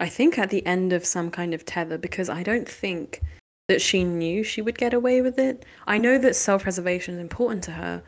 I 0.00 0.08
think 0.08 0.38
at 0.38 0.50
the 0.50 0.64
end 0.66 0.92
of 0.92 1.04
some 1.04 1.30
kind 1.30 1.52
of 1.54 1.64
tether 1.64 1.98
because 1.98 2.28
I 2.28 2.42
don't 2.42 2.68
think 2.68 3.20
that 3.68 3.80
she 3.82 4.02
knew 4.02 4.42
she 4.42 4.62
would 4.62 4.78
get 4.78 4.94
away 4.94 5.20
with 5.20 5.38
it. 5.38 5.64
I 5.86 5.98
know 5.98 6.18
that 6.18 6.34
self 6.34 6.62
preservation 6.64 7.14
is 7.14 7.20
important 7.20 7.62
to 7.64 7.72
her, 7.72 8.02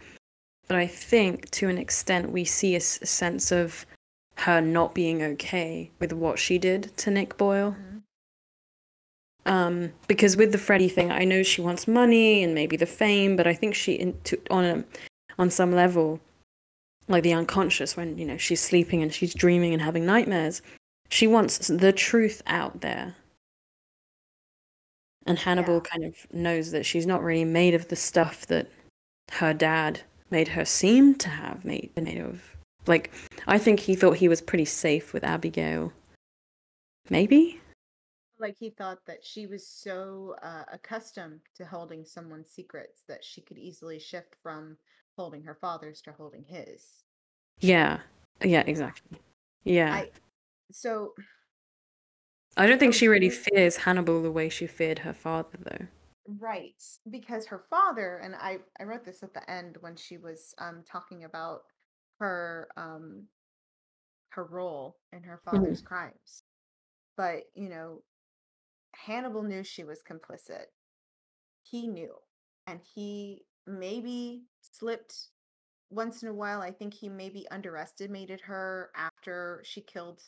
but 0.66 0.76
I 0.76 0.86
think 0.86 1.50
to 1.52 1.68
an 1.68 1.78
extent 1.78 2.32
we 2.32 2.44
see 2.44 2.72
a, 2.74 2.78
s- 2.78 2.98
a 3.02 3.06
sense 3.06 3.52
of 3.52 3.86
her 4.38 4.60
not 4.60 4.94
being 4.94 5.22
okay 5.22 5.90
with 6.00 6.12
what 6.12 6.38
she 6.38 6.58
did 6.58 6.96
to 6.96 7.10
Nick 7.10 7.36
Boyle. 7.36 7.76
Mhm. 7.78 8.02
Um, 9.44 9.92
because 10.08 10.36
with 10.36 10.52
the 10.52 10.58
Freddie 10.58 10.88
thing, 10.88 11.10
I 11.10 11.24
know 11.24 11.42
she 11.42 11.60
wants 11.60 11.88
money 11.88 12.42
and 12.42 12.54
maybe 12.54 12.76
the 12.76 12.86
fame, 12.86 13.36
but 13.36 13.46
I 13.46 13.54
think 13.54 13.74
she, 13.74 13.94
in, 13.94 14.18
to, 14.24 14.40
on 14.50 14.64
a, 14.64 14.84
on 15.38 15.50
some 15.50 15.72
level, 15.72 16.20
like 17.08 17.24
the 17.24 17.32
unconscious, 17.34 17.96
when 17.96 18.16
you 18.16 18.24
know 18.24 18.36
she's 18.36 18.60
sleeping 18.60 19.02
and 19.02 19.12
she's 19.12 19.34
dreaming 19.34 19.72
and 19.72 19.82
having 19.82 20.06
nightmares, 20.06 20.62
she 21.12 21.26
wants 21.26 21.68
the 21.68 21.92
truth 21.92 22.42
out 22.46 22.80
there. 22.80 23.16
And 25.26 25.38
Hannibal 25.38 25.74
Yeah. 25.74 25.80
kind 25.90 26.04
of 26.04 26.32
knows 26.32 26.70
that 26.70 26.86
she's 26.86 27.06
not 27.06 27.22
really 27.22 27.44
made 27.44 27.74
of 27.74 27.88
the 27.88 27.96
stuff 27.96 28.46
that 28.46 28.68
her 29.32 29.52
dad 29.52 30.00
made 30.30 30.48
her 30.48 30.64
seem 30.64 31.14
to 31.16 31.28
have 31.28 31.64
made 31.64 31.92
made 31.96 32.18
of. 32.18 32.56
Like, 32.86 33.12
I 33.46 33.58
think 33.58 33.80
he 33.80 33.94
thought 33.94 34.16
he 34.16 34.28
was 34.28 34.40
pretty 34.40 34.64
safe 34.64 35.12
with 35.12 35.22
Abigail. 35.22 35.92
Maybe? 37.10 37.60
Like 38.38 38.56
he 38.58 38.70
thought 38.70 39.04
that 39.06 39.24
she 39.24 39.46
was 39.46 39.64
so 39.64 40.34
uh, 40.42 40.64
accustomed 40.72 41.40
to 41.54 41.64
holding 41.64 42.04
someone's 42.04 42.50
secrets 42.50 43.04
that 43.06 43.22
she 43.22 43.40
could 43.40 43.58
easily 43.58 44.00
shift 44.00 44.34
from 44.42 44.76
holding 45.16 45.44
her 45.44 45.54
father's 45.54 46.00
to 46.02 46.12
holding 46.12 46.42
his. 46.42 47.04
Yeah. 47.60 48.00
Yeah, 48.42 48.64
exactly. 48.66 49.18
Yeah. 49.62 49.94
I 49.94 50.10
so 50.72 51.14
I 52.56 52.66
don't 52.66 52.78
think 52.78 52.94
she 52.94 53.08
really 53.08 53.30
fears 53.30 53.76
Hannibal 53.76 54.22
the 54.22 54.30
way 54.30 54.48
she 54.48 54.66
feared 54.66 55.00
her 55.00 55.14
father, 55.14 55.58
though. 55.58 55.86
Right, 56.26 56.82
because 57.10 57.46
her 57.46 57.62
father, 57.70 58.18
and 58.22 58.34
I 58.36 58.58
I 58.78 58.84
wrote 58.84 59.04
this 59.04 59.22
at 59.22 59.34
the 59.34 59.48
end 59.50 59.78
when 59.80 59.96
she 59.96 60.18
was 60.18 60.54
um 60.58 60.82
talking 60.90 61.24
about 61.24 61.62
her 62.18 62.68
um 62.76 63.24
her 64.30 64.44
role 64.44 64.96
in 65.12 65.22
her 65.22 65.40
father's 65.44 65.82
crimes. 65.82 66.44
But, 67.16 67.44
you 67.54 67.68
know, 67.68 68.02
Hannibal 68.94 69.42
knew 69.42 69.62
she 69.62 69.84
was 69.84 70.02
complicit. 70.02 70.66
He 71.62 71.86
knew. 71.86 72.14
And 72.66 72.80
he 72.94 73.44
maybe 73.66 74.44
slipped 74.60 75.28
once 75.90 76.22
in 76.22 76.28
a 76.28 76.34
while. 76.34 76.62
I 76.62 76.70
think 76.70 76.94
he 76.94 77.08
maybe 77.08 77.46
underestimated 77.50 78.40
her 78.42 78.90
after 78.96 79.60
she 79.64 79.82
killed 79.82 80.22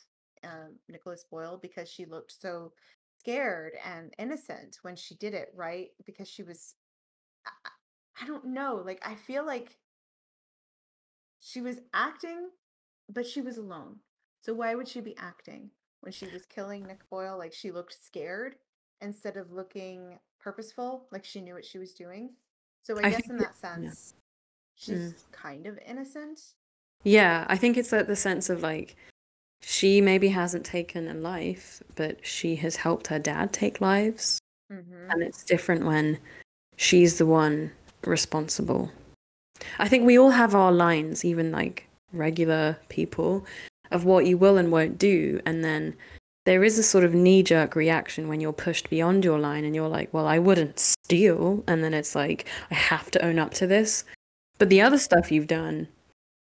um, 0.45 0.75
Nicholas 0.87 1.25
Boyle 1.29 1.59
because 1.61 1.89
she 1.89 2.05
looked 2.05 2.33
so 2.39 2.71
scared 3.19 3.73
and 3.85 4.13
innocent 4.19 4.77
when 4.83 4.95
she 4.95 5.15
did 5.15 5.33
it, 5.33 5.49
right? 5.55 5.89
Because 6.05 6.29
she 6.29 6.43
was, 6.43 6.75
I, 7.45 7.69
I 8.21 8.27
don't 8.27 8.45
know, 8.45 8.81
like, 8.85 9.01
I 9.05 9.15
feel 9.15 9.45
like 9.45 9.77
she 11.39 11.61
was 11.61 11.81
acting, 11.93 12.49
but 13.09 13.25
she 13.25 13.41
was 13.41 13.57
alone. 13.57 13.97
So 14.41 14.53
why 14.53 14.75
would 14.75 14.87
she 14.87 15.01
be 15.01 15.17
acting 15.17 15.71
when 16.01 16.11
she 16.13 16.27
was 16.27 16.45
killing 16.45 16.85
Nick 16.85 17.09
Boyle? 17.09 17.37
Like, 17.37 17.53
she 17.53 17.71
looked 17.71 17.97
scared 18.01 18.55
instead 19.01 19.37
of 19.37 19.51
looking 19.51 20.19
purposeful, 20.39 21.07
like 21.11 21.25
she 21.25 21.41
knew 21.41 21.55
what 21.55 21.65
she 21.65 21.79
was 21.79 21.93
doing. 21.93 22.29
So 22.83 22.97
I 22.99 23.07
I 23.07 23.09
guess 23.09 23.27
in 23.29 23.37
that, 23.37 23.55
that 23.61 23.81
yeah. 23.81 23.89
sense, 23.89 24.13
Mm. 24.13 24.21
she's 24.75 25.25
kind 25.31 25.67
of 25.67 25.79
innocent. 25.85 26.41
Yeah, 27.03 27.45
I 27.47 27.57
think 27.57 27.77
it's 27.77 27.91
like 27.91 28.07
the 28.07 28.15
sense 28.15 28.49
of 28.49 28.61
like 28.61 28.95
she 29.67 29.99
maybe 29.99 30.27
hasn't 30.27 30.63
taken 30.63 31.07
a 31.07 31.15
life, 31.15 31.81
but 31.95 32.23
she 32.23 32.55
has 32.57 32.75
helped 32.75 33.07
her 33.07 33.17
dad 33.17 33.51
take 33.51 33.81
lives. 33.81 34.37
Mm-hmm. 34.71 35.09
And 35.09 35.23
it's 35.23 35.43
different 35.43 35.87
when 35.87 36.19
she's 36.77 37.17
the 37.17 37.25
one 37.25 37.71
responsible. 38.05 38.91
I 39.79 39.87
think 39.87 40.05
we 40.05 40.19
all 40.19 40.29
have 40.29 40.53
our 40.53 40.71
lines, 40.71 41.25
even 41.25 41.51
like 41.51 41.87
regular 42.13 42.77
people, 42.89 43.43
of 43.89 44.05
what 44.05 44.27
you 44.27 44.37
will 44.37 44.57
and 44.57 44.71
won't 44.71 44.99
do. 44.99 45.41
And 45.47 45.63
then 45.63 45.95
there 46.45 46.63
is 46.63 46.77
a 46.77 46.83
sort 46.83 47.03
of 47.03 47.15
knee 47.15 47.41
jerk 47.41 47.75
reaction 47.75 48.27
when 48.27 48.39
you're 48.39 48.53
pushed 48.53 48.87
beyond 48.91 49.25
your 49.25 49.39
line 49.39 49.65
and 49.65 49.73
you're 49.73 49.89
like, 49.89 50.13
well, 50.13 50.27
I 50.27 50.37
wouldn't 50.37 50.77
steal. 50.77 51.63
And 51.67 51.83
then 51.83 51.95
it's 51.95 52.13
like, 52.13 52.47
I 52.69 52.75
have 52.75 53.09
to 53.11 53.25
own 53.25 53.39
up 53.39 53.55
to 53.55 53.65
this. 53.65 54.05
But 54.59 54.69
the 54.69 54.81
other 54.81 54.99
stuff 54.99 55.31
you've 55.31 55.47
done, 55.47 55.87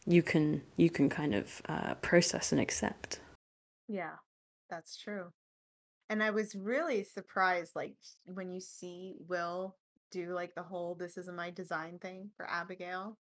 you 0.06 0.22
can 0.22 0.62
you 0.76 0.90
can 0.90 1.08
kind 1.08 1.34
of 1.34 1.62
uh, 1.68 1.94
process 1.96 2.52
and 2.52 2.60
accept. 2.60 3.20
Yeah, 3.88 4.16
that's 4.70 4.96
true. 4.98 5.30
And 6.10 6.22
I 6.22 6.30
was 6.30 6.54
really 6.54 7.04
surprised, 7.04 7.72
like 7.74 7.96
when 8.26 8.52
you 8.52 8.60
see 8.60 9.14
Will 9.28 9.76
do 10.10 10.32
like 10.34 10.54
the 10.54 10.62
whole 10.62 10.94
"this 10.94 11.16
isn't 11.18 11.36
my 11.36 11.50
design" 11.50 11.98
thing 11.98 12.30
for 12.36 12.48
Abigail, 12.48 13.18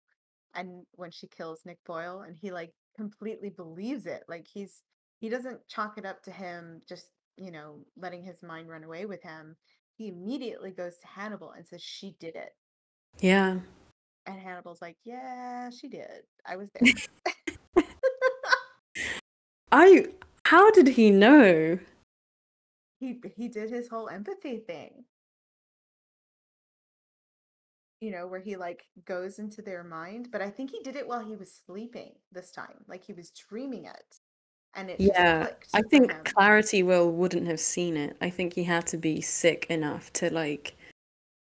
and 0.54 0.84
when 0.92 1.10
she 1.10 1.28
kills 1.28 1.62
Nick 1.64 1.78
Boyle, 1.86 2.22
and 2.22 2.36
he 2.40 2.50
like 2.52 2.72
completely 2.96 3.50
believes 3.50 4.06
it. 4.06 4.24
Like 4.28 4.46
he's 4.52 4.82
he 5.20 5.28
doesn't 5.28 5.66
chalk 5.68 5.98
it 5.98 6.06
up 6.06 6.22
to 6.24 6.30
him 6.32 6.82
just 6.88 7.06
you 7.36 7.50
know 7.52 7.80
letting 7.96 8.22
his 8.24 8.42
mind 8.42 8.68
run 8.68 8.84
away 8.84 9.06
with 9.06 9.22
him. 9.22 9.56
He 9.96 10.08
immediately 10.08 10.72
goes 10.72 10.98
to 10.98 11.06
Hannibal 11.06 11.52
and 11.52 11.66
says 11.66 11.82
she 11.82 12.16
did 12.18 12.34
it, 12.36 12.50
Yeah. 13.20 13.60
And 14.26 14.38
Hannibal's 14.38 14.82
like, 14.82 14.96
yeah, 15.04 15.70
she 15.70 15.88
did. 15.88 16.22
I 16.46 16.56
was 16.56 16.68
there. 16.74 17.84
I 19.72 20.06
how 20.44 20.70
did 20.70 20.88
he 20.88 21.10
know? 21.10 21.78
he 23.00 23.20
he 23.36 23.48
did 23.48 23.70
his 23.70 23.88
whole 23.88 24.08
empathy 24.08 24.58
thing. 24.58 25.04
you 28.02 28.10
know, 28.10 28.26
where 28.26 28.40
he 28.40 28.56
like 28.56 28.82
goes 29.04 29.38
into 29.38 29.62
their 29.62 29.84
mind, 29.84 30.28
but 30.32 30.42
I 30.42 30.50
think 30.50 30.72
he 30.72 30.80
did 30.80 30.96
it 30.96 31.06
while 31.06 31.24
he 31.24 31.36
was 31.36 31.60
sleeping 31.64 32.10
this 32.32 32.50
time. 32.50 32.84
Like 32.88 33.04
he 33.04 33.12
was 33.12 33.30
dreaming 33.30 33.84
it 33.84 34.18
and 34.74 34.90
it 34.90 35.00
Yeah, 35.00 35.50
I 35.72 35.82
think. 35.82 36.12
Clarity 36.34 36.82
Will 36.82 37.12
wouldn't 37.12 37.46
have 37.46 37.60
seen 37.60 37.96
it. 37.96 38.16
I 38.20 38.28
think 38.28 38.54
he 38.54 38.64
had 38.64 38.88
to 38.88 38.96
be 38.96 39.20
sick 39.20 39.66
enough 39.70 40.12
to 40.14 40.34
like 40.34 40.74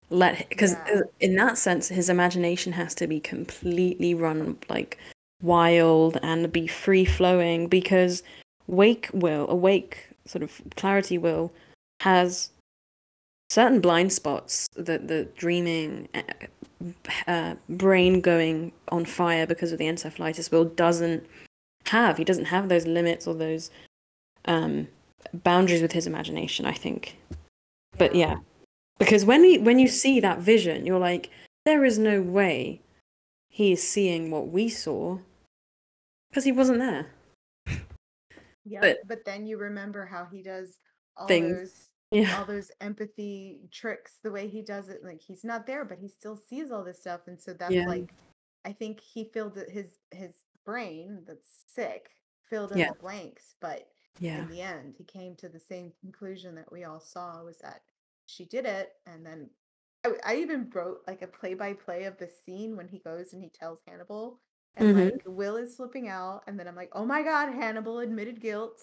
let 0.10 0.48
because 0.49 0.73
Yeah. 0.73 1.02
in 1.19 1.36
that 1.36 1.57
sense 1.57 1.88
his 1.88 2.10
imagination 2.10 2.73
has 2.73 2.94
to 2.95 3.07
be 3.07 3.19
completely 3.19 4.14
run 4.14 4.57
like 4.69 4.98
wild 5.41 6.18
and 6.22 6.52
be 6.52 6.68
free 6.68 7.06
flowing 7.06 7.68
because 7.68 8.23
Wake 8.68 9.10
Will, 9.14 9.48
awake 9.49 10.07
sort 10.26 10.44
of 10.44 10.61
Clarity 10.76 11.18
Will 11.18 11.52
has 12.02 12.49
certain 13.49 13.80
blind 13.80 14.11
spots 14.11 14.68
that 14.76 15.07
the 15.07 15.26
dreaming 15.36 16.07
uh, 16.15 16.22
uh, 17.27 17.56
brain 17.69 18.22
going 18.22 18.72
on 18.90 19.06
fire 19.06 19.45
because 19.45 19.72
of 19.72 19.77
the 19.77 19.86
encephalitis 19.86 20.52
will 20.52 20.65
doesn't 20.65 21.26
have. 21.86 22.18
He 22.18 22.23
doesn't 22.23 22.45
have 22.45 22.69
those 22.69 22.88
limits 22.88 23.27
or 23.27 23.36
those 23.36 23.69
um, 24.45 24.88
boundaries 25.34 25.82
with 25.82 25.91
his 25.91 26.07
imagination. 26.07 26.65
I 26.65 26.73
think, 26.73 27.18
but 27.98 28.15
yeah, 28.15 28.38
because 28.99 29.26
when 29.26 29.41
we 29.41 29.57
when 29.57 29.80
you 29.80 29.88
see 29.88 30.19
that 30.19 30.39
vision, 30.39 30.85
you're 30.85 30.99
like, 30.99 31.30
there 31.65 31.84
is 31.85 31.97
no 31.97 32.22
way 32.22 32.81
he 33.49 33.72
is 33.72 33.85
seeing 33.88 34.31
what 34.31 34.47
we 34.49 34.69
saw 34.69 35.17
because 36.30 36.43
he 36.43 36.51
wasn't 36.51 36.80
there. 36.80 37.07
Yeah. 38.67 38.81
but- 38.81 39.07
But, 39.07 39.26
then 39.26 39.45
you 39.45 39.57
remember 39.57 40.05
how 40.05 40.26
he 40.26 40.41
does 40.41 40.80
all 41.17 41.27
Things. 41.27 41.51
those 41.55 41.89
Yeah, 42.11 42.39
all 42.39 42.45
those 42.45 42.72
empathy 42.81 43.59
tricks, 43.72 44.17
the 44.23 44.31
way 44.31 44.47
he 44.47 44.61
does 44.63 44.89
it. 44.89 45.03
Like 45.03 45.22
he's 45.22 45.43
not 45.43 45.67
there, 45.67 45.85
but 45.85 45.99
he 45.99 46.07
still 46.07 46.35
sees 46.35 46.72
all 46.72 46.84
this 46.84 46.99
stuff. 46.99 47.22
And 47.27 47.39
so 47.39 47.53
that's 47.53 47.73
Yeah. 47.73 47.85
like 47.88 48.11
I 48.65 48.73
think 48.73 48.99
he 48.99 49.26
filled 49.26 49.55
his 49.69 49.97
his 50.11 50.34
brain 50.65 51.23
that's 51.27 51.63
sick, 51.67 52.09
filled 52.49 52.72
in 52.72 52.80
Yeah. 52.80 52.89
the 52.93 52.99
blanks, 52.99 53.53
but 53.61 53.88
yeah, 54.19 54.41
in 54.41 54.47
the 54.49 54.61
end 54.61 54.95
he 54.97 55.03
came 55.03 55.35
to 55.35 55.47
the 55.49 55.59
same 55.59 55.91
conclusion 56.01 56.55
that 56.55 56.72
we 56.72 56.85
all 56.85 56.99
saw 56.99 57.43
was 57.43 57.59
that 57.59 57.84
she 58.27 58.45
did 58.45 58.65
it 58.65 58.93
and 59.06 59.26
then 59.26 59.49
i, 60.06 60.11
I 60.26 60.35
even 60.38 60.69
wrote 60.73 60.99
like 61.07 61.22
a 61.22 61.27
play-by-play 61.27 62.06
of 62.06 62.18
the 62.18 62.30
scene 62.45 62.76
when 62.77 62.88
he 62.88 62.99
goes 62.99 63.34
and 63.34 63.41
he 63.41 63.49
tells 63.49 63.80
hannibal 63.88 64.39
and 64.76 64.88
Mhm. 64.88 65.11
like 65.11 65.22
will 65.26 65.56
is 65.57 65.76
flipping 65.76 66.07
out 66.07 66.43
and 66.47 66.60
then 66.60 66.68
i'm 66.68 66.76
like 66.76 66.89
oh 66.93 67.06
my 67.06 67.23
god 67.23 67.49
hannibal 67.53 67.99
admitted 67.99 68.41
guilt 68.41 68.81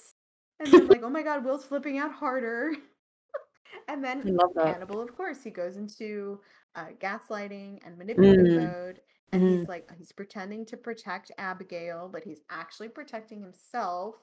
and 0.61 0.73
then 0.73 0.89
like 0.89 1.03
oh 1.05 1.11
my 1.11 1.23
god 1.23 1.45
will's 1.45 1.65
flipping 1.65 1.99
out 1.99 2.13
harder 2.13 2.73
and 3.89 4.03
then 4.05 4.25
hannibal 4.65 5.01
of 5.01 5.15
course 5.17 5.43
he 5.43 5.51
goes 5.51 5.77
into 5.77 6.41
uh, 6.75 6.87
gaslighting 7.01 7.79
and 7.85 7.99
manipulative 7.99 8.47
Mm. 8.47 8.57
mode 8.57 9.01
and 9.33 9.43
Mhm. 9.43 9.59
he's 9.59 9.69
like 9.69 9.91
he's 9.97 10.13
pretending 10.13 10.65
to 10.67 10.77
protect 10.77 11.31
abigail 11.39 12.09
but 12.11 12.25
he's 12.25 12.41
actually 12.51 12.89
protecting 12.89 13.41
himself. 13.41 14.17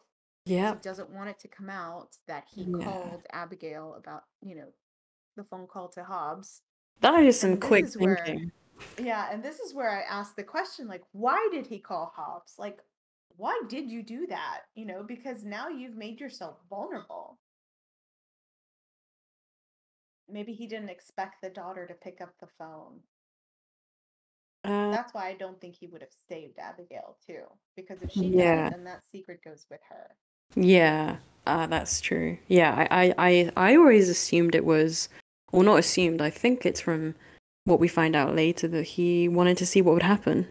Yeah, 0.45 0.73
he 0.73 0.79
doesn't 0.81 1.09
want 1.11 1.29
it 1.29 1.39
to 1.39 1.47
come 1.47 1.69
out 1.69 2.17
that 2.27 2.45
he 2.53 2.65
Yeah. 2.65 2.83
called 2.83 3.25
Abigail 3.33 3.95
about, 3.97 4.23
you 4.41 4.55
know, 4.55 4.67
the 5.39 5.43
phone 5.45 5.67
call 5.67 5.87
to 5.87 6.03
Hobbs. 6.03 6.61
that 7.01 7.23
is 7.23 7.39
some 7.39 7.51
And 7.53 7.61
quick 7.61 7.85
is 7.85 7.97
where- 7.97 8.17
thinking. 8.25 8.51
Yeah, 8.97 9.29
and 9.31 9.41
this 9.43 9.59
is 9.59 9.73
where 9.73 9.89
I 9.89 10.01
asked 10.03 10.35
the 10.35 10.43
question 10.43 10.87
like, 10.87 11.03
why 11.13 11.47
did 11.51 11.65
he 11.65 11.79
call 11.79 12.11
Hobbs? 12.15 12.55
Like, 12.57 12.79
why 13.37 13.59
did 13.69 13.89
you 13.89 14.03
do 14.03 14.27
that? 14.27 14.61
You 14.75 14.85
know, 14.85 15.03
because 15.03 15.43
now 15.45 15.67
you've 15.69 15.95
made 15.95 16.19
yourself 16.19 16.57
vulnerable. 16.69 17.39
Maybe 20.29 20.53
he 20.53 20.67
didn't 20.67 20.89
expect 20.89 21.41
the 21.41 21.49
daughter 21.49 21.87
to 21.87 21.93
pick 21.93 22.21
up 22.21 22.33
the 22.39 22.47
phone. 22.57 22.99
Uh, 24.65 24.91
That's 24.91 25.13
why 25.13 25.27
I 25.29 25.33
don't 25.33 25.59
think 25.59 25.75
he 25.75 25.87
would 25.87 26.01
have 26.01 26.13
saved 26.27 26.59
Abigail 26.59 27.17
too. 27.25 27.43
Because 27.75 28.01
if 28.01 28.11
she 28.11 28.25
Yeah. 28.27 28.69
then 28.69 28.83
that 28.83 29.03
secret 29.09 29.41
goes 29.43 29.65
with 29.69 29.79
her. 29.89 30.15
Yeah, 30.55 31.17
uh, 31.47 31.65
that's 31.67 32.01
true. 32.01 32.37
Yeah, 32.47 32.73
I, 32.89 33.05
I, 33.05 33.13
I, 33.17 33.51
I 33.71 33.75
always 33.77 34.09
assumed 34.09 34.55
it 34.55 34.65
was, 34.65 35.09
or 35.51 35.63
not 35.63 35.80
assumed. 35.80 36.21
I 36.21 36.30
think 36.30 36.65
it's 36.65 36.81
from 36.81 37.15
what 37.65 37.80
we 37.80 37.88
find 37.88 38.15
out 38.15 38.35
later 38.35 38.67
that 38.67 38.84
he 38.84 39.27
wanted 39.27 39.57
to 39.57 39.65
see 39.65 39.81
what 39.81 39.93
would 39.93 40.03
happen. 40.03 40.47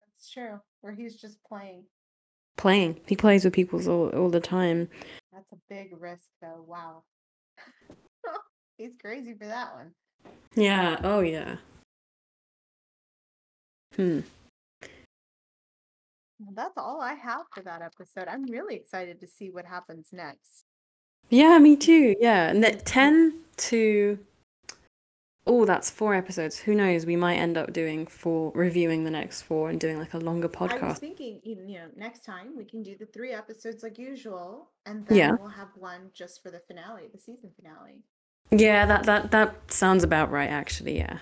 That's 0.00 0.30
true. 0.30 0.60
Where 0.80 0.92
he's 0.92 1.16
just 1.16 1.42
playing. 1.44 1.84
Playing, 2.56 3.00
he 3.06 3.16
plays 3.16 3.44
with 3.44 3.52
people 3.52 3.88
all, 3.88 4.08
all 4.10 4.30
the 4.30 4.40
time. 4.40 4.88
That's 5.32 5.50
a 5.52 5.56
big 5.68 5.88
risk, 5.98 6.28
though. 6.40 6.64
Wow. 6.66 7.02
He's 8.78 8.94
crazy 9.00 9.34
for 9.34 9.46
that 9.46 9.74
one. 9.74 9.92
Yeah. 10.54 11.00
Oh 11.02 11.20
yeah. 11.20 11.56
Hmm. 13.96 14.20
Well, 16.40 16.54
that's 16.54 16.76
all 16.76 17.00
I 17.00 17.14
have 17.14 17.42
for 17.52 17.62
that 17.62 17.82
episode. 17.82 18.28
I'm 18.28 18.44
really 18.44 18.74
excited 18.74 19.20
to 19.20 19.26
see 19.26 19.50
what 19.50 19.64
happens 19.64 20.08
next. 20.12 20.64
Yeah, 21.34 21.58
me 21.58 21.74
too. 21.74 22.14
Yeah, 22.20 22.48
and 22.48 22.62
that 22.62 22.86
ten 22.86 23.34
to. 23.56 24.18
Oh, 25.46 25.64
that's 25.66 25.90
four 25.90 26.14
episodes. 26.14 26.58
Who 26.60 26.74
knows? 26.76 27.04
We 27.04 27.16
might 27.16 27.34
end 27.36 27.58
up 27.58 27.72
doing 27.72 28.06
four, 28.06 28.52
reviewing 28.54 29.02
the 29.04 29.10
next 29.10 29.42
four, 29.42 29.68
and 29.68 29.80
doing 29.80 29.98
like 29.98 30.14
a 30.14 30.18
longer 30.18 30.48
podcast. 30.48 30.82
I 30.82 30.88
was 30.88 30.98
thinking, 30.98 31.40
you 31.42 31.56
know, 31.56 31.86
next 31.96 32.24
time 32.24 32.56
we 32.56 32.64
can 32.64 32.82
do 32.84 32.96
the 32.96 33.06
three 33.06 33.32
episodes 33.32 33.82
like 33.82 33.98
usual, 33.98 34.70
and 34.86 35.04
then 35.06 35.18
Yeah. 35.18 35.32
we'll 35.32 35.48
have 35.48 35.68
one 35.76 36.10
just 36.14 36.40
for 36.42 36.50
the 36.52 36.60
finale, 36.60 37.08
the 37.12 37.18
season 37.18 37.50
finale. 37.56 38.04
Yeah, 38.52 38.86
that 38.86 39.02
that 39.04 39.32
that 39.32 39.72
sounds 39.72 40.04
about 40.04 40.30
right, 40.30 40.48
actually. 40.48 40.96
Yeah, 40.98 41.18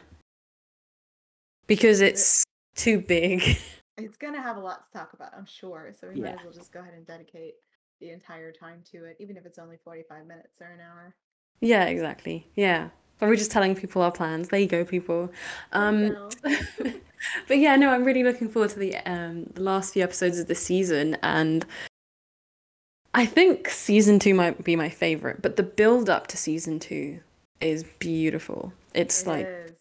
because 1.66 2.02
it's 2.02 2.44
too 2.74 3.00
big. 3.00 3.42
It's 3.98 4.16
gonna 4.16 4.40
have 4.40 4.56
a 4.56 4.60
lot 4.60 4.86
to 4.86 4.90
talk 4.98 5.12
about, 5.12 5.32
I'm 5.36 5.44
sure. 5.46 5.92
So 6.00 6.08
we 6.08 6.14
might 6.20 6.30
Yeah. 6.30 6.34
as 6.36 6.44
well 6.44 6.52
just 6.52 6.72
go 6.72 6.80
ahead 6.80 6.94
and 6.94 7.06
dedicate 7.06 7.54
the 8.02 8.10
entire 8.10 8.52
time 8.52 8.82
to 8.90 9.04
it, 9.06 9.16
even 9.20 9.36
if 9.36 9.46
it's 9.46 9.58
only 9.58 9.78
45 9.84 10.26
minutes 10.26 10.60
or 10.60 10.66
an 10.66 10.80
hour. 10.80 11.14
yeah, 11.60 11.84
exactly. 11.84 12.48
Yeah. 12.56 12.90
Are 13.20 13.28
we're 13.28 13.36
just 13.36 13.52
telling 13.52 13.76
people 13.76 14.02
our 14.02 14.10
plans? 14.10 14.48
There 14.48 14.58
you 14.58 14.66
go, 14.66 14.84
people. 14.84 15.32
Um, 15.72 16.16
but 17.48 17.58
yeah, 17.58 17.76
no, 17.76 17.90
I'm 17.90 18.02
really 18.04 18.24
looking 18.24 18.48
forward 18.48 18.70
to 18.70 18.78
the 18.80 18.96
um 19.08 19.44
the 19.54 19.62
last 19.62 19.92
few 19.94 20.02
episodes 20.02 20.40
of 20.40 20.48
the 20.48 20.56
season, 20.56 21.16
and 21.22 21.64
I 23.14 23.26
think 23.26 23.68
season 23.68 24.18
two 24.18 24.34
might 24.34 24.64
be 24.64 24.74
my 24.74 24.88
favorite. 24.88 25.40
But 25.42 25.56
the 25.56 25.62
build 25.62 26.10
up 26.10 26.26
to 26.28 26.36
season 26.36 26.80
two 26.80 27.20
is 27.60 27.84
beautiful. 28.00 28.72
It's 28.94 29.22
It 29.22 29.28
like 29.28 29.46
is. 29.46 29.78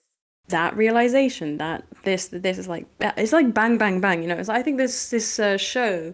that 0.49 0.76
realization 0.77 1.57
that 1.57 1.84
this 2.03 2.27
this 2.27 2.60
is 2.60 2.68
like 2.68 2.85
it's 2.99 3.34
like 3.34 3.53
bang 3.53 3.77
bang 3.80 4.02
bang. 4.02 4.22
You 4.22 4.27
know, 4.30 4.35
it's 4.38 4.49
I 4.49 4.61
think 4.61 4.77
this 4.77 5.10
this 5.10 5.39
uh, 5.39 5.57
show 5.57 6.14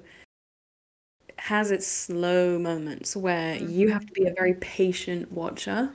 has 1.47 1.71
its 1.71 1.87
slow 1.87 2.59
moments 2.59 3.15
where 3.15 3.55
you 3.55 3.89
have 3.89 4.05
to 4.05 4.11
be 4.13 4.25
a 4.25 4.33
very 4.33 4.53
patient 4.55 5.31
watcher 5.31 5.89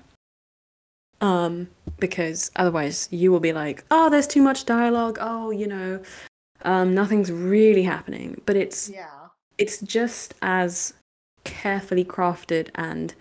um 1.20 1.68
because 2.00 2.50
otherwise 2.56 3.08
you 3.10 3.30
will 3.30 3.40
be 3.40 3.52
like 3.52 3.84
oh 3.90 4.08
there's 4.10 4.26
too 4.26 4.42
much 4.42 4.64
dialogue 4.64 5.18
oh 5.20 5.50
you 5.50 5.66
know 5.66 6.00
um 6.62 6.94
nothing's 6.94 7.30
really 7.30 7.82
happening 7.82 8.40
but 8.46 8.56
it's 8.56 8.88
Yeah. 8.88 9.28
it's 9.58 9.80
just 9.80 10.34
as 10.42 10.94
carefully 11.44 12.04
crafted 12.04 12.68
and 12.74 13.14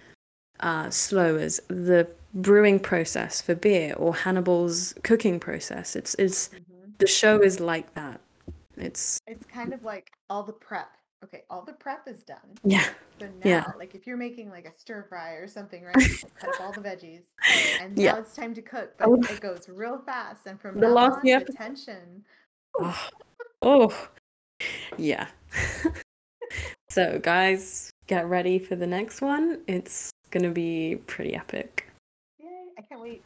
uh, 0.61 0.89
slow 0.89 1.35
as 1.37 1.59
the 1.67 2.07
brewing 2.33 2.79
process 2.79 3.41
for 3.41 3.55
beer 3.55 3.93
or 3.97 4.13
Hannibal's 4.13 4.93
cooking 5.03 5.39
process. 5.39 5.95
It's 5.95 6.13
it's 6.15 6.47
hmm 6.47 6.57
the 6.99 7.07
show 7.07 7.39
is 7.41 7.59
like 7.59 7.91
that. 7.95 8.21
It's 8.77 9.17
It's 9.25 9.45
kind 9.47 9.73
of 9.73 9.83
like 9.83 10.11
all 10.29 10.43
the 10.43 10.53
prep. 10.53 10.91
Okay, 11.23 11.43
all 11.49 11.61
the 11.63 11.73
prep 11.73 12.07
is 12.07 12.23
done. 12.23 12.37
yeah 12.63 12.83
So 13.19 13.27
now, 13.27 13.31
Yeah. 13.43 13.65
like 13.77 13.93
if 13.93 14.07
you're 14.07 14.17
making 14.17 14.49
like 14.49 14.65
a 14.65 14.73
stir 14.73 15.03
fry 15.07 15.33
or 15.33 15.47
something, 15.47 15.83
right? 15.83 15.95
cut 16.39 16.49
up 16.55 16.61
all 16.61 16.71
the 16.71 16.81
veggies, 16.81 17.23
and 17.79 17.95
now 17.97 18.03
Yeah. 18.03 18.17
it's 18.17 18.35
time 18.35 18.53
to 18.55 18.61
cook. 18.61 18.97
But 18.97 19.07
Oh. 19.09 19.15
it 19.29 19.39
goes 19.39 19.69
real 19.69 19.99
fast, 19.99 20.47
and 20.47 20.59
from 20.59 20.79
The 20.79 20.89
last 20.89 21.17
on, 21.23 21.27
episodes- 21.27 21.57
tension. 21.57 22.25
oh, 22.79 23.09
oh. 23.61 24.09
yeah 24.97 25.27
So, 26.89 27.19
guys, 27.19 27.89
get 28.07 28.27
ready 28.27 28.59
for 28.59 28.75
the 28.75 28.85
next 28.87 29.21
one. 29.21 29.61
It's 29.67 30.09
going 30.29 30.43
to 30.43 30.49
be 30.51 30.97
pretty 31.07 31.33
epic. 31.35 31.89
Yay, 32.37 32.65
I 32.77 32.81
can't 32.81 32.99
wait. 32.99 33.23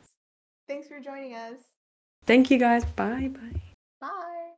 Thanks 0.67 0.87
for 0.87 0.99
joining 0.99 1.33
us. 1.33 1.57
Thank 2.27 2.51
you 2.51 2.59
guys. 2.59 2.85
Bye 2.85 3.29
bye. 3.29 3.61
Bye. 4.01 4.51